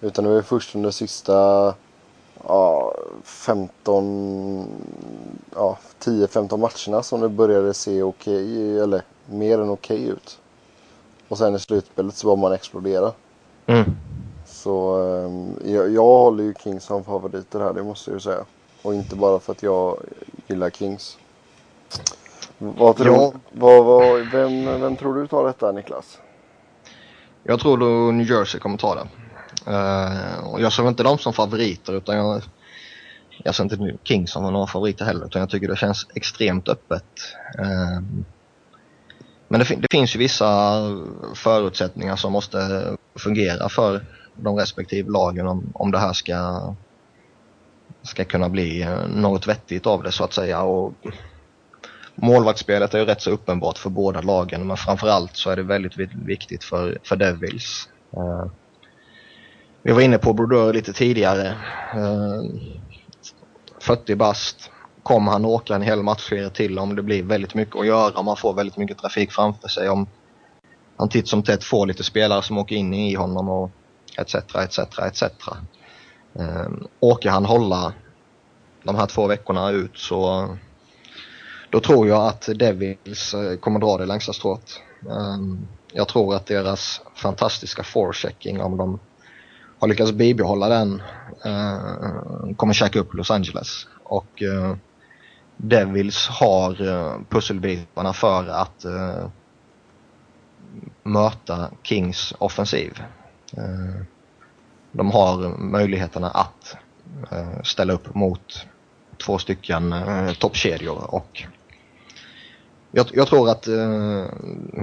Utan 0.01 0.25
det 0.25 0.31
var 0.31 0.41
först 0.41 0.75
under 0.75 0.91
sista 0.91 1.73
ja, 2.47 2.95
15, 3.23 4.65
ja, 5.55 5.77
10-15 5.99 6.57
matcherna 6.57 7.03
som 7.03 7.21
det 7.21 7.29
började 7.29 7.73
se 7.73 8.03
okej, 8.03 8.43
okay, 8.43 8.77
eller 8.77 9.01
mer 9.25 9.59
än 9.59 9.69
okej 9.69 9.97
okay 9.97 10.09
ut. 10.09 10.39
Och 11.27 11.37
sen 11.37 11.55
i 11.55 11.59
slutspelet 11.59 12.15
så 12.15 12.27
var 12.27 12.35
man 12.35 12.51
explodera. 12.51 13.11
Mm. 13.65 13.91
Så 14.45 14.97
um, 14.97 15.55
jag, 15.65 15.89
jag 15.89 16.03
håller 16.03 16.43
ju 16.43 16.53
Kings 16.63 16.83
som 16.83 17.03
favoriter 17.03 17.59
här, 17.59 17.73
det 17.73 17.83
måste 17.83 18.11
jag 18.11 18.15
ju 18.15 18.21
säga. 18.21 18.45
Och 18.81 18.93
inte 18.93 19.15
bara 19.15 19.39
för 19.39 19.51
att 19.51 19.63
jag 19.63 19.97
gillar 20.47 20.69
Kings. 20.69 21.17
Vad 22.57 22.97
tror, 22.97 23.15
ja. 23.15 23.33
vad, 23.51 23.85
vad, 23.85 24.19
vem, 24.31 24.81
vem 24.81 24.95
tror 24.95 25.15
du 25.15 25.27
tar 25.27 25.45
detta 25.45 25.71
Niklas? 25.71 26.19
Jag 27.43 27.59
tror 27.59 27.77
då 27.77 28.11
New 28.11 28.29
Jersey 28.31 28.59
kommer 28.59 28.77
ta 28.77 28.95
det. 28.95 29.07
Uh, 29.67 30.47
och 30.47 30.61
jag 30.61 30.73
ser 30.73 30.87
inte 30.87 31.03
dem 31.03 31.17
som 31.17 31.33
favoriter 31.33 31.93
utan 31.93 32.17
jag, 32.17 32.41
jag 33.43 33.55
ser 33.55 33.63
inte 33.63 33.97
Kings 34.03 34.31
som 34.31 34.53
några 34.53 34.67
favoriter 34.67 35.05
heller 35.05 35.25
utan 35.25 35.39
jag 35.39 35.49
tycker 35.49 35.67
det 35.67 35.75
känns 35.75 36.07
extremt 36.15 36.69
öppet. 36.69 37.05
Uh, 37.59 38.01
men 39.47 39.59
det, 39.59 39.75
det, 39.75 39.87
finns 39.91 40.15
ju 40.15 40.19
vissa 40.19 40.81
förutsättningar 41.35 42.15
som 42.15 42.31
måste 42.31 42.87
fungera 43.15 43.69
för 43.69 44.05
de 44.35 44.55
respektive 44.55 45.11
lagen 45.11 45.47
om, 45.47 45.71
om 45.73 45.91
det 45.91 45.99
här 45.99 46.13
ska, 46.13 46.61
ska 48.03 48.25
kunna 48.25 48.49
bli 48.49 48.81
eh, 48.81 49.07
något 49.07 49.47
vettigt 49.47 49.87
av 49.87 50.03
det 50.03 50.11
så 50.11 50.23
att 50.23 50.33
säga. 50.33 50.61
Och 50.61 50.93
målvaktsspelet 52.21 52.93
är 52.93 52.99
ju 52.99 53.05
rätt 53.05 53.21
så 53.21 53.31
uppenbart 53.31 53.77
för 53.77 53.89
båda 53.89 54.21
lagen 54.21 54.67
men 54.67 54.77
framförallt 54.77 55.35
så 55.35 55.49
är 55.49 55.55
det 55.55 55.63
väldigt 55.63 55.97
viktigt 56.25 56.63
för, 56.63 56.97
för 57.03 57.15
Devils. 57.15 57.89
Uh, 58.17 58.45
vi 59.83 59.91
var 59.91 60.01
inne 60.01 60.17
på 60.17 60.33
Brodeur 60.33 60.73
lite 60.73 60.93
tidigare. 60.93 61.55
Eh, 61.93 61.99
uh, 61.99 62.43
40 63.79 64.15
bast. 64.15 64.71
Kommer 65.03 65.31
han 65.31 65.45
åka 65.45 65.75
en 65.75 65.81
hel 65.81 66.03
matchserie 66.03 66.49
till 66.49 66.79
om 66.79 66.95
det 66.95 67.03
blir 67.03 67.23
väldigt 67.23 67.55
mycket 67.55 67.75
att 67.75 67.85
göra, 67.85 68.19
om 68.19 68.25
man 68.25 68.37
får 68.37 68.53
väldigt 68.53 68.77
mycket 68.77 68.97
trafik 68.97 69.31
framför 69.31 69.67
sig, 69.67 69.89
om 69.89 70.07
han 70.97 71.09
titt 71.09 71.27
som 71.27 71.43
tätt 71.43 71.63
får 71.63 71.87
lite 71.87 72.03
spelare 72.03 72.41
som 72.41 72.57
åker 72.57 72.75
in 72.75 72.93
i 72.93 73.15
honom 73.15 73.49
och 73.49 73.71
etc. 74.17 74.35
etc. 74.35 74.79
etc. 74.79 75.23
Uh, 76.39 76.69
åker 76.99 77.29
han 77.29 77.45
hålla 77.45 77.93
de 78.83 78.95
här 78.95 79.05
två 79.05 79.27
veckorna 79.27 79.69
ut 79.69 79.97
så 79.97 80.47
då 81.69 81.79
tror 81.79 82.07
jag 82.07 82.27
att 82.27 82.49
Devils 82.55 83.33
eh, 83.33 83.57
kommer 83.57 83.79
dra 83.79 83.97
det 83.97 84.05
längsta 84.05 84.33
strået. 84.33 84.81
Ehm, 85.09 85.67
jag 85.93 86.07
tror 86.07 86.35
att 86.35 86.45
deras 86.45 87.01
fantastiska 87.15 87.83
forechecking, 87.83 88.61
om 88.61 88.77
de 88.77 88.99
har 89.79 89.87
lyckats 89.87 90.11
bibehålla 90.11 90.69
den, 90.69 91.01
eh, 91.45 92.55
kommer 92.55 92.73
käka 92.73 92.99
upp 92.99 93.13
Los 93.13 93.31
Angeles. 93.31 93.87
Och 94.03 94.43
eh, 94.43 94.75
Devils 95.57 96.27
har 96.27 96.75
pusselbitarna 97.29 98.13
för 98.13 98.47
att 98.47 98.85
möta 101.03 101.69
Kings 101.83 102.33
offensiv. 102.37 103.03
Ehm, 103.57 104.05
de 104.91 105.11
har 105.11 105.57
möjligheterna 105.57 106.29
att 106.29 106.75
ställa 107.63 107.93
upp 107.93 108.15
mot 108.15 108.65
två 109.25 109.37
stycken 109.37 109.95
toppkedjor 110.39 111.15
och 111.15 111.43
jag, 112.91 113.05
jag, 113.13 113.27
tror 113.27 113.49
att 113.49 113.67
eh, 113.67 114.25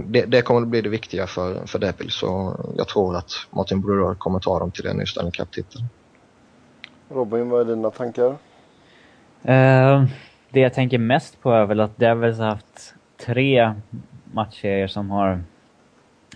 det, 0.04 0.24
det, 0.26 0.42
kommer 0.42 0.62
att 0.62 0.68
bli 0.68 0.80
det 0.80 0.88
viktiga 0.88 1.26
för, 1.26 1.66
för 1.66 1.78
Devils 1.78 2.14
så 2.14 2.60
jag 2.76 2.88
tror 2.88 3.16
att 3.16 3.30
Martin 3.50 3.80
Brodeur 3.80 4.14
kommer 4.14 4.38
ta 4.40 4.58
dem 4.58 4.70
till 4.70 4.84
den 4.84 5.02
i 5.02 5.06
Stanley 5.06 5.32
Cup-titeln. 5.32 5.84
Robin, 7.08 7.50
vad 7.50 7.60
är 7.60 7.74
dina 7.74 7.90
tankar? 7.90 8.36
Uh, 9.48 10.04
det 10.50 10.60
jag 10.60 10.74
tänker 10.74 10.98
mest 10.98 11.42
på 11.42 11.50
är 11.50 11.64
väl 11.64 11.80
att 11.80 11.96
Devils 11.96 12.38
har 12.38 12.46
haft 12.46 12.94
tre 13.26 13.74
matcher 14.32 14.86
som 14.86 15.10
har 15.10 15.42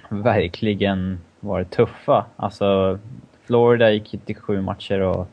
verkligen 0.09 1.21
varit 1.41 1.71
tuffa. 1.71 2.27
Alltså, 2.37 2.99
Florida 3.45 3.91
gick 3.91 4.25
till 4.25 4.37
sju 4.37 4.61
matcher 4.61 5.01
och 5.01 5.29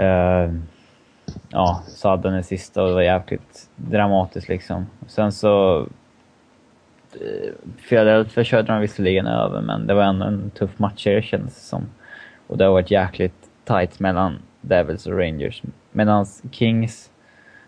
uh, 0.00 0.54
ja, 1.50 1.82
sadden 1.86 2.38
i 2.38 2.42
sista 2.42 2.82
och 2.82 2.88
det 2.88 2.94
var 2.94 3.02
jävligt 3.02 3.70
dramatiskt 3.76 4.48
liksom. 4.48 4.86
Sen 5.06 5.32
så... 5.32 5.80
Eh, 7.12 7.52
Philadelphia 7.88 8.44
körde 8.44 8.72
de 8.72 8.80
visserligen 8.80 9.26
över, 9.26 9.60
men 9.60 9.86
det 9.86 9.94
var 9.94 10.02
ändå 10.02 10.26
en 10.26 10.50
tuff 10.50 10.78
match 10.78 11.04
det 11.04 11.22
kändes 11.22 11.54
det 11.54 11.60
som. 11.60 11.86
Och 12.46 12.58
det 12.58 12.64
har 12.64 12.72
varit 12.72 12.90
jäkligt 12.90 13.50
tight 13.64 14.00
mellan 14.00 14.38
Devils 14.60 15.06
och 15.06 15.18
Rangers. 15.18 15.62
Medan 15.92 16.26
Kings, 16.50 17.10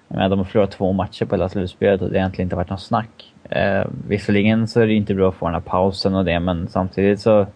jag 0.09 0.17
menar, 0.17 0.29
de 0.29 0.39
har 0.39 0.47
förlorat 0.47 0.71
två 0.71 0.93
matcher 0.93 1.25
på 1.25 1.35
hela 1.35 1.49
slutspelet 1.49 2.03
och 2.03 2.09
det 2.09 2.15
har 2.15 2.21
egentligen 2.21 2.47
inte 2.47 2.57
varit 2.57 2.71
något 2.71 2.81
snack. 2.81 3.35
Eh, 3.51 3.85
visserligen 4.09 4.69
så 4.69 4.81
är 4.81 4.87
det 4.87 4.95
inte 4.95 5.15
bra 5.15 5.29
att 5.29 5.35
få 5.35 5.47
den 5.47 5.55
här 5.55 5.61
pausen 5.61 6.15
och 6.15 6.25
det, 6.25 6.41
men 6.41 6.69
samtidigt 6.69 7.21
så 7.21 7.47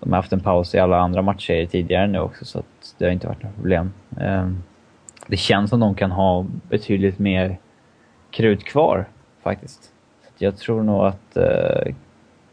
de 0.00 0.12
har 0.12 0.16
haft 0.16 0.32
en 0.32 0.40
paus 0.40 0.74
i 0.74 0.78
alla 0.78 0.98
andra 0.98 1.22
matcher 1.22 1.66
tidigare 1.66 2.06
nu 2.06 2.18
också, 2.18 2.44
så 2.44 2.58
att 2.58 2.94
det 2.98 3.04
har 3.04 3.12
inte 3.12 3.26
varit 3.26 3.42
något 3.42 3.54
problem. 3.54 3.92
Eh, 4.20 4.50
det 5.28 5.36
känns 5.36 5.70
som 5.70 5.80
de 5.80 5.94
kan 5.94 6.10
ha 6.10 6.46
betydligt 6.68 7.18
mer 7.18 7.58
krut 8.30 8.64
kvar 8.64 9.04
faktiskt. 9.42 9.82
Så 10.22 10.44
jag 10.44 10.56
tror 10.56 10.82
nog 10.82 11.06
att 11.06 11.36
uh, 11.36 11.94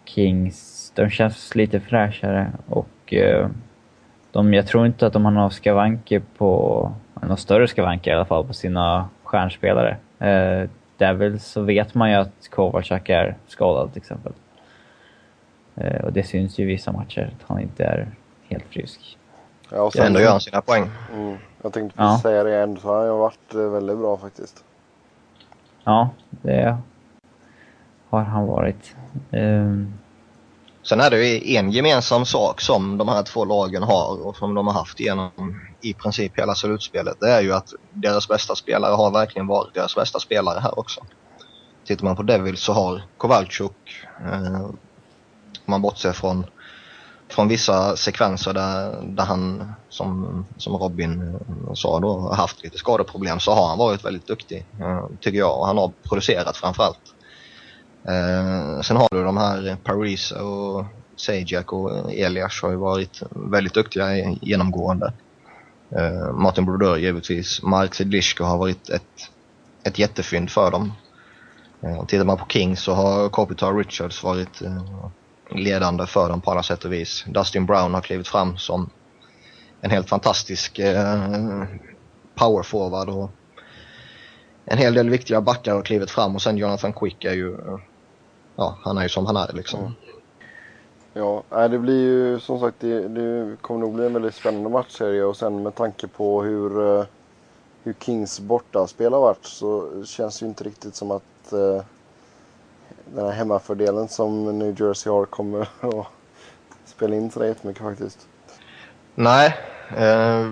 Kings, 0.06 0.92
de 0.96 1.10
känns 1.10 1.56
lite 1.56 1.80
fräschare 1.80 2.52
och 2.68 3.14
uh, 3.14 3.48
de, 4.32 4.54
jag 4.54 4.68
tror 4.68 4.86
inte 4.86 5.08
att 5.08 5.14
de 5.14 5.26
har 5.26 5.32
några 5.32 5.50
skavanker 5.50 6.22
på, 6.38 6.92
några 7.22 7.38
större 7.38 7.68
skavanker 7.68 8.12
i 8.12 8.14
alla 8.14 8.26
fall 8.26 8.48
på 8.48 8.54
sina 8.54 9.10
stjärnspelare. 9.24 9.98
Uh, 10.22 10.70
Devils 10.98 11.46
så 11.46 11.62
vet 11.62 11.94
man 11.94 12.10
ju 12.10 12.16
att 12.16 12.50
Kovacak 12.50 13.10
är 13.10 13.36
skadad 13.48 13.94
till 13.94 14.02
exempel. 14.02 14.34
Uh, 15.82 16.06
och 16.06 16.14
det 16.14 16.24
syns 16.24 16.60
ju 16.60 16.64
i 16.64 16.68
vissa 16.68 16.92
matcher 16.92 17.34
att 17.36 17.48
han 17.48 17.62
inte 17.62 17.84
är 17.84 18.08
helt 18.50 18.66
frisk. 18.70 19.18
Ja, 19.72 19.82
och 19.82 19.94
sen, 19.94 20.06
ändå 20.06 20.20
gör 20.20 20.32
han 20.32 20.42
sina 20.42 20.62
poäng. 20.62 20.90
Mm. 21.14 21.38
Jag 21.65 21.73
tänkte 21.73 21.97
precis 21.97 22.23
ja. 22.23 22.30
säga 22.30 22.43
det 22.43 22.62
ändå, 22.62 22.82
så 22.82 22.88
har 22.88 23.08
han 23.08 23.17
varit 23.17 23.54
eh, 23.54 23.60
väldigt 23.60 23.97
bra 23.97 24.17
faktiskt. 24.17 24.63
Ja, 25.84 26.10
det 26.30 26.78
har 28.10 28.21
han 28.21 28.47
varit. 28.47 28.95
Um... 29.32 29.93
Sen 30.84 30.99
är 30.99 31.10
det 31.10 31.28
ju 31.28 31.56
en 31.56 31.71
gemensam 31.71 32.25
sak 32.25 32.62
som 32.62 32.97
de 32.97 33.08
här 33.08 33.23
två 33.23 33.45
lagen 33.45 33.84
har 33.84 34.28
och 34.28 34.36
som 34.36 34.54
de 34.54 34.67
har 34.67 34.73
haft 34.73 34.99
genom 34.99 35.62
i 35.82 35.93
princip 35.93 36.39
hela 36.39 36.56
slutspelet. 36.56 37.17
Det 37.19 37.32
är 37.32 37.41
ju 37.41 37.54
att 37.54 37.73
deras 37.93 38.28
bästa 38.28 38.56
spelare 38.56 38.93
har 38.93 39.12
verkligen 39.12 39.48
varit 39.48 39.73
deras 39.73 39.96
bästa 39.96 40.19
spelare 40.19 40.60
här 40.60 40.79
också. 40.79 41.02
Tittar 41.85 42.06
man 42.06 42.15
på 42.15 42.23
Devils 42.23 42.62
så 42.62 42.73
har 42.73 43.02
Kowalczuk, 43.17 44.06
eh, 44.25 44.65
om 44.65 44.77
man 45.65 45.81
bortser 45.81 46.12
från 46.12 46.46
från 47.30 47.48
vissa 47.48 47.98
sekvenser 47.98 48.54
där, 48.54 49.02
där 49.02 49.23
han, 49.26 49.73
som, 49.90 50.46
som 50.58 50.73
Robin 50.78 51.40
sa 51.73 52.00
då, 52.00 52.19
har 52.19 52.36
haft 52.36 52.63
lite 52.63 52.78
skadeproblem 52.78 53.40
så 53.40 53.52
har 53.52 53.67
han 53.67 53.78
varit 53.78 54.06
väldigt 54.06 54.28
duktig, 54.28 54.65
eh, 54.80 55.06
tycker 55.19 55.38
jag. 55.38 55.60
Och 55.60 55.67
han 55.67 55.78
har 55.78 55.92
producerat 56.04 56.58
framförallt. 56.58 57.13
Eh, 58.04 58.82
sen 58.82 58.98
har 58.98 59.08
du 59.12 59.23
de 59.23 59.38
här 59.38 59.78
Paris 59.84 60.32
och 60.32 60.86
Sajak 61.15 61.73
och 61.73 62.13
Elias 62.13 62.62
har 62.62 62.69
ju 62.69 62.76
varit 62.76 63.21
väldigt 63.30 63.73
duktiga 63.73 64.15
genomgående. 64.42 65.13
Eh, 65.90 66.34
Martin 66.34 66.65
Brodeur 66.65 66.98
givetvis. 66.98 67.62
Mark 67.63 67.96
Sedlishko 67.96 68.44
har 68.44 68.58
varit 68.58 68.90
ett, 68.90 69.30
ett 69.84 70.00
jättefynd 70.00 70.52
för 70.52 70.71
dem. 70.71 70.94
Eh, 71.82 72.06
tittar 72.06 72.26
man 72.26 72.38
på 72.38 72.46
King 72.50 72.78
så 72.78 72.94
har 72.94 73.30
Kopitar 73.30 73.73
Richards 73.73 74.23
varit 74.23 74.62
eh, 74.62 75.08
ledande 75.50 76.06
för 76.06 76.29
dem 76.29 76.41
på 76.41 76.52
alla 76.52 76.63
sätt 76.63 76.85
och 76.85 76.93
vis. 76.93 77.25
Dustin 77.27 77.65
Brown 77.65 77.93
har 77.93 78.02
klivit 78.02 78.27
fram 78.27 78.58
som 78.58 78.89
en 79.81 79.91
helt 79.91 80.10
fantastisk 80.10 80.79
eh, 80.79 81.63
powerforward 82.35 83.10
och 83.10 83.31
en 84.65 84.77
hel 84.77 84.93
del 84.93 85.10
viktiga 85.10 85.41
backar 85.41 85.75
har 85.75 85.81
klivit 85.81 86.12
fram 86.12 86.35
och 86.35 86.41
sen 86.41 86.58
Jonathan 86.58 86.93
Quick 86.93 87.25
är 87.25 87.33
ju, 87.33 87.54
eh, 87.54 87.79
ja 88.56 88.77
han 88.81 88.98
är 88.98 89.04
ju 89.04 89.10
som 89.10 89.25
han 89.25 89.37
är 89.37 89.54
liksom. 89.54 89.79
Mm. 89.79 89.93
Ja, 91.17 91.67
det 91.67 91.79
blir 91.79 92.02
ju 92.02 92.39
som 92.39 92.60
sagt 92.60 92.75
det, 92.79 93.08
det 93.08 93.58
kommer 93.62 93.79
nog 93.79 93.93
bli 93.96 94.06
en 94.06 94.13
väldigt 94.13 94.35
spännande 94.35 94.69
matchserie 94.69 95.23
och 95.23 95.37
sen 95.37 95.63
med 95.63 95.75
tanke 95.75 96.08
på 96.08 96.43
hur, 96.43 96.98
eh, 97.00 97.06
hur 97.83 97.93
Kings 98.00 98.39
bortaspel 98.39 99.13
har 99.13 99.19
varit 99.19 99.46
så 99.46 100.04
känns 100.06 100.39
det 100.39 100.43
ju 100.43 100.50
inte 100.50 100.63
riktigt 100.63 100.96
som 100.96 101.12
att 101.12 101.54
eh, 101.54 101.83
den 103.13 103.25
här 103.25 103.31
hemmafördelen 103.31 104.08
som 104.08 104.60
New 104.60 104.81
Jersey 104.81 105.12
har 105.12 105.25
kommer 105.25 105.62
att 105.62 106.08
spela 106.85 107.15
in 107.15 107.31
sådär 107.31 107.47
jättemycket 107.47 107.83
faktiskt. 107.83 108.27
Nej. 109.15 109.58
Eh, 109.97 110.45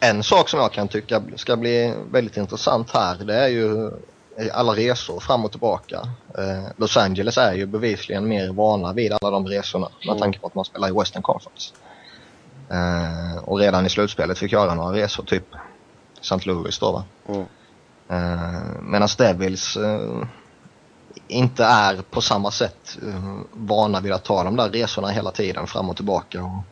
en 0.00 0.22
sak 0.22 0.48
som 0.48 0.60
jag 0.60 0.72
kan 0.72 0.88
tycka 0.88 1.22
ska 1.36 1.56
bli 1.56 1.94
väldigt 2.12 2.36
intressant 2.36 2.90
här 2.90 3.16
det 3.24 3.34
är 3.34 3.48
ju 3.48 3.90
alla 4.52 4.72
resor 4.72 5.20
fram 5.20 5.44
och 5.44 5.50
tillbaka. 5.50 6.00
Eh, 6.38 6.68
Los 6.76 6.96
Angeles 6.96 7.38
är 7.38 7.52
ju 7.52 7.66
bevisligen 7.66 8.28
mer 8.28 8.52
vana 8.52 8.92
vid 8.92 9.12
alla 9.12 9.30
de 9.30 9.46
resorna 9.46 9.88
med 9.98 10.08
Mm. 10.08 10.18
tanke 10.20 10.38
på 10.38 10.46
att 10.46 10.54
man 10.54 10.64
spelar 10.64 10.88
i 10.88 10.92
Western 10.92 11.22
Conference. 11.22 11.74
Eh, 12.70 13.44
och 13.44 13.58
redan 13.58 13.86
i 13.86 13.88
slutspelet 13.88 14.38
fick 14.38 14.52
göra 14.52 14.74
några 14.74 14.92
resor, 14.96 15.24
typ 15.24 15.44
St. 16.20 16.40
Louis 16.44 16.78
då 16.78 16.92
va. 16.92 17.04
Mm. 17.28 17.44
Eh, 18.08 18.60
Medan 18.82 19.08
Devils 19.18 19.76
eh, 19.76 20.00
inte 21.28 21.64
är 21.64 22.02
på 22.10 22.20
samma 22.20 22.50
sätt 22.50 22.98
eh, 23.06 23.40
vana 23.52 24.00
vid 24.00 24.12
att 24.12 24.24
ta 24.24 24.44
de 24.44 24.56
där 24.56 24.70
resorna 24.70 25.08
hela 25.08 25.30
tiden 25.30 25.66
fram 25.66 25.90
och 25.90 25.96
tillbaka 25.96 26.42
och, 26.42 26.62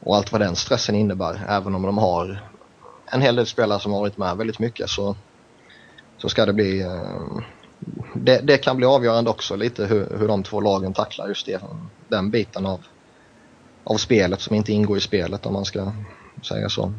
och 0.00 0.16
allt 0.16 0.32
vad 0.32 0.40
den 0.40 0.56
stressen 0.56 0.94
innebär. 0.94 1.46
Även 1.48 1.74
om 1.74 1.82
de 1.82 1.98
har 1.98 2.48
en 3.06 3.22
hel 3.22 3.36
del 3.36 3.46
spelare 3.46 3.80
som 3.80 3.92
har 3.92 4.00
varit 4.00 4.18
med 4.18 4.36
väldigt 4.36 4.58
mycket 4.58 4.90
så, 4.90 5.16
så 6.16 6.28
ska 6.28 6.46
det 6.46 6.52
bli 6.52 6.80
eh, 6.80 7.42
det, 8.14 8.40
det 8.40 8.58
kan 8.58 8.76
bli 8.76 8.86
avgörande 8.86 9.30
också 9.30 9.56
lite 9.56 9.86
hur, 9.86 10.18
hur 10.18 10.28
de 10.28 10.42
två 10.42 10.60
lagen 10.60 10.92
tacklar 10.92 11.28
just 11.28 11.46
det, 11.46 11.60
den 12.08 12.30
biten 12.30 12.66
av, 12.66 12.80
av 13.84 13.96
spelet 13.96 14.40
som 14.40 14.56
inte 14.56 14.72
ingår 14.72 14.96
i 14.96 15.00
spelet 15.00 15.46
om 15.46 15.52
man 15.52 15.64
ska 15.64 15.92
säga 16.48 16.68
så. 16.68 16.92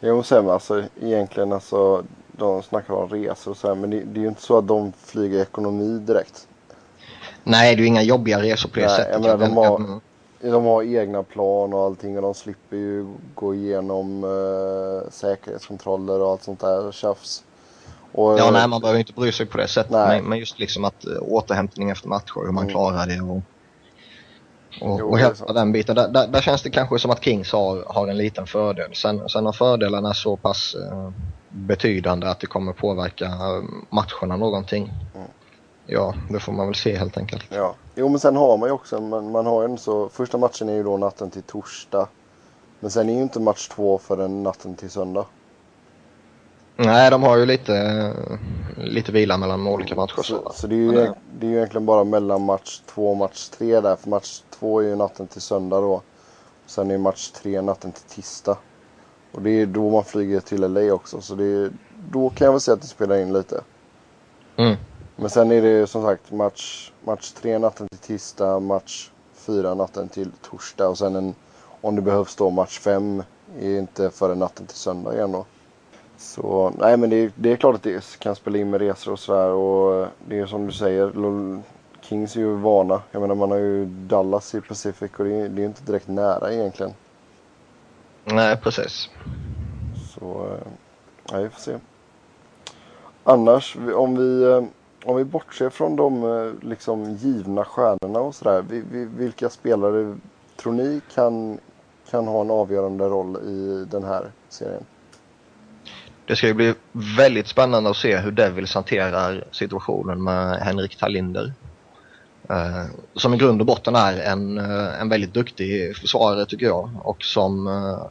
Jo, 0.00 0.22
sen 0.22 0.50
alltså 0.50 0.84
egentligen 1.00 1.52
alltså 1.52 2.04
de 2.38 2.62
snackar 2.62 2.94
om 2.94 3.08
resor 3.08 3.50
och 3.50 3.56
så 3.56 3.68
här, 3.68 3.74
men 3.74 3.90
det, 3.90 4.00
det 4.00 4.20
är 4.20 4.22
ju 4.22 4.28
inte 4.28 4.42
så 4.42 4.58
att 4.58 4.68
de 4.68 4.92
flyger 5.04 5.42
ekonomi 5.42 5.98
direkt. 5.98 6.46
Nej, 7.44 7.74
det 7.74 7.80
är 7.80 7.82
ju 7.82 7.88
inga 7.88 8.02
jobbiga 8.02 8.42
resor 8.42 8.68
på 8.68 8.74
det 8.80 8.86
Nej, 8.86 8.96
sättet. 8.96 9.20
menar, 9.20 9.38
de 9.38 9.56
har- 9.56 10.00
De 10.50 10.64
har 10.64 10.82
egna 10.82 11.22
plan 11.22 11.72
och 11.74 11.80
allting 11.82 12.16
och 12.16 12.22
de 12.22 12.34
slipper 12.34 12.76
ju 12.76 13.06
gå 13.34 13.54
igenom 13.54 14.24
eh, 14.24 15.10
säkerhetskontroller 15.10 16.20
och 16.20 16.30
allt 16.30 16.42
sånt 16.42 16.60
där 16.60 16.92
tjafs. 16.92 17.44
Och, 18.12 18.38
Ja, 18.38 18.50
nej, 18.50 18.68
man 18.68 18.80
behöver 18.80 18.98
inte 19.00 19.12
bry 19.12 19.32
sig 19.32 19.46
på 19.46 19.58
det 19.58 19.68
sättet. 19.68 19.90
Nej. 19.92 20.22
Men, 20.22 20.38
just 20.38 20.58
liksom 20.58 20.84
att 20.84 21.04
uh, 21.06 21.18
återhämtning 21.20 21.90
efter 21.90 22.08
matcher, 22.08 22.44
hur 22.46 22.52
man 22.52 22.62
Mm. 22.64 22.74
klarar 22.74 23.06
det 23.06 23.20
och, 23.20 23.36
och, 24.80 25.00
Jo, 25.00 25.10
och 25.10 25.18
hela 25.18 25.34
den 25.54 25.72
biten. 25.72 25.94
Där, 25.96 26.08
där, 26.08 26.26
där 26.28 26.40
känns 26.40 26.62
det 26.62 26.70
kanske 26.70 26.98
som 26.98 27.10
att 27.10 27.24
Kings 27.24 27.52
har, 27.52 27.84
har 27.86 28.08
en 28.08 28.16
liten 28.16 28.46
fördel. 28.46 28.90
Sen, 28.94 29.28
sen 29.28 29.46
har 29.46 29.52
fördelarna 29.52 30.14
så 30.14 30.36
pass 30.36 30.74
uh, 30.92 31.10
betydande 31.54 32.26
att 32.26 32.40
det 32.40 32.46
kommer 32.46 32.72
påverka 32.72 33.30
matcherna 33.90 34.36
någonting. 34.36 34.90
Mm. 35.14 35.28
Ja, 35.86 36.14
det 36.30 36.40
får 36.40 36.52
man 36.52 36.66
väl 36.66 36.74
se 36.74 36.96
helt 36.96 37.18
enkelt. 37.18 37.44
Ja. 37.50 37.74
Jo, 37.94 38.08
men 38.08 38.20
sen 38.20 38.36
har 38.36 38.56
man 38.56 38.68
ju 38.68 38.72
också, 38.72 39.00
man, 39.00 39.30
man 39.32 39.46
har 39.46 39.68
ju 39.68 39.76
så, 39.76 40.08
första 40.08 40.38
matchen 40.38 40.68
är 40.68 40.72
ju 40.74 40.82
då 40.82 40.96
natten 40.96 41.30
till 41.30 41.42
torsdag. 41.42 42.08
Men 42.80 42.90
sen 42.90 43.08
är 43.08 43.14
ju 43.14 43.22
inte 43.22 43.40
match 43.40 43.68
två 43.68 43.98
förrän 43.98 44.42
natten 44.42 44.74
till 44.74 44.90
söndag. 44.90 45.26
Nej, 46.76 47.10
de 47.10 47.22
har 47.22 47.36
ju 47.36 47.46
lite, 47.46 48.12
lite 48.76 49.12
vila 49.12 49.36
mellan 49.38 49.66
olika 49.66 49.94
matcher. 49.94 50.22
Så, 50.22 50.52
Så, 50.54 50.66
det, 50.66 50.74
är 50.74 50.78
ju, 50.78 50.86
Men 50.86 50.94
det- 50.94 51.14
det 51.38 51.46
är 51.46 51.50
ju 51.50 51.56
egentligen 51.56 51.86
bara 51.86 52.04
mellan 52.04 52.42
match 52.44 52.80
två 52.86 53.10
och 53.10 53.16
match 53.16 53.48
tre 53.48 53.80
där. 53.80 53.96
För 53.96 54.08
match 54.10 54.42
två 54.58 54.80
är 54.80 54.84
ju 54.84 54.96
natten 54.96 55.26
till 55.26 55.40
söndag 55.42 55.80
då. 55.80 56.02
Sen 56.66 56.90
är 56.90 56.98
match 56.98 57.30
tre 57.30 57.60
natten 57.60 57.92
till 57.92 58.02
tisdag. 58.02 58.56
Och 59.34 59.42
det 59.42 59.50
är 59.50 59.66
då 59.66 59.90
man 59.90 60.04
flyger 60.04 60.40
till 60.40 60.60
LA 60.72 60.92
också. 60.94 61.20
Så 61.20 61.34
det 61.34 61.44
är, 61.44 61.70
då 62.10 62.30
kan 62.30 62.44
jag 62.44 62.52
väl 62.52 62.60
säga 62.60 62.74
att 62.74 62.80
det 62.82 62.86
spelar 62.88 63.16
in 63.18 63.32
lite. 63.32 63.60
Mm. 64.56 64.76
Men 65.16 65.30
sen 65.30 65.52
är 65.52 65.62
det 65.62 65.68
ju 65.68 65.86
som 65.86 66.02
sagt 66.02 66.32
match, 66.32 66.92
match 67.04 67.30
tre 67.32 67.58
natten 67.58 67.86
till 67.88 67.98
tisdag, 67.98 68.60
match 68.60 69.10
fyra 69.34 69.74
natten 69.74 70.08
till 70.08 70.30
torsdag 70.50 70.88
och 70.88 70.98
sen 70.98 71.16
en, 71.16 71.34
om 71.80 71.96
det 71.96 72.02
behövs 72.02 72.36
då 72.36 72.50
match 72.50 72.78
fem 72.78 73.22
är 73.60 73.78
inte 73.78 74.10
förrän 74.10 74.38
natten 74.38 74.66
till 74.66 74.76
söndag 74.76 75.14
igen 75.14 75.32
då. 75.32 75.44
Så 76.18 76.72
nej 76.78 76.96
men 76.96 77.10
det, 77.10 77.16
är- 77.16 77.32
det 77.34 77.52
är 77.52 77.56
klart 77.56 77.74
att 77.74 77.82
det 77.82 78.18
kan 78.18 78.36
spela 78.36 78.58
in 78.58 78.70
med 78.70 78.80
resor 78.80 79.12
och 79.12 79.18
sådär 79.18 79.48
och 79.50 80.06
det 80.28 80.38
är 80.38 80.46
som 80.46 80.66
du 80.66 80.72
säger, 80.72 81.12
Kings 82.00 82.36
är 82.36 82.40
ju 82.40 82.54
vana. 82.54 83.02
Jag 83.10 83.20
menar 83.22 83.34
man 83.34 83.50
har 83.50 83.58
ju 83.58 83.84
Dallas 83.86 84.54
i 84.54 84.60
Pacific 84.60 85.10
och 85.18 85.24
det 85.24 85.34
är, 85.34 85.48
det 85.48 85.62
är 85.62 85.66
inte 85.66 85.82
direkt 85.84 86.08
nära 86.08 86.52
egentligen. 86.52 86.92
Nej, 88.24 88.56
precis. 88.56 89.08
Så 90.14 90.46
eh, 90.52 90.66
ja, 91.32 91.38
vi 91.38 91.48
får 91.48 91.60
se. 91.60 91.78
Annars 93.24 93.76
om 93.94 94.16
vi, 94.16 94.42
eh, 94.44 94.64
om 95.04 95.16
vi 95.16 95.24
bortser 95.24 95.70
från 95.70 95.96
de 95.96 96.24
eh, 96.24 96.68
liksom 96.68 97.12
givna 97.14 97.64
stjärnorna 97.64 98.18
och 98.20 98.34
sådär. 98.34 98.64
vi- 98.68 98.84
vi- 98.90 99.04
Vilka 99.04 99.50
spelare 99.50 100.16
tror 100.56 100.72
ni 100.72 101.00
kan, 101.14 101.58
kan 102.10 102.26
ha 102.28 102.40
en 102.40 102.50
avgörande 102.50 103.04
roll 103.04 103.36
i 103.36 103.84
den 103.90 104.04
här 104.04 104.30
serien? 104.48 104.84
Det 106.26 106.36
ska 106.36 106.46
ju 106.46 106.54
bli 106.54 106.74
väldigt 107.16 107.46
spännande 107.48 107.90
att 107.90 107.96
se 107.96 108.16
hur 108.16 108.30
Devils 108.32 108.74
hanterar 108.74 109.44
situationen 109.52 110.22
med 110.24 110.56
Henrik 110.58 110.96
Tallinder. 110.98 111.52
Eh, 112.50 112.84
som 113.14 113.34
i 113.34 113.36
grund 113.36 113.60
och 113.60 113.66
botten 113.66 113.94
är 113.96 114.20
en, 114.20 114.58
eh, 114.58 115.00
en 115.00 115.08
väldigt 115.08 115.34
duktig 115.34 115.96
försvarare 115.96 116.46
tycker 116.46 116.66
jag 116.66 116.90
och 117.02 117.22
som 117.24 117.66
eh, 117.66 118.06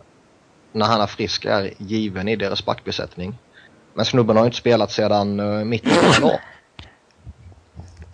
när 0.72 0.86
han 0.86 1.02
är 1.02 1.08
frisk 1.08 1.46
är 1.46 1.74
given 1.78 2.28
i 2.28 2.36
deras 2.36 2.66
backbesättning. 2.66 3.38
Men 3.94 4.06
snubben 4.06 4.36
har 4.38 4.44
ju 4.44 4.48
inte 4.48 4.58
spelat 4.58 4.92
sedan 4.92 5.40
uh, 5.40 5.66
mitten 5.66 5.92
av 5.92 6.04
januari. 6.14 6.40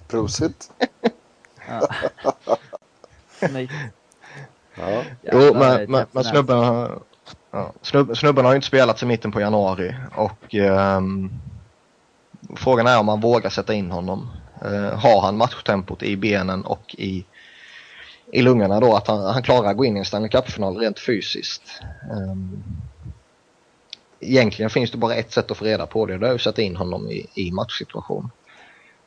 Prosit! 0.08 0.72
Nej. 3.52 3.70
Ja. 4.76 5.04
Jo, 5.22 5.54
men, 5.54 5.92
men, 5.92 6.06
men 6.12 6.24
snubben, 6.24 6.58
har- 6.58 7.00
ja, 7.52 7.74
snubb, 7.82 8.18
snubben 8.18 8.46
har 8.46 8.52
ju 8.52 8.56
inte 8.56 8.68
spelat 8.68 9.00
sedan 9.00 9.08
mitten 9.08 9.32
på 9.32 9.42
januari 9.42 9.96
och 10.16 10.56
ehm, 10.56 11.32
frågan 12.56 12.88
är 12.88 13.00
om 13.00 13.06
man 13.06 13.22
vågar 13.22 13.50
sätta 13.50 13.74
in 13.74 13.92
honom. 13.92 14.30
Eh, 14.66 15.00
har 15.00 15.22
han 15.22 15.38
matchtempot 15.38 16.04
i 16.04 16.18
benen 16.18 16.66
och 16.66 16.96
i, 16.98 17.26
i 18.32 18.42
lungorna 18.42 18.80
då 18.80 18.96
att 18.96 19.08
han, 19.08 19.34
han 19.34 19.44
klarar 19.44 19.70
att 19.70 19.78
gå 19.78 19.86
in 19.86 19.96
i 19.96 20.00
en 20.00 20.06
Stanley 20.06 20.30
Cup-final 20.30 20.78
rent 20.78 21.00
fysiskt. 21.00 21.82
Um, 22.12 22.64
egentligen 24.20 24.70
finns 24.70 24.92
det 24.92 24.98
bara 24.98 25.16
ett 25.16 25.32
sätt 25.32 25.52
att 25.52 25.58
få 25.58 25.66
reda 25.66 25.86
på 25.86 26.06
det 26.06 26.14
och 26.14 26.20
det 26.20 26.28
är 26.28 26.36
att 26.36 26.42
sätta 26.42 26.62
in 26.62 26.76
honom 26.76 27.12
i, 27.12 27.28
i 27.34 27.52
matchsituation. 27.52 28.32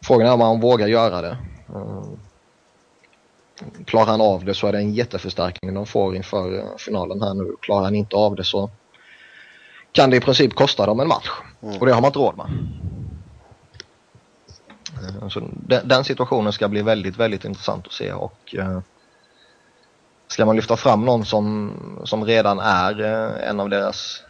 Frågan 0.04 0.28
är 0.28 0.32
om 0.32 0.40
han 0.40 0.60
vågar 0.60 0.86
göra 0.86 1.22
det. 1.22 1.38
Ehm, 1.68 2.18
Klarar 3.84 4.06
han 4.06 4.20
av 4.20 4.44
det 4.44 4.54
så 4.54 4.66
är 4.66 4.72
det 4.72 4.78
en 4.78 4.94
jätteförstärkning 4.94 5.74
de 5.74 5.86
får 5.86 6.16
inför 6.16 6.58
eh, 6.58 6.76
finalen 6.78 7.22
här 7.22 7.34
nu. 7.34 7.56
Klarar 7.60 7.84
han 7.84 7.94
inte 7.94 8.16
av 8.16 8.36
det 8.36 8.44
så 8.44 8.70
kan 9.92 10.10
det 10.10 10.16
i 10.16 10.20
princip 10.20 10.54
kosta 10.54 10.86
dem 10.86 11.00
en 11.00 11.08
match. 11.08 11.30
Mm. 11.62 11.76
Och 11.76 11.86
det 11.86 11.92
har 11.92 12.00
man 12.00 12.08
inte 12.08 12.18
råd 12.18 12.36
med. 12.36 12.46
Så 15.30 15.40
den, 15.52 15.88
den 15.88 16.04
situationen 16.04 16.52
ska 16.52 16.68
bli 16.68 16.82
väldigt, 16.82 17.16
väldigt 17.16 17.44
intressant 17.44 17.86
att 17.86 17.92
se 17.92 18.12
och 18.12 18.54
eh, 18.54 18.80
ska 20.32 20.46
man 20.46 20.56
lyfta 20.56 20.76
fram 20.76 21.04
någon 21.04 21.24
som, 21.24 21.72
som 22.04 22.24
redan 22.24 22.58
är 22.58 23.00
eh, 23.00 23.48
en 23.48 23.60
av 23.60 23.68
deras 23.68 24.22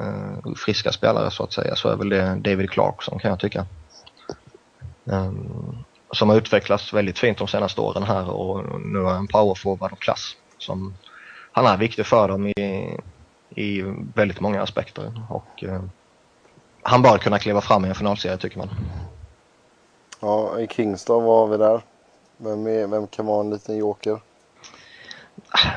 eh, 0.00 0.52
friska 0.56 0.92
spelare 0.92 1.30
så 1.30 1.44
att 1.44 1.52
säga 1.52 1.76
så 1.76 1.88
är 1.88 1.96
väl 1.96 2.08
det 2.08 2.40
David 2.44 2.70
Clarkson 2.70 3.18
kan 3.18 3.30
jag 3.30 3.40
tycka. 3.40 3.66
Ehm, 5.10 5.84
som 6.12 6.28
har 6.28 6.36
utvecklats 6.36 6.92
väldigt 6.92 7.18
fint 7.18 7.38
de 7.38 7.48
senaste 7.48 7.80
åren 7.80 8.02
här 8.02 8.30
och 8.30 8.80
nu 8.80 8.98
är 8.98 9.16
en 9.16 9.28
powerforward 9.28 9.92
av 9.92 9.96
klass. 9.96 10.32
Som, 10.58 10.94
han 11.52 11.66
är 11.66 11.76
viktig 11.76 12.06
för 12.06 12.28
dem 12.28 12.46
i, 12.46 12.52
i 13.50 13.82
väldigt 14.14 14.40
många 14.40 14.62
aspekter 14.62 15.22
och 15.30 15.64
eh, 15.64 15.82
han 16.82 17.02
bör 17.02 17.18
kunna 17.18 17.38
kliva 17.38 17.60
fram 17.60 17.84
i 17.84 17.88
en 17.88 17.94
finalserie 17.94 18.36
tycker 18.36 18.58
man 18.58 18.68
ja, 20.20 20.60
i 20.60 20.66
Kingston 20.66 21.24
var 21.24 21.46
vi 21.46 21.56
där. 21.56 21.82
Vem, 22.36 22.66
är, 22.66 22.86
vem 22.86 23.06
kan 23.06 23.26
vara 23.26 23.40
en 23.40 23.50
liten 23.50 23.76
joker? 23.76 24.20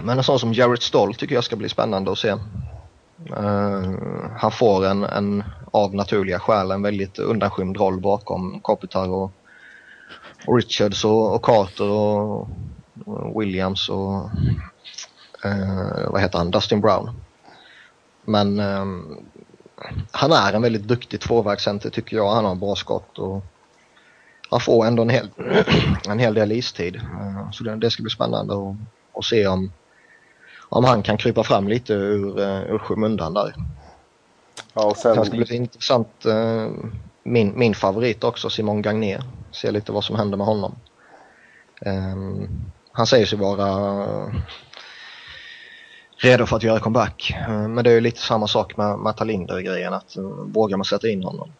Men 0.01 0.17
en 0.17 0.23
sån 0.23 0.39
som 0.39 0.53
Jarrett 0.53 0.81
Stoll 0.81 1.15
tycker 1.15 1.35
jag 1.35 1.43
ska 1.43 1.55
bli 1.55 1.69
spännande 1.69 2.11
att 2.11 2.17
se. 2.17 2.31
Uh, 2.31 3.95
han 4.37 4.51
får 4.51 4.85
en, 4.85 5.03
en 5.03 5.43
av 5.71 5.95
naturliga 5.95 6.39
skäl 6.39 6.71
en 6.71 6.81
väldigt 6.81 7.19
undanskymd 7.19 7.77
roll 7.77 7.99
bakom 7.99 8.59
Kopitar 8.59 9.09
och, 9.09 9.31
och 10.47 10.55
Richards 10.55 11.05
och, 11.05 11.35
och 11.35 11.41
Carter 11.41 11.89
och, 11.89 12.47
och 13.05 13.41
Williams 13.41 13.89
och 13.89 14.29
uh, 15.45 16.09
vad 16.11 16.21
heter 16.21 16.37
han, 16.37 16.51
Dustin 16.51 16.81
Brown. 16.81 17.09
Men 18.25 18.59
eh, 18.59 18.85
han 20.11 20.31
är 20.31 20.53
en 20.53 20.61
väldigt 20.61 20.87
duktig 20.87 21.19
tvåvägscenter 21.19 21.89
tycker 21.89 22.17
jag. 22.17 22.31
Han 22.31 22.45
har 22.45 22.55
bra 22.55 22.75
skott 22.75 23.19
och 23.19 23.43
han 24.51 24.59
får 24.59 24.85
ändå 24.85 25.01
en 25.01 25.09
hel, 25.09 25.29
en 26.09 26.19
hel 26.19 26.33
del 26.33 26.51
istid. 26.51 26.95
Eh, 26.95 27.51
så 27.51 27.63
det, 27.63 27.75
det 27.75 27.91
ska 27.91 28.03
bli 28.03 28.09
spännande 28.09 28.53
att 29.13 29.25
se 29.25 29.47
om, 29.47 29.71
om 30.69 30.83
han 30.83 31.03
kan 31.03 31.17
krypa 31.17 31.43
fram 31.43 31.67
lite 31.67 31.93
ur, 31.93 32.39
ur 32.73 32.77
skymundan 32.77 33.33
där. 33.33 33.55
Ja, 34.73 34.85
och 34.85 34.97
sen... 34.97 35.17
Det 35.17 35.25
ska 35.25 35.37
bli 35.37 35.55
intressant. 35.55 36.25
Min, 37.23 37.59
min 37.59 37.75
favorit 37.75 38.23
också, 38.23 38.49
Simon 38.49 38.81
Gagné. 38.81 39.19
Se 39.51 39.71
lite 39.71 39.91
vad 39.91 40.03
som 40.03 40.15
händer 40.15 40.37
med 40.37 40.47
honom. 40.47 40.75
Um, 41.85 42.49
han 42.91 43.07
säger 43.07 43.25
sig 43.25 43.39
vara 43.39 44.31
redo 46.17 46.45
för 46.45 46.55
att 46.55 46.63
göra 46.63 46.79
comeback. 46.79 47.35
Men 47.47 47.83
det 47.83 47.89
är 47.89 47.93
ju 47.93 48.01
lite 48.01 48.21
samma 48.21 48.47
sak 48.47 48.77
med 48.77 48.97
Matta 48.99 49.23
Linder-grejen. 49.23 49.93
Att 49.93 50.17
vågar 50.45 50.77
man 50.77 50.85
sätta 50.85 51.09
in 51.09 51.23
honom? 51.23 51.51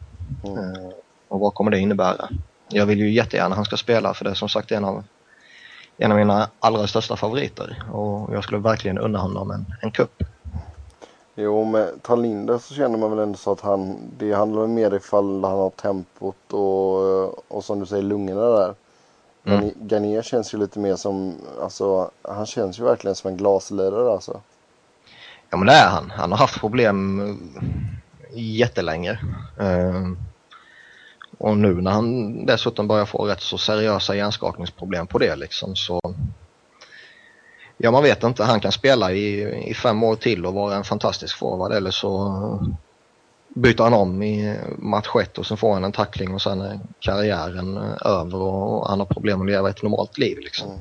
Mm. 0.44 0.92
Och 1.28 1.40
vad 1.40 1.54
kommer 1.54 1.72
det 1.72 1.80
innebära? 1.80 2.30
Jag 2.74 2.86
vill 2.86 3.00
ju 3.00 3.12
jättegärna 3.12 3.56
han 3.56 3.66
ska 3.66 3.78
spela 3.78 4.14
för 4.14 4.26
det 4.26 4.32
är 4.32 4.36
som 4.36 4.50
sagt 4.50 4.72
en 4.72 4.86
av, 4.86 5.04
en 5.98 6.12
av 6.12 6.18
mina 6.18 6.50
allra 6.60 6.88
största 6.88 7.16
favoriter. 7.16 7.84
Och 7.92 8.36
jag 8.36 8.44
skulle 8.44 8.60
verkligen 8.60 8.98
unna 8.98 9.20
honom 9.20 9.52
en, 9.52 9.66
en 9.82 9.92
kupp. 9.92 10.24
Jo, 11.36 11.66
med 11.66 12.04
Talinder 12.04 12.58
så 12.58 12.74
känner 12.74 12.98
man 12.98 13.10
väl 13.10 13.20
ändå 13.20 13.38
så 13.38 13.52
att 13.52 13.62
han, 13.62 13.98
det 14.18 14.34
handlar 14.34 14.68
mer 14.68 14.94
ifall 14.94 15.44
han 15.44 15.58
har 15.58 15.70
tempot 15.70 16.54
och, 16.54 17.52
och 17.52 17.64
som 17.64 17.80
du 17.80 17.86
säger 17.86 18.04
lungorna 18.04 18.42
där. 18.42 18.76
Mm. 19.46 19.72
Garnier 19.80 20.22
känns 20.22 20.54
ju 20.54 20.58
lite 20.58 20.80
mer 20.80 20.96
som, 20.96 21.36
alltså 21.62 22.12
han 22.22 22.46
känns 22.46 22.80
ju 22.80 22.84
verkligen 22.84 23.16
som 23.16 23.32
en 23.32 23.38
glaslirare 23.38 24.12
alltså. 24.12 24.42
Ja 25.50 25.58
men 25.58 25.68
det 25.68 25.74
är 25.74 25.90
han. 25.90 26.12
Han 26.12 26.32
har 26.32 26.38
haft 26.38 26.60
problem 26.60 27.22
jättelänge. 28.34 29.12
Uh, 29.62 30.14
och 31.42 31.58
nu 31.58 31.82
när 31.82 31.92
han 31.92 32.46
dessutom 32.46 32.88
börjar 32.88 33.06
få 33.06 33.26
rätt 33.26 33.42
så 33.42 33.58
seriösa 33.58 34.16
hjärnskakningsproblem 34.16 35.08
på 35.08 35.18
det 35.18 35.36
liksom 35.36 35.76
så 35.76 36.02
Ja 37.78 37.92
man 37.92 38.04
vet 38.04 38.24
inte, 38.24 38.44
han 38.44 38.60
kan 38.60 38.72
spela 38.72 39.12
i, 39.12 39.42
i 39.70 39.74
fem 39.74 40.04
år 40.04 40.16
till 40.16 40.46
och 40.46 40.54
vara 40.54 40.76
en 40.76 40.84
fantastisk 40.84 41.38
forward 41.38 41.72
eller 41.72 41.92
så 41.92 42.34
byter 43.48 43.84
han 43.84 43.94
om 43.94 44.24
i 44.24 44.58
match 44.78 45.16
ett 45.22 45.38
och 45.38 45.46
sen 45.46 45.58
får 45.58 45.74
han 45.74 45.84
en 45.84 45.92
tackling 45.92 46.34
och 46.34 46.42
sen 46.42 46.62
är 46.62 46.80
karriären 47.00 47.78
över 48.06 48.36
och 48.36 48.90
han 48.90 49.00
har 49.00 49.06
problem 49.06 49.42
att 49.42 49.48
leva 49.48 49.70
ett 49.70 49.84
normalt 49.84 50.18
liv 50.18 50.38
liksom. 50.40 50.80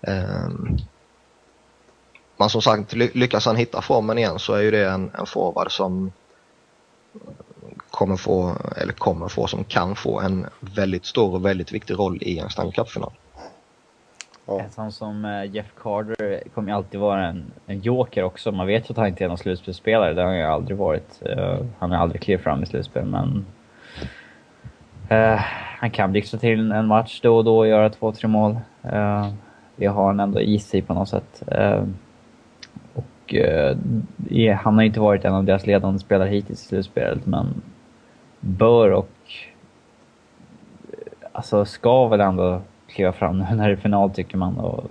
Mm. 0.00 0.44
Um, 0.44 0.78
men 2.36 2.50
som 2.50 2.62
sagt, 2.62 2.92
lyckas 2.92 3.46
han 3.46 3.56
hitta 3.56 3.82
formen 3.82 4.18
igen 4.18 4.38
så 4.38 4.54
är 4.54 4.60
ju 4.60 4.70
det 4.70 4.88
en, 4.88 5.10
en 5.18 5.26
forward 5.26 5.72
som 5.72 6.12
kommer 7.90 8.16
få, 8.16 8.56
eller 8.76 8.92
kommer 8.92 9.28
få, 9.28 9.46
som 9.46 9.64
kan 9.64 9.96
få 9.96 10.20
en 10.20 10.46
väldigt 10.60 11.04
stor 11.04 11.34
och 11.34 11.44
väldigt 11.44 11.72
viktig 11.72 11.94
roll 11.94 12.18
i 12.20 12.38
en 12.38 12.50
Stanley 12.50 12.72
Cup-final. 12.72 13.12
Ja. 14.48 14.60
En 14.60 14.70
sån 14.70 14.92
som 14.92 15.24
eh, 15.24 15.44
Jeff 15.44 15.66
Carter 15.82 16.42
kommer 16.54 16.68
ju 16.68 16.76
alltid 16.76 17.00
vara 17.00 17.26
en, 17.26 17.52
en 17.66 17.80
joker 17.80 18.22
också. 18.22 18.52
Man 18.52 18.66
vet 18.66 18.90
ju 18.90 18.92
att 18.92 18.96
han 18.96 19.06
inte 19.06 19.24
är 19.24 19.28
någon 19.28 19.38
slutspelsspelare. 19.38 20.14
Det 20.14 20.20
har 20.20 20.28
han 20.28 20.38
ju 20.38 20.44
aldrig 20.44 20.76
varit. 20.76 21.22
Uh, 21.26 21.66
han 21.78 21.90
har 21.90 21.98
aldrig 21.98 22.22
klivit 22.22 22.44
fram 22.44 22.62
i 22.62 22.66
slutspel, 22.66 23.04
men... 23.06 23.46
Uh, 25.10 25.40
han 25.78 25.90
kan 25.90 26.12
blixtra 26.12 26.38
till 26.38 26.72
en 26.72 26.86
match 26.86 27.20
då 27.22 27.36
och 27.36 27.44
då 27.44 27.58
och 27.58 27.68
göra 27.68 27.90
två, 27.90 28.12
tre 28.12 28.28
mål. 28.28 28.52
Uh, 28.84 29.28
det 29.76 29.86
har 29.86 30.06
han 30.06 30.20
ändå 30.20 30.40
i 30.40 30.58
sig 30.58 30.82
på 30.82 30.94
något 30.94 31.08
sätt. 31.08 31.42
Och 33.32 34.56
han 34.58 34.74
har 34.74 34.82
inte 34.82 35.00
varit 35.00 35.24
en 35.24 35.34
av 35.34 35.44
deras 35.44 35.66
ledande 35.66 35.98
spelare 35.98 36.28
hittills 36.28 36.64
i 36.64 36.68
slutspelet, 36.68 37.26
men 37.26 37.62
bör 38.40 38.90
och... 38.90 39.10
Alltså 41.32 41.64
ska 41.64 42.08
väl 42.08 42.20
ändå 42.20 42.60
kliva 42.86 43.12
fram 43.12 43.38
när 43.52 43.68
det 43.68 43.74
är 43.74 43.76
final 43.76 44.10
tycker 44.10 44.36
man. 44.36 44.56
Och 44.56 44.90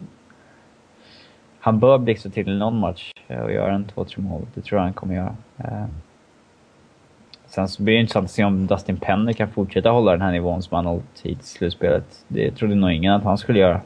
han 1.60 1.80
bör 1.80 1.98
blixtra 1.98 2.32
till 2.32 2.50
i 2.50 2.58
någon 2.58 2.80
match 2.80 3.12
eh, 3.28 3.40
och 3.40 3.52
göra 3.52 3.76
en 3.76 3.86
två, 3.86 4.06
tre 4.06 4.24
mål. 4.24 4.46
Det 4.54 4.62
tror 4.62 4.80
jag 4.80 4.84
han 4.84 4.94
kommer 4.94 5.16
göra. 5.16 5.36
Eh, 5.58 5.86
sen 7.48 7.68
så 7.68 7.84
blir 7.84 7.94
det 7.94 8.02
intressant 8.02 8.26
att 8.26 8.32
se 8.32 8.44
om 8.44 8.68
Dustin 8.68 8.98
Penner 8.98 9.34
kan 9.34 9.50
fortsätta 9.50 9.90
hålla 9.90 10.12
den 10.12 10.22
här 10.22 10.32
nivån 10.32 10.62
som 10.62 10.76
han 10.76 10.86
hållit 10.86 11.22
hittills 11.24 11.56
i 11.56 11.58
slutspelet. 11.58 12.26
Det 12.28 12.52
trodde 12.52 12.76
nog 12.76 12.92
ingen 12.92 13.14
att 13.14 13.24
han 13.24 13.38
skulle 13.38 13.60
göra. 13.60 13.82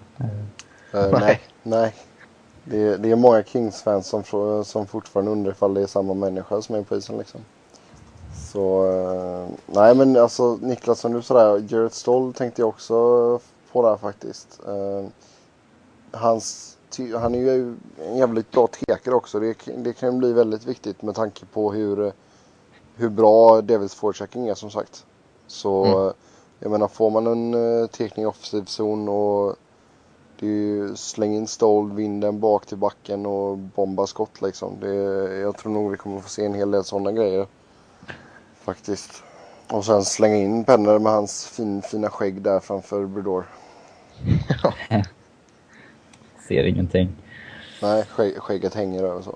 Uh, 0.94 1.12
nej, 1.20 1.40
nej. 1.64 1.94
Det 2.64 2.78
är, 2.78 2.98
det 2.98 3.12
är 3.12 3.16
många 3.16 3.44
Kings-fans 3.44 4.08
som, 4.08 4.24
som 4.64 4.88
fortfarande 4.88 5.32
undrar 5.32 5.52
ifall 5.52 5.74
det 5.74 5.82
är 5.82 5.88
samma 5.88 6.14
människa 6.14 6.62
som 6.62 6.76
är 6.76 6.82
på 6.82 6.96
isen 6.96 7.18
liksom. 7.18 7.42
Så, 8.52 8.86
uh, 8.86 9.50
nej 9.66 9.96
men 9.96 10.18
alltså 10.18 10.58
Niklas 10.62 11.00
som 11.00 11.14
du 11.14 11.22
sa 11.22 11.34
där, 11.34 11.66
Jared 11.70 11.94
Stoll 11.94 12.34
tänkte 12.34 12.62
jag 12.62 12.70
också 12.70 12.96
på 13.72 13.82
där 13.82 13.98
faktiskt. 13.98 14.60
Uh, 14.68 15.08
hans, 16.12 16.78
han 17.20 17.36
är 17.36 17.40
ju 17.40 17.76
en 18.06 18.18
jävligt 18.18 18.52
bra 18.52 18.68
tekare 18.68 19.16
också. 19.16 19.40
Det, 19.40 19.58
det 19.78 19.94
kan 19.94 20.18
bli 20.18 20.34
väldigt 20.34 20.66
viktigt 20.66 21.02
med 21.02 21.16
tanke 21.16 21.46
på 21.46 21.72
hur, 21.72 22.12
hur 22.96 23.10
bra 23.10 23.62
Devils 23.62 23.94
forechecking 23.94 24.48
är 24.48 24.56
som 24.56 24.72
sagt. 24.72 25.06
Så 25.48 25.86
mm. 25.86 26.14
jag 26.60 26.72
menar 26.72 26.88
får 26.88 27.10
man 27.10 27.28
en 27.28 27.88
tekning 27.88 28.24
i 28.24 28.28
offensiv 28.28 28.66
zon 28.66 29.10
och 29.10 29.56
det 30.42 30.48
är 30.48 30.52
ju 30.52 30.96
släng 30.96 31.36
in 31.36 31.48
stål, 31.48 31.94
vinden 31.94 32.40
bak 32.40 32.66
till 32.66 32.78
backen 32.78 33.26
och 33.26 33.58
bomba 33.58 34.08
skott 34.08 34.42
liksom. 34.42 34.80
Det, 34.80 34.94
jag 35.40 35.58
tror 35.58 35.72
nog 35.72 35.92
vi 35.92 35.98
kommer 35.98 36.22
få 36.22 36.30
se 36.30 36.46
en 36.46 36.54
hel 36.54 36.72
del 36.72 36.84
sådana 36.84 37.12
grejer. 37.12 37.48
Faktiskt. 38.56 39.24
Och 39.68 39.86
sen 39.86 40.04
slänga 40.06 40.36
in 40.36 40.64
Penner 40.64 41.00
med 41.00 41.12
hans 41.12 41.48
fin, 41.48 41.82
fina 41.82 42.10
skägg 42.10 42.42
där 42.42 42.60
framför 42.60 43.06
Bredor. 43.06 43.46
Ser 46.48 46.64
ingenting. 46.64 47.10
Nej, 47.82 48.06
skägg, 48.06 48.38
skägget 48.38 48.74
hänger 48.74 49.04
över 49.04 49.22
så. 49.22 49.36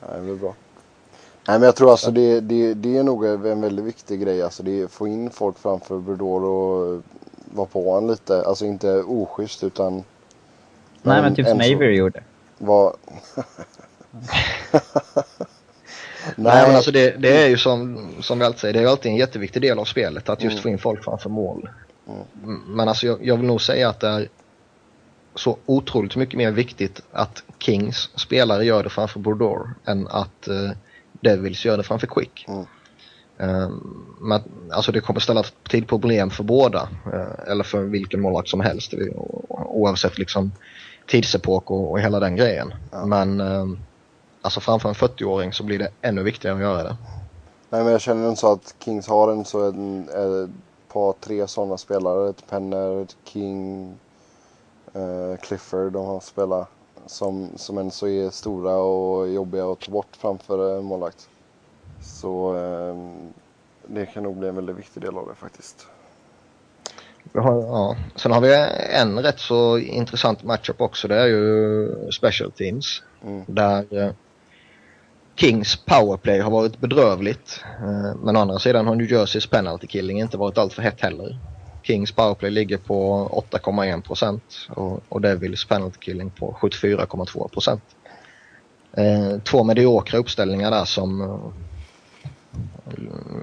Nej, 0.00 0.10
det 0.16 0.22
blir 0.22 0.36
bra. 0.36 0.54
Nej, 1.48 1.58
men 1.58 1.62
jag 1.62 1.76
tror 1.76 1.90
alltså 1.90 2.10
det, 2.10 2.40
det, 2.40 2.74
det 2.74 2.96
är 2.96 3.02
nog 3.02 3.24
en 3.24 3.60
väldigt 3.60 3.84
viktig 3.84 4.20
grej. 4.20 4.42
Alltså 4.42 4.62
det 4.62 4.80
är 4.80 4.86
få 4.86 5.06
in 5.06 5.30
folk 5.30 5.58
framför 5.58 5.98
Bredor 5.98 6.44
och 6.44 7.02
vara 7.52 7.66
på 7.66 7.90
honom 7.90 8.10
lite. 8.10 8.42
Alltså 8.42 8.64
inte 8.64 9.02
oschysst 9.02 9.64
utan... 9.64 10.04
Nej, 11.02 11.22
men 11.22 11.34
typ 11.34 11.48
som 11.48 11.60
Avery 11.60 11.96
gjorde. 11.96 12.22
Var... 12.58 12.96
Nej, 16.36 16.66
men 16.66 16.76
alltså 16.76 16.90
det, 16.90 17.10
det, 17.18 17.42
är 17.42 17.48
ju 17.48 17.58
som, 17.58 18.08
som 18.20 18.38
vi 18.38 18.44
alltid 18.44 18.60
säger, 18.60 18.74
det 18.74 18.80
är 18.80 18.86
alltid 18.86 19.12
en 19.12 19.18
jätteviktig 19.18 19.62
del 19.62 19.78
av 19.78 19.84
spelet 19.84 20.28
att 20.28 20.42
just 20.42 20.54
mm. 20.54 20.62
få 20.62 20.68
in 20.68 20.78
folk 20.78 21.04
framför 21.04 21.30
mål. 21.30 21.68
Mm. 22.08 22.60
Men 22.66 22.88
alltså 22.88 23.06
jag, 23.06 23.26
jag, 23.26 23.36
vill 23.36 23.46
nog 23.46 23.62
säga 23.62 23.88
att 23.88 24.00
det 24.00 24.08
är 24.08 24.28
så 25.34 25.58
otroligt 25.66 26.16
mycket 26.16 26.38
mer 26.38 26.50
viktigt 26.50 27.02
att 27.12 27.42
Kings 27.58 28.10
spelare 28.14 28.64
gör 28.64 28.82
det 28.82 28.90
framför 28.90 29.20
Bordeaux 29.20 29.70
än 29.84 30.08
att 30.08 30.48
uh, 30.48 30.70
Devils 31.12 31.64
gör 31.64 31.76
det 31.76 31.82
framför 31.82 32.06
Quick. 32.06 32.44
Mm. 32.48 32.66
Uh, 33.40 33.70
men, 34.20 34.42
alltså 34.70 34.92
det 34.92 35.00
kommer 35.00 35.20
ställa 35.20 35.42
till 35.68 35.86
problem 35.86 36.30
för 36.30 36.44
båda, 36.44 36.88
uh, 37.06 37.50
eller 37.50 37.64
för 37.64 37.82
vilken 37.82 38.20
målvakt 38.20 38.48
som 38.48 38.60
helst, 38.60 38.94
oavsett 39.48 40.18
liksom 40.18 40.52
tidsepok 41.06 41.70
och, 41.70 41.90
och 41.90 42.00
hela 42.00 42.20
den 42.20 42.36
grejen. 42.36 42.74
Ja. 42.90 43.06
Men 43.06 43.40
uh, 43.40 43.66
alltså 44.42 44.60
framför 44.60 44.88
en 44.88 44.94
40-åring 44.94 45.52
så 45.52 45.64
blir 45.64 45.78
det 45.78 45.88
ännu 46.02 46.22
viktigare 46.22 46.56
att 46.56 46.62
göra 46.62 46.82
det. 46.82 46.96
Nej 47.70 47.82
men 47.82 47.92
jag 47.92 48.00
känner 48.00 48.28
inte 48.28 48.40
så 48.40 48.52
att 48.52 48.74
Kings 48.78 49.08
har 49.08 49.32
en 49.32 49.44
så 49.44 49.68
en, 49.68 50.08
en 50.08 50.52
par, 50.92 51.12
tre 51.12 51.48
sådana 51.48 51.78
spelare. 51.78 52.30
Ett 52.30 52.46
Penner, 52.50 53.02
ett 53.02 53.16
King, 53.24 53.94
eh, 54.92 55.40
Clifford. 55.40 55.92
De 55.92 56.06
har 56.06 56.20
spelat 56.20 56.68
som, 57.06 57.48
som 57.56 57.78
ändå 57.78 57.90
så 57.90 58.08
är 58.08 58.30
stora 58.30 58.76
och 58.76 59.28
jobbiga 59.28 59.66
att 59.66 59.80
ta 59.80 59.92
bort 59.92 60.16
framför 60.16 60.78
en 60.78 60.84
målvakt. 60.84 61.28
Så 62.02 62.56
eh, 62.56 62.96
det 63.86 64.06
kan 64.06 64.22
nog 64.22 64.36
bli 64.36 64.48
en 64.48 64.54
väldigt 64.54 64.76
viktig 64.76 65.02
del 65.02 65.16
av 65.16 65.28
det 65.28 65.34
faktiskt. 65.34 65.86
Har, 67.34 67.62
ja. 67.62 67.96
Sen 68.16 68.32
har 68.32 68.40
vi 68.40 68.54
en 68.90 69.18
rätt 69.18 69.38
så 69.38 69.78
intressant 69.78 70.42
matchup 70.42 70.80
också. 70.80 71.08
Det 71.08 71.16
är 71.16 71.26
ju 71.26 71.88
special 72.12 72.52
teams. 72.52 73.02
Mm. 73.24 73.44
Där 73.46 74.02
eh, 74.02 74.12
Kings 75.36 75.76
powerplay 75.76 76.40
har 76.40 76.50
varit 76.50 76.80
bedrövligt. 76.80 77.64
Eh, 77.78 78.14
men 78.22 78.36
å 78.36 78.40
andra 78.40 78.58
sidan 78.58 78.86
har 78.86 78.94
New 78.94 79.12
Jerseys 79.12 79.46
penalty 79.46 79.86
killing 79.86 80.20
inte 80.20 80.36
varit 80.36 80.58
allt 80.58 80.72
för 80.72 80.82
hett 80.82 81.00
heller. 81.00 81.38
Kings 81.82 82.12
powerplay 82.12 82.50
ligger 82.50 82.78
på 82.78 83.28
8,1 83.50 84.02
procent 84.02 84.68
och, 84.68 85.02
och 85.08 85.20
Devils 85.20 85.64
penalty 85.64 85.98
killing 86.00 86.30
på 86.30 86.56
74,2 86.60 87.48
procent. 87.48 87.82
Eh, 88.92 89.38
två 89.44 89.64
mediokra 89.64 90.18
uppställningar 90.18 90.70
där 90.70 90.84
som 90.84 91.38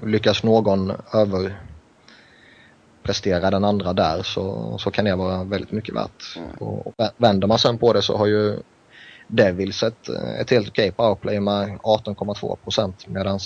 lyckas 0.04 0.44
någon 0.44 0.92
överprestera 1.14 3.52
den 3.52 3.64
andra 3.64 3.94
där 3.94 4.24
så, 4.24 4.76
så 4.80 4.92
kan 4.92 5.06
det 5.06 5.16
vara 5.16 5.44
väldigt 5.44 5.72
mycket 5.72 5.96
värt. 5.96 6.38
Mm. 6.38 6.50
Och, 6.60 6.88
och 6.88 6.94
vänder 7.18 7.48
man 7.48 7.60
sen 7.60 7.78
på 7.78 7.94
det 7.94 8.02
så 8.02 8.18
har 8.18 8.26
ju 8.26 8.60
Devils 9.28 9.84
ett, 9.84 10.10
ett 10.40 10.50
helt 10.50 10.70
okej 10.70 10.92
powerplay 10.92 11.40
med 11.40 11.78
18,2 11.78 12.56
procent 12.56 13.08
medan 13.08 13.40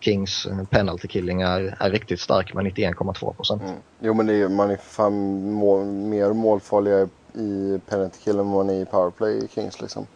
Kings 0.00 0.46
penalty 0.70 1.08
killing 1.08 1.42
är, 1.42 1.76
är 1.80 1.90
riktigt 1.90 2.20
stark 2.20 2.54
med 2.54 2.64
91,2 2.64 3.32
procent. 3.32 3.62
Mm. 3.62 3.74
Jo 4.00 4.14
men 4.14 4.28
är, 4.28 4.48
man 4.48 4.70
är 4.70 4.76
fan 4.76 5.52
mål, 5.52 5.84
mer 5.84 6.32
målfarliga 6.32 7.08
i 7.34 7.80
penalty 7.88 8.18
kill 8.24 8.38
än 8.38 8.66
ni 8.66 8.76
är 8.76 8.82
i 8.82 8.84
powerplay 8.84 9.44
i 9.44 9.48
Kings 9.48 9.80
liksom. 9.80 10.06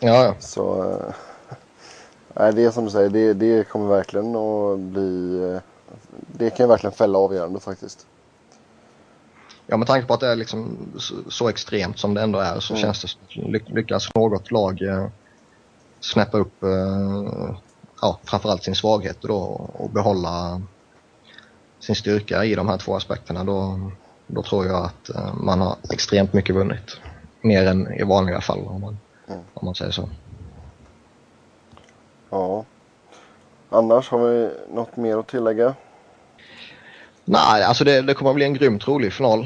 Ja, 0.00 0.24
ja. 0.24 0.34
Så... 0.38 0.94
Nej, 2.38 2.52
det 2.52 2.64
är 2.64 2.70
som 2.70 2.84
du 2.84 2.90
säger, 2.90 3.10
det, 3.10 3.34
det 3.34 3.68
kommer 3.68 3.86
verkligen 3.88 4.36
att 4.36 4.78
bli... 4.78 5.60
Det 6.38 6.50
kan 6.50 6.64
ju 6.64 6.68
verkligen 6.68 6.92
fälla 6.94 7.18
avgörandet 7.18 7.62
faktiskt. 7.62 8.06
Ja, 9.66 9.76
med 9.76 9.86
tanke 9.86 10.06
på 10.06 10.14
att 10.14 10.20
det 10.20 10.26
är 10.28 10.36
liksom 10.36 10.78
så, 11.28 11.48
extremt 11.48 11.98
som 11.98 12.14
det 12.14 12.22
ändå 12.22 12.38
är 12.38 12.60
så 12.60 12.74
Mm. 12.74 12.82
känns 12.82 13.02
det 13.02 13.08
som 13.08 13.52
ly 13.52 13.60
lyckas 13.66 14.08
något 14.14 14.50
lag 14.50 14.82
eh, 14.82 15.06
snäppa 16.00 16.38
upp 16.38 16.62
eh, 16.62 17.54
ja, 18.00 18.20
framförallt 18.24 18.64
sin 18.64 18.74
svaghet 18.74 19.18
då 19.20 19.36
och 19.74 19.90
behålla 19.90 20.62
sin 21.80 21.94
styrka 21.94 22.44
i 22.44 22.54
de 22.54 22.68
här 22.68 22.78
två 22.78 22.96
aspekterna 22.96 23.44
då, 23.44 23.90
då 24.26 24.42
tror 24.42 24.66
jag 24.66 24.84
att 24.84 25.08
eh, 25.14 25.34
man 25.34 25.60
har 25.60 25.76
extremt 25.92 26.32
mycket 26.32 26.54
vunnit. 26.54 27.00
Mer 27.42 27.66
än 27.66 27.92
i 27.92 28.02
vanliga 28.02 28.40
fall 28.40 28.66
om 28.66 28.80
man, 28.80 28.98
Mm. 29.28 29.40
om 29.54 29.64
man 29.66 29.74
säger 29.74 29.90
så. 29.92 30.08
Ja. 32.30 32.64
Annars 33.70 34.10
har 34.10 34.18
vi 34.18 34.50
något 34.74 34.96
mer 34.96 35.16
att 35.16 35.28
tillägga? 35.28 35.74
Nej, 37.24 37.64
alltså 37.64 37.84
det, 37.84 38.02
det 38.02 38.14
kommer 38.14 38.30
att 38.30 38.36
bli 38.36 38.44
en 38.44 38.54
grymt 38.54 38.88
rolig 38.88 39.12
final. 39.12 39.40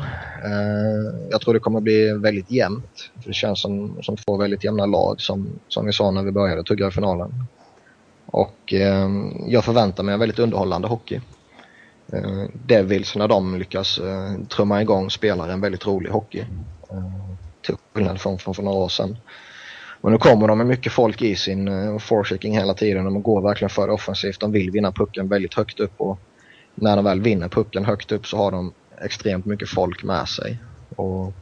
Eh, 0.45 1.29
jag 1.31 1.41
tror 1.41 1.55
det 1.55 1.61
kommer 1.61 1.79
att 1.79 1.85
bli 1.85 2.13
väldigt 2.13 2.51
jämnt. 2.51 3.11
För 3.23 3.29
det 3.29 3.35
känns 3.35 3.63
som, 3.63 4.03
som 4.03 4.17
två 4.17 4.37
väldigt 4.37 4.65
jämna 4.65 4.87
lag 4.87 5.21
som, 5.21 5.49
som 5.69 5.87
vi 5.87 5.93
sa 5.93 6.11
när 6.11 6.23
vi 6.23 6.33
började 6.33 6.63
tugga 6.63 6.89
i 6.89 6.91
finalen. 6.91 7.45
Och 8.27 8.73
eh, 8.73 9.09
jag 9.47 9.65
förväntar 9.65 10.03
mig 10.03 10.13
en 10.13 10.21
väldigt 10.21 10.39
underhållande 10.39 10.89
hockey. 10.89 11.21
Eh, 12.13 12.45
Devils 12.67 13.17
när 13.17 13.29
de 13.29 13.59
lyckas 13.59 13.99
eh, 13.99 14.47
trumma 14.49 14.83
igång 14.83 15.11
spelar 15.11 15.49
en 15.49 15.61
väldigt 15.61 15.87
rolig 15.87 16.11
hockey. 16.11 16.45
Eh, 16.91 17.37
till 17.63 17.75
skillnad 17.95 18.21
från, 18.21 18.39
från 18.39 18.55
för 18.55 18.63
några 18.63 18.79
år 18.79 18.89
sedan. 18.89 19.17
Men 20.03 20.13
nu 20.13 20.19
kommer 20.19 20.49
de 20.49 20.59
med 20.59 20.67
mycket 20.67 20.93
folk 20.93 21.23
i 21.23 21.37
sin 21.37 21.69
uh, 21.69 21.99
forechecking 21.99 22.59
hela 22.59 22.75
tiden. 22.75 23.05
De 23.05 23.23
går 23.23 23.43
verkligen 23.43 23.71
för 23.71 23.91
offensivt. 23.91 24.41
De 24.41 24.53
vill 24.53 24.71
vinna 24.71 24.93
pucken 24.93 25.29
väldigt 25.29 25.55
högt 25.55 25.81
upp 25.81 25.93
och 25.97 26.19
när 26.75 26.97
de 26.97 27.05
väl 27.05 27.21
vinner 27.21 27.49
pucken 27.49 27.85
högt 27.85 28.13
upp 28.13 28.27
så 28.27 28.37
har 28.37 28.51
de 28.51 28.73
extremt 29.01 29.45
mycket 29.45 29.69
folk 29.69 30.03
med 30.03 30.29
sig. 30.29 30.59
Och 30.97 31.33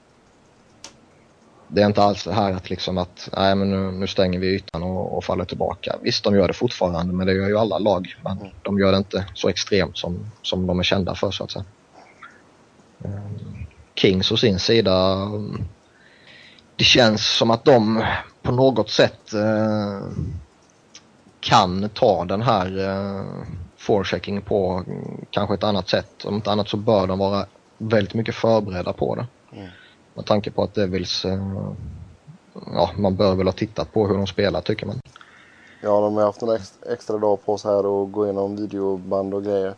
det 1.68 1.82
är 1.82 1.86
inte 1.86 2.02
alls 2.02 2.24
det 2.24 2.32
här 2.32 2.52
att 2.52 2.70
liksom 2.70 2.98
att 2.98 3.28
nej 3.36 3.54
men 3.54 3.70
nu, 3.70 3.90
nu 3.90 4.06
stänger 4.06 4.38
vi 4.38 4.46
ytan 4.46 4.82
och, 4.82 5.16
och 5.16 5.24
faller 5.24 5.44
tillbaka. 5.44 5.96
Visst 6.02 6.24
de 6.24 6.34
gör 6.34 6.48
det 6.48 6.54
fortfarande 6.54 7.14
men 7.14 7.26
det 7.26 7.32
gör 7.32 7.48
ju 7.48 7.58
alla 7.58 7.78
lag. 7.78 8.16
Men 8.24 8.38
de 8.62 8.78
gör 8.78 8.92
det 8.92 8.98
inte 8.98 9.24
så 9.34 9.48
extremt 9.48 9.98
som, 9.98 10.30
som 10.42 10.66
de 10.66 10.78
är 10.78 10.82
kända 10.82 11.14
för 11.14 11.30
så 11.30 11.44
att 11.44 11.50
säga. 11.50 11.64
Ehm, 13.04 13.66
Kings 13.94 14.32
å 14.32 14.36
sin 14.36 14.58
sida 14.58 15.14
um, 15.14 15.68
det 16.76 16.84
känns 16.84 17.36
som 17.36 17.50
att 17.50 17.64
de 17.64 18.04
på 18.43 18.53
något 18.53 18.91
sätt 18.91 19.32
eh, 19.34 20.09
kan 21.41 21.88
ta 21.88 22.24
den 22.24 22.43
här 22.43 22.88
eh, 22.88 23.24
forechecking 23.76 24.43
på 24.43 24.84
kanske 25.30 25.55
ett 25.55 25.64
annat 25.64 25.88
sätt. 25.88 26.24
Om 26.24 26.34
inte 26.34 26.51
annat 26.51 26.68
så 26.68 26.76
bör 26.76 27.07
de 27.07 27.18
vara 27.18 27.47
väldigt 27.78 28.14
mycket 28.14 28.34
förberedda 28.34 28.93
på 28.93 29.14
det. 29.14 29.26
Mm. 29.53 29.68
Med 30.14 30.26
tanke 30.26 30.51
på 30.51 30.62
att 30.62 30.74
Devils, 30.74 31.24
eh, 31.24 31.72
ja 32.74 32.91
man 32.97 33.16
bör 33.16 33.34
väl 33.34 33.47
ha 33.47 33.53
tittat 33.53 33.93
på 33.93 34.07
hur 34.07 34.14
de 34.14 34.26
spelar 34.26 34.61
tycker 34.61 34.86
man. 34.86 35.01
Ja, 35.82 36.01
de 36.01 36.16
har 36.16 36.24
haft 36.24 36.43
en 36.43 36.51
ex, 36.51 36.72
extra 36.93 37.18
dag 37.18 37.45
på 37.45 37.59
sig 37.59 37.70
här 37.70 37.86
och 37.86 38.12
gå 38.12 38.24
igenom 38.24 38.57
videoband 38.57 39.34
och 39.34 39.45
grejer. 39.45 39.74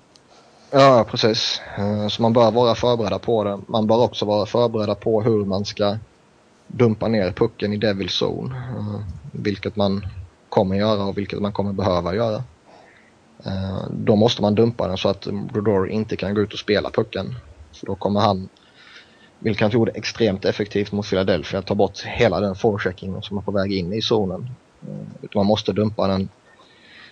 Ja, 0.71 1.05
precis. 1.11 1.61
Eh, 1.79 2.09
Så 2.09 2.23
man 2.23 2.33
bör 2.33 2.51
vara 2.51 2.75
förberedda 2.75 3.19
på 3.19 3.45
det. 3.45 3.61
Man 3.67 3.87
bör 3.87 4.03
också 4.03 4.25
vara 4.25 4.47
förberedda 4.47 4.95
på 4.95 5.23
hur 5.23 5.45
man 5.45 5.65
ska 5.65 5.97
dumpa 6.73 7.09
ner 7.09 7.33
pucken 7.33 7.73
i 7.73 7.77
Devil 7.77 8.09
Zone. 8.09 8.57
Eh, 8.57 9.01
vilket 9.33 9.77
man 9.77 10.07
kommer 10.49 10.77
göra 10.77 11.05
och 11.05 11.18
vilket 11.18 11.41
man 11.41 11.53
kommer 11.53 11.73
behöva 11.73 12.14
göra. 12.14 12.45
Eh, 13.45 13.85
då 13.91 14.16
måste 14.16 14.43
man 14.43 14.55
dumpa 14.55 14.89
den 14.89 14.97
så 14.97 15.09
att 15.09 15.27
Brodor 15.53 15.89
inte 15.89 16.16
kan 16.16 16.35
gå 16.35 16.41
ut 16.41 16.53
och 16.53 16.59
spela 16.59 16.91
pucken. 16.91 17.35
För 17.73 17.87
då 17.87 17.95
kommer 17.95 18.20
han, 18.20 18.49
vilket 19.39 19.62
han 19.62 19.70
gjorde 19.70 19.93
extremt 19.93 20.45
effektivt 20.45 20.93
mot 20.93 21.11
Philadelphia, 21.11 21.62
ta 21.62 21.75
bort 21.75 22.01
hela 22.01 22.41
den 22.41 22.55
forecheckingen 22.55 23.23
som 23.23 23.39
är 23.39 23.43
på 23.43 23.53
väg 23.53 23.73
in 23.73 23.93
i 23.93 24.03
zonen. 24.03 24.49
Eh, 24.89 25.07
utan 25.23 25.41
man 25.41 25.47
måste 25.47 25.73
dumpa 25.73 26.09
den 26.09 26.29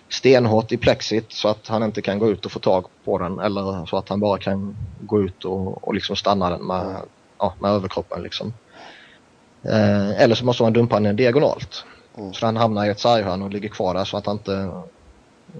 stenhårt 0.09 0.71
i 0.71 0.77
plexit 0.77 1.31
så 1.31 1.47
att 1.47 1.67
han 1.67 1.83
inte 1.83 2.01
kan 2.01 2.19
gå 2.19 2.31
ut 2.31 2.45
och 2.45 2.51
få 2.51 2.59
tag 2.59 2.85
på 3.03 3.17
den 3.17 3.39
eller 3.39 3.85
så 3.85 3.97
att 3.97 4.09
han 4.09 4.19
bara 4.19 4.37
kan 4.37 4.75
gå 5.01 5.21
ut 5.21 5.45
och, 5.45 5.87
och 5.87 5.93
liksom 5.93 6.15
stanna 6.15 6.49
den 6.49 6.67
med, 6.67 7.01
ja, 7.37 7.53
med 7.59 7.71
överkroppen 7.71 8.23
liksom. 8.23 8.53
Eh, 9.63 10.21
eller 10.21 10.35
så 10.35 10.45
måste 10.45 10.63
man 10.63 10.73
dumpa 10.73 10.99
den 10.99 11.15
diagonalt. 11.15 11.85
Mm. 12.17 12.33
Så 12.33 12.45
den 12.45 12.57
hamnar 12.57 12.85
i 12.85 12.89
ett 12.89 12.99
sarghörn 12.99 13.41
och 13.41 13.49
ligger 13.49 13.69
kvar 13.69 13.93
där 13.93 14.05
så 14.05 14.17
att 14.17 14.25
han 14.25 14.35
inte 14.35 14.71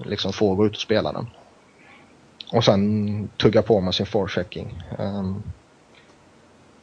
liksom 0.04 0.32
får 0.32 0.54
gå 0.54 0.66
ut 0.66 0.74
och 0.74 0.80
spela 0.80 1.12
den. 1.12 1.26
Och 2.52 2.64
sen 2.64 3.28
tugga 3.36 3.62
på 3.62 3.80
med 3.80 3.94
sin 3.94 4.06
forechecking. 4.06 4.82
Um, 4.98 5.42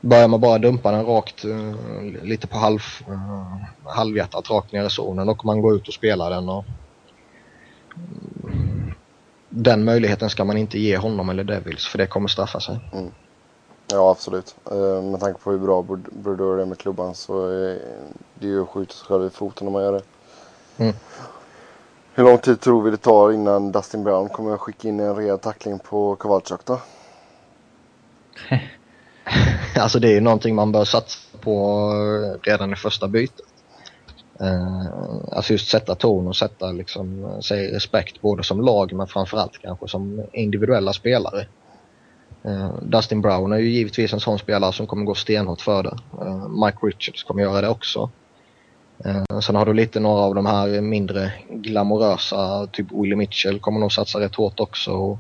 börjar 0.01 0.27
man 0.27 0.41
bara 0.41 0.57
dumpa 0.57 0.91
den 0.91 1.05
rakt 1.05 1.45
eh, 1.45 2.23
lite 2.23 2.47
på 2.47 2.57
halv, 2.57 2.79
uh, 3.09 3.57
halvhjärtat 3.85 4.49
rakt 4.49 4.71
ner 4.71 4.85
i 4.85 4.89
zonen 4.89 5.35
kommer 5.35 5.53
man 5.53 5.61
gå 5.61 5.75
ut 5.75 5.87
och 5.87 5.93
spela 5.93 6.29
den 6.29 6.49
och 6.49 6.65
den 9.49 9.83
möjligheten 9.83 10.29
ska 10.29 10.45
man 10.45 10.57
inte 10.57 10.79
ge 10.79 10.97
honom 10.97 11.29
eller 11.29 11.43
Devils 11.43 11.87
för 11.87 11.97
det 11.97 12.07
kommer 12.07 12.27
straffa 12.27 12.59
sig. 12.59 12.79
Ja, 13.91 14.11
absolut. 14.11 14.55
Eh, 14.71 15.03
med 15.03 15.19
tanke 15.19 15.39
på 15.39 15.51
hur 15.51 15.57
bra 15.59 15.81
Bro- 15.81 16.11
Brodeur 16.11 16.59
är 16.59 16.65
med 16.65 16.77
klubban 16.77 17.15
så 17.15 17.45
är 17.47 17.79
det 18.39 18.47
ju 18.47 18.61
att 18.61 18.69
skjuta 18.69 18.93
sig 18.93 19.05
själv 19.07 19.25
i 19.25 19.29
foten 19.29 19.67
om 19.67 19.73
man 19.73 19.83
gör 19.83 19.91
det. 19.93 20.03
Mm. 20.83 20.93
Hur 22.13 22.23
lång 22.23 22.37
tid 22.37 22.61
tror 22.61 22.81
vi 22.83 22.91
det 22.91 22.97
tar 22.97 23.31
innan 23.31 23.71
Dustin 23.71 24.03
Brown 24.03 24.29
kommer 24.29 24.53
att 24.53 24.59
skicka 24.59 24.87
in 24.87 24.99
en 24.99 25.15
rejäl 25.15 25.39
tackling 25.39 25.79
på 25.79 26.15
Kowalczyk 26.15 26.65
då? 26.65 26.79
Alltså 29.75 29.99
det 29.99 30.07
är 30.07 30.13
ju 30.13 30.21
någonting 30.21 30.55
man 30.55 30.71
bör 30.71 30.85
satsa 30.85 31.37
på 31.41 31.89
redan 32.41 32.73
i 32.73 32.75
första 32.75 33.07
bytet. 33.07 33.45
Eh, 34.39 34.85
alltså 35.31 35.53
just 35.53 35.69
sätta 35.69 35.95
ton 35.95 36.27
och 36.27 36.35
sätta 36.35 36.71
liksom, 36.71 37.25
eh, 37.25 37.39
säg 37.39 37.71
respekt 37.71 38.21
både 38.21 38.43
som 38.43 38.61
lag 38.61 38.93
men 38.93 39.07
framförallt 39.07 39.57
kanske 39.57 39.87
som 39.87 40.23
individuella 40.33 40.93
spelare. 40.93 41.47
Eh, 42.43 42.73
Dustin 42.81 43.21
Brown 43.21 43.51
är 43.51 43.57
ju 43.57 43.69
givetvis 43.69 44.13
en 44.13 44.19
sån 44.19 44.39
spelare 44.39 44.73
som 44.73 44.87
kommer 44.87 45.05
gå 45.05 45.15
stenhårt 45.15 45.61
för 45.61 45.83
det. 45.83 45.97
Eh, 46.21 46.49
Mike 46.49 46.77
Richards 46.81 47.23
kommer 47.23 47.43
göra 47.43 47.61
det 47.61 47.69
också. 47.69 48.09
Eh, 49.05 49.39
sen 49.39 49.55
har 49.55 49.65
du 49.65 49.73
lite 49.73 49.99
några 49.99 50.21
av 50.21 50.35
de 50.35 50.45
här 50.45 50.81
mindre 50.81 51.31
glamorösa, 51.49 52.67
typ 52.67 52.91
Willie 52.91 53.15
Mitchell 53.15 53.59
kommer 53.59 53.79
nog 53.79 53.91
satsa 53.91 54.19
rätt 54.19 54.35
hårt 54.35 54.59
också. 54.59 55.19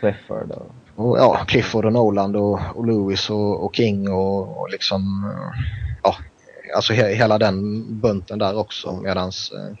Clifford 0.00 0.50
och... 0.50 0.72
och, 0.96 1.18
ja, 1.18 1.44
Clifford 1.46 1.84
och 1.84 1.92
Noland 1.92 2.36
och, 2.36 2.60
och 2.74 2.86
Lewis 2.86 3.30
och, 3.30 3.64
och 3.64 3.76
King 3.76 4.12
och, 4.12 4.60
och 4.60 4.70
liksom 4.70 5.32
ja, 6.02 6.16
alltså 6.76 6.92
he, 6.92 7.14
hela 7.14 7.38
den 7.38 7.84
bunten 8.00 8.38
där 8.38 8.58
också 8.58 8.92
medans 8.92 9.52
eh, 9.52 9.76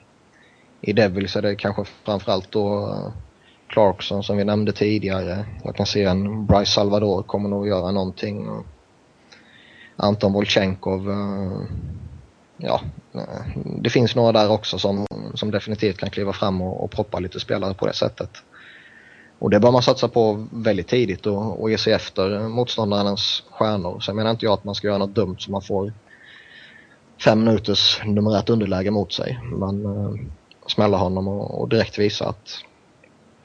i 0.80 0.92
Devils 0.92 1.36
är 1.36 1.42
det 1.42 1.56
kanske 1.56 1.84
framförallt 2.04 2.52
då 2.52 2.94
Clarkson 3.72 4.22
som 4.22 4.36
vi 4.36 4.44
nämnde 4.44 4.72
tidigare. 4.72 5.44
Jag 5.64 5.76
kan 5.76 5.86
se 5.86 6.04
en 6.04 6.46
Bryce 6.46 6.72
Salvador 6.72 7.22
kommer 7.22 7.48
nog 7.48 7.68
göra 7.68 7.90
någonting. 7.90 8.64
Anton 9.96 10.32
Volchenkov. 10.32 11.10
Eh, 11.10 11.62
ja, 12.56 12.80
eh, 13.14 13.60
det 13.80 13.90
finns 13.90 14.14
några 14.14 14.32
där 14.32 14.50
också 14.50 14.78
som, 14.78 15.06
som 15.34 15.50
definitivt 15.50 15.98
kan 15.98 16.10
kliva 16.10 16.32
fram 16.32 16.62
och, 16.62 16.84
och 16.84 16.90
proppa 16.90 17.18
lite 17.18 17.40
spelare 17.40 17.74
på 17.74 17.86
det 17.86 17.94
sättet. 17.94 18.30
Och 19.38 19.50
det 19.50 19.60
bör 19.60 19.70
man 19.70 19.82
satsa 19.82 20.08
på 20.08 20.46
väldigt 20.50 20.88
tidigt 20.88 21.26
och, 21.26 21.62
och 21.62 21.70
ge 21.70 21.78
sig 21.78 21.92
efter 21.92 22.48
motståndarens 22.48 23.42
stjärnor. 23.50 24.00
Sen 24.00 24.16
menar 24.16 24.30
inte 24.30 24.44
jag 24.44 24.52
att 24.52 24.64
man 24.64 24.74
ska 24.74 24.86
göra 24.86 24.98
något 24.98 25.14
dumt 25.14 25.36
så 25.38 25.50
man 25.50 25.62
får 25.62 25.92
fem 27.24 27.44
minuters 27.44 28.00
numerärt 28.04 28.50
underläge 28.50 28.90
mot 28.90 29.12
sig. 29.12 29.40
Men 29.42 29.86
eh, 29.86 30.14
smälla 30.66 30.96
honom 30.96 31.28
och, 31.28 31.60
och 31.60 31.68
direkt 31.68 31.98
visa 31.98 32.28
att 32.28 32.64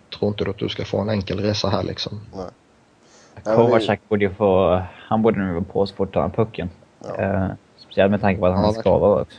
tror 0.09 0.29
inte 0.29 0.49
att 0.49 0.57
du 0.57 0.69
ska 0.69 0.85
få 0.85 0.97
en 1.01 1.09
enkel 1.09 1.39
resa 1.39 1.69
här 1.69 1.83
liksom. 1.83 2.21
Nej, 2.35 3.55
Kovacak 3.55 3.99
borde 4.09 4.25
ju 4.25 4.33
få... 4.33 4.81
Han 5.07 5.21
borde 5.21 5.39
nu 5.39 5.53
vara 5.53 5.63
på 5.63 5.87
så 5.87 5.95
fort 5.95 6.15
han 6.15 6.23
har 6.23 6.29
pucken. 6.29 6.69
Ja. 6.99 7.15
Eh, 7.15 7.47
speciellt 7.77 8.11
med 8.11 8.21
tanke 8.21 8.39
på 8.39 8.47
att 8.47 8.53
han 8.53 8.63
Ja, 8.63 8.69
är 8.69 8.73
skadad 8.73 9.21
också. 9.21 9.37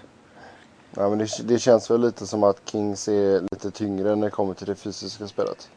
Ja, 0.96 1.08
men 1.08 1.18
det, 1.18 1.28
det 1.44 1.58
känns 1.58 1.90
väl 1.90 2.00
lite 2.00 2.26
som 2.26 2.44
att 2.44 2.60
Kings 2.64 3.08
är 3.08 3.40
lite 3.40 3.70
tyngre 3.70 4.16
när 4.16 4.26
det 4.26 4.30
kommer 4.30 4.54
till 4.54 4.66
det 4.66 4.74
fysiska 4.74 5.26
spelet. 5.26 5.68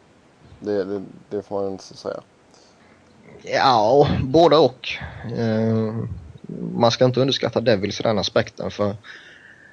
Det, 0.59 0.83
det, 0.83 1.03
det 1.29 1.41
får 1.41 1.61
man 1.61 1.71
inte 1.71 1.83
säga. 1.83 2.19
Ja, 3.43 4.07
både 4.23 4.57
och. 4.57 4.87
Eh, 5.37 5.95
man 6.73 6.91
ska 6.91 7.05
inte 7.05 7.21
underskatta 7.21 7.61
Devils 7.61 7.99
i 7.99 8.03
den 8.03 8.19
aspekten 8.19 8.71
för 8.71 8.95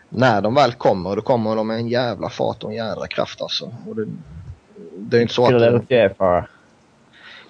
när 0.08 0.42
de 0.42 0.54
väl 0.54 0.72
kommer 0.72 1.16
då 1.16 1.22
kommer 1.22 1.56
de 1.56 1.66
med 1.66 1.76
en 1.76 1.88
jävla 1.88 2.28
fart 2.28 2.64
och 2.64 2.70
en 2.70 2.76
jädra 2.76 3.06
kraft 3.06 3.42
alltså. 3.42 3.74
Och 3.86 3.96
det, 3.96 4.06
det 4.98 5.16
är 5.16 5.22
inte 5.22 5.34
så 5.34 5.46
att... 5.46 5.90
Är 5.90 6.08
för... 6.08 6.48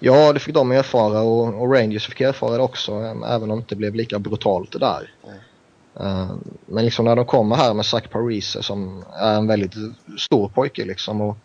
Ja, 0.00 0.32
det 0.32 0.40
fick 0.40 0.54
de 0.54 0.72
erfara 0.72 1.20
och, 1.20 1.62
och 1.62 1.74
Rangers 1.74 2.06
fick 2.08 2.20
erfara 2.20 2.56
det 2.56 2.62
också, 2.62 2.92
även 3.28 3.42
om 3.42 3.48
det 3.48 3.54
inte 3.54 3.76
blev 3.76 3.94
lika 3.94 4.18
brutalt 4.18 4.72
det 4.72 4.78
där. 4.78 5.10
Mm. 5.26 5.38
Uh, 6.00 6.34
men 6.66 6.84
liksom 6.84 7.04
när 7.04 7.16
de 7.16 7.24
kommer 7.24 7.56
här 7.56 7.74
med 7.74 7.86
Zach 7.86 8.08
Parise 8.08 8.62
som 8.62 9.04
är 9.20 9.34
en 9.34 9.46
väldigt 9.46 9.74
stor 10.18 10.48
pojke 10.48 10.84
liksom 10.84 11.20
och 11.20 11.36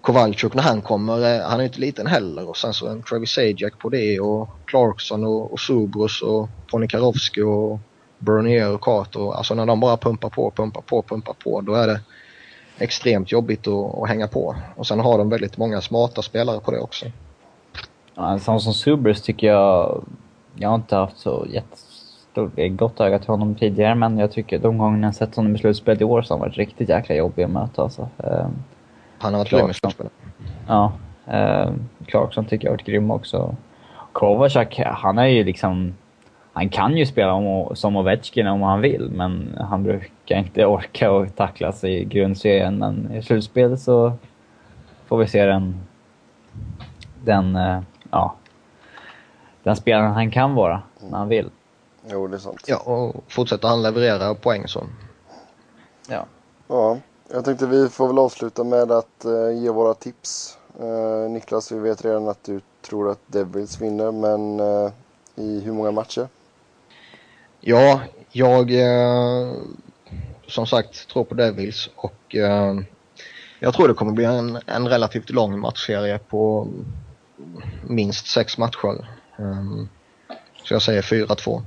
Kowalczyk 0.00 0.54
när 0.54 0.62
han 0.62 0.82
kommer, 0.82 1.42
han 1.42 1.60
är 1.60 1.64
inte 1.64 1.80
liten 1.80 2.06
heller 2.06 2.48
och 2.48 2.56
sen 2.56 2.74
så 2.74 2.88
en 2.88 3.02
Travis 3.02 3.30
Sajak 3.30 3.78
på 3.78 3.88
det 3.88 4.20
och 4.20 4.48
Clarkson 4.66 5.24
och, 5.24 5.52
och 5.52 5.60
Subros 5.60 6.22
och 6.22 6.48
Ponikarovsky 6.70 7.42
och 7.42 7.78
Bernier 8.18 8.74
och 8.74 8.80
Carter. 8.80 9.34
Alltså 9.34 9.54
när 9.54 9.66
de 9.66 9.80
bara 9.80 9.96
pumpar 9.96 10.30
på, 10.30 10.50
pumpar 10.50 10.80
på, 10.80 11.02
pumpar 11.02 11.34
på 11.34 11.60
då 11.60 11.74
är 11.74 11.86
det 11.86 12.00
extremt 12.78 13.32
jobbigt 13.32 13.68
att, 13.68 13.98
att 13.98 14.08
hänga 14.08 14.28
på. 14.28 14.56
Och 14.76 14.86
sen 14.86 15.00
har 15.00 15.18
de 15.18 15.28
väldigt 15.28 15.58
många 15.58 15.80
smarta 15.80 16.22
spelare 16.22 16.60
på 16.60 16.70
det 16.70 16.80
också. 16.80 17.06
Ja, 18.14 18.32
en 18.32 18.40
sån 18.40 18.60
som 18.60 18.72
Subers 18.72 19.20
tycker 19.20 19.46
jag, 19.46 20.04
jag 20.54 20.68
har 20.68 20.76
inte 20.76 20.96
haft 20.96 21.18
så 21.18 21.46
jättestort, 21.50 22.52
gott 22.78 23.00
öga 23.00 23.18
till 23.18 23.28
honom 23.28 23.54
tidigare 23.54 23.94
men 23.94 24.18
jag 24.18 24.32
tycker 24.32 24.58
de 24.58 24.78
gångerna 24.78 25.06
jag 25.06 25.14
sett 25.14 25.36
honom 25.36 25.56
i 25.56 25.58
slutspelet 25.58 26.00
i 26.00 26.04
år 26.04 26.22
så 26.22 26.34
har 26.34 26.38
han 26.38 26.48
varit 26.48 26.56
riktigt 26.56 26.88
jäkla 26.88 27.14
jobbig 27.14 27.42
att 27.42 27.50
möta 27.50 27.82
alltså. 27.82 28.08
Ehm, 28.18 28.50
han 29.18 29.34
har 29.34 29.38
varit 29.40 29.50
grym 29.50 29.70
i 29.70 29.74
slutspelet. 29.74 30.12
Ja. 30.68 30.92
Eh, 31.26 31.70
Clarkson 32.06 32.44
tycker 32.44 32.66
jag 32.66 32.72
har 32.72 32.76
varit 32.76 32.86
grym 32.86 33.10
också. 33.10 33.56
Kovacak, 34.12 34.80
han 34.84 35.18
är 35.18 35.26
ju 35.26 35.44
liksom... 35.44 35.94
Han 36.52 36.68
kan 36.68 36.96
ju 36.96 37.06
spela 37.06 37.32
om, 37.32 37.76
som 37.76 37.96
Ovechkin 37.96 38.46
om 38.46 38.62
han 38.62 38.80
vill, 38.80 39.10
men 39.10 39.58
han 39.60 39.82
brukar 39.82 40.36
inte 40.36 40.66
orka 40.66 41.10
och 41.10 41.36
tacklas 41.36 41.84
i 41.84 42.04
grundserien. 42.04 42.78
Men 42.78 43.12
i 43.12 43.22
slutspelet 43.22 43.80
så 43.80 44.12
får 45.06 45.18
vi 45.18 45.26
se 45.26 45.44
den... 45.44 45.80
Den, 47.24 47.56
eh, 47.56 47.80
ja... 48.10 48.34
Den 49.62 49.76
spelaren 49.76 50.12
han 50.12 50.30
kan 50.30 50.54
vara, 50.54 50.82
när 51.00 51.18
han 51.18 51.28
vill. 51.28 51.50
Jo, 52.10 52.26
det 52.26 52.36
är 52.36 52.38
sant. 52.38 52.64
Ja, 52.66 52.78
och 52.78 53.24
fortsätter 53.28 53.68
han 53.68 53.82
leverera 53.82 54.34
poäng 54.34 54.68
så. 54.68 54.84
Ja. 56.08 56.24
Ja. 56.68 56.98
Jag 57.32 57.44
tänkte 57.44 57.66
vi 57.66 57.88
får 57.88 58.06
väl 58.06 58.18
avsluta 58.18 58.64
med 58.64 58.92
att 58.92 59.24
uh, 59.26 59.62
ge 59.62 59.70
våra 59.70 59.94
tips. 59.94 60.58
Uh, 60.80 61.30
Niklas, 61.30 61.72
vi 61.72 61.78
vet 61.78 62.04
redan 62.04 62.28
att 62.28 62.44
du 62.44 62.60
tror 62.86 63.10
att 63.10 63.20
Devils 63.26 63.80
vinner, 63.80 64.12
men 64.12 64.60
uh, 64.60 64.90
i 65.34 65.60
hur 65.60 65.72
många 65.72 65.90
matcher? 65.90 66.28
Ja, 67.64 68.00
jag 68.32 68.70
som 70.46 70.66
sagt 70.66 71.08
tror 71.08 71.24
på 71.24 71.34
Devils 71.34 71.90
och 71.96 72.34
jag 73.58 73.74
tror 73.74 73.88
det 73.88 73.94
kommer 73.94 74.12
bli 74.12 74.24
en, 74.24 74.58
en 74.66 74.88
relativt 74.88 75.30
lång 75.30 75.58
matchserie 75.58 76.18
på 76.18 76.68
minst 77.82 78.26
sex 78.26 78.58
matcher. 78.58 79.08
Um, 79.36 79.88
så 80.64 80.74
jag 80.74 80.82
säger 80.82 81.02
4-2. 81.02 81.62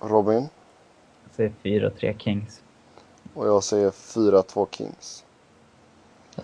Robin? 0.00 0.48
Jag 1.24 1.34
säger 1.34 1.52
4-3 1.90 2.18
Kings. 2.18 2.62
Och 3.34 3.46
jag 3.46 3.64
säger 3.64 3.90
4-2 3.90 4.66
Kings. 4.70 5.24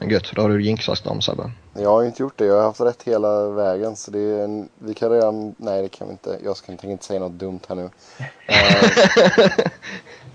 Gött, 0.01 0.33
då 0.35 0.43
har 0.43 0.49
du 0.49 0.64
jinxat 0.64 1.05
dem 1.05 1.20
Sebbe. 1.20 1.51
Jag 1.77 1.91
har 1.91 2.05
inte 2.05 2.22
gjort 2.22 2.39
det. 2.39 2.45
Jag 2.45 2.57
har 2.57 2.62
haft 2.62 2.81
rätt 2.81 3.03
hela 3.03 3.49
vägen. 3.49 3.97
Så 3.97 4.11
det 4.11 4.18
är 4.18 4.45
en, 4.45 4.68
vi 4.79 4.95
kan 4.95 5.11
redan... 5.11 5.55
Nej, 5.59 5.83
det 5.83 5.89
kan 5.89 6.07
vi 6.07 6.12
inte. 6.12 6.39
Jag 6.45 6.57
ska 6.57 6.72
inte, 6.72 6.87
inte 6.87 7.05
säga 7.05 7.20
något 7.20 7.33
dumt 7.33 7.61
här 7.68 7.75
nu. 7.75 7.83
uh, 7.83 7.91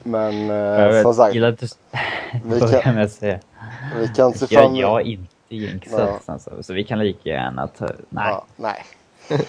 men 0.03 0.51
uh, 0.95 1.01
som 1.01 1.13
sagt. 1.13 1.33
Gillar 1.33 1.49
att 1.49 1.63
vi 2.43 2.59
kan, 2.81 2.95
med 2.95 3.11
säga. 3.11 3.39
vi 3.99 4.07
kan 4.07 4.33
se 4.33 4.47
fram 4.47 4.75
Jag 4.75 4.87
har 4.87 4.99
inte 4.99 5.33
jinxat. 5.49 6.21
Ja. 6.25 6.39
Så, 6.39 6.63
så 6.63 6.73
vi 6.73 6.83
kan 6.83 6.99
lika 6.99 7.29
gärna 7.29 7.67
ta... 7.67 7.85
Nej. 8.09 8.29
Ja, 8.29 8.45
nej. 8.55 8.85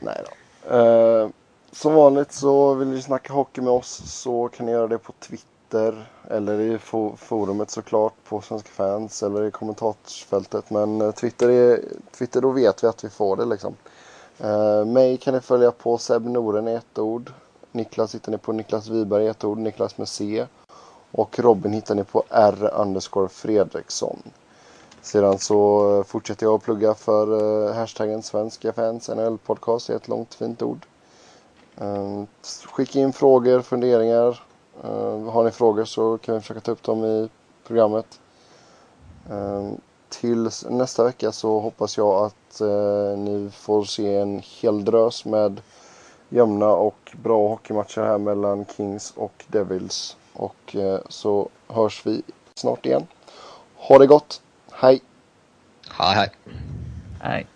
nej 0.00 0.16
då. 0.24 0.76
Uh, 0.76 1.28
som 1.72 1.94
vanligt 1.94 2.32
så 2.32 2.74
vill 2.74 2.88
ni 2.88 3.02
snacka 3.02 3.32
hockey 3.32 3.60
med 3.60 3.72
oss 3.72 4.02
så 4.04 4.48
kan 4.48 4.66
ni 4.66 4.72
göra 4.72 4.86
det 4.86 4.98
på 4.98 5.12
Twitter 5.12 5.59
Twitter 5.70 6.06
eller 6.30 6.60
i 6.60 6.78
forumet 7.16 7.70
såklart 7.70 8.12
på 8.24 8.40
Svenska 8.40 8.68
fans 8.68 9.22
eller 9.22 9.44
i 9.44 9.50
kommentarsfältet. 9.50 10.70
Men 10.70 11.00
eh, 11.00 11.10
Twitter, 11.10 11.48
är, 11.48 11.80
Twitter 12.18 12.40
då 12.40 12.50
vet 12.50 12.84
vi 12.84 12.88
att 12.88 13.04
vi 13.04 13.08
får 13.08 13.36
det 13.36 13.44
liksom. 13.44 13.76
Uh, 14.44 14.84
mig 14.84 15.16
kan 15.16 15.34
ni 15.34 15.40
följa 15.40 15.70
på 15.70 15.98
Seb 15.98 16.26
Noren 16.26 16.68
i 16.68 16.72
ett 16.74 16.98
ord. 16.98 17.32
Niklas 17.72 18.14
hittar 18.14 18.32
ni 18.32 18.38
på 18.38 18.52
Niklas 18.52 18.88
Wiberg 18.88 19.24
i 19.24 19.28
ett 19.28 19.44
ord, 19.44 19.58
Niklas 19.58 19.98
med 19.98 20.08
C. 20.08 20.46
Och 21.12 21.38
Robin 21.38 21.72
hittar 21.72 21.94
ni 21.94 22.04
på 22.04 22.24
R 22.28 22.70
underscore 22.74 23.28
Fredriksson. 23.28 24.22
Sedan 25.02 25.38
så 25.38 25.90
eh, 25.98 26.04
fortsätter 26.04 26.46
jag 26.46 26.54
att 26.54 26.62
plugga 26.62 26.94
för 26.94 27.42
uh, 27.42 27.74
hashtaggen 27.74 28.22
Svenska 28.22 28.72
fans 28.72 29.08
NHL 29.08 29.38
podcast 29.38 29.90
i 29.90 29.92
ett 29.92 30.08
långt 30.08 30.34
fint 30.34 30.62
ord. 30.62 30.86
Uh, 31.82 32.24
skicka 32.64 33.00
in 33.00 33.12
frågor, 33.12 33.60
funderingar, 33.60 34.49
har 35.30 35.44
ni 35.44 35.50
frågor 35.50 35.84
så 35.84 36.18
kan 36.18 36.34
vi 36.34 36.40
försöka 36.40 36.60
ta 36.60 36.72
upp 36.72 36.82
dem 36.82 37.04
i 37.04 37.28
programmet. 37.66 38.20
Uh, 39.30 39.72
tills 40.08 40.66
nästa 40.70 41.04
vecka 41.04 41.32
så 41.32 41.60
hoppas 41.60 41.98
jag 41.98 42.24
att 42.24 42.60
uh, 42.60 43.18
ni 43.18 43.50
får 43.50 43.84
se 43.84 44.16
en 44.16 44.42
hel 44.44 44.84
drös 44.84 45.24
med 45.24 45.60
jämna 46.28 46.66
och 46.66 47.16
bra 47.22 47.48
hockeymatcher 47.48 48.00
här 48.00 48.18
mellan 48.18 48.64
Kings 48.76 49.12
och 49.16 49.44
Devils. 49.48 50.16
Och 50.32 50.76
så 51.08 51.48
hörs 51.68 52.06
vi 52.06 52.22
snart 52.54 52.86
igen. 52.86 53.06
Ha 53.76 53.98
det 53.98 54.06
gott. 54.06 54.42
Hej! 54.72 55.02
Hej 55.88 56.14
hej. 56.14 56.30
Hej. 57.20 57.46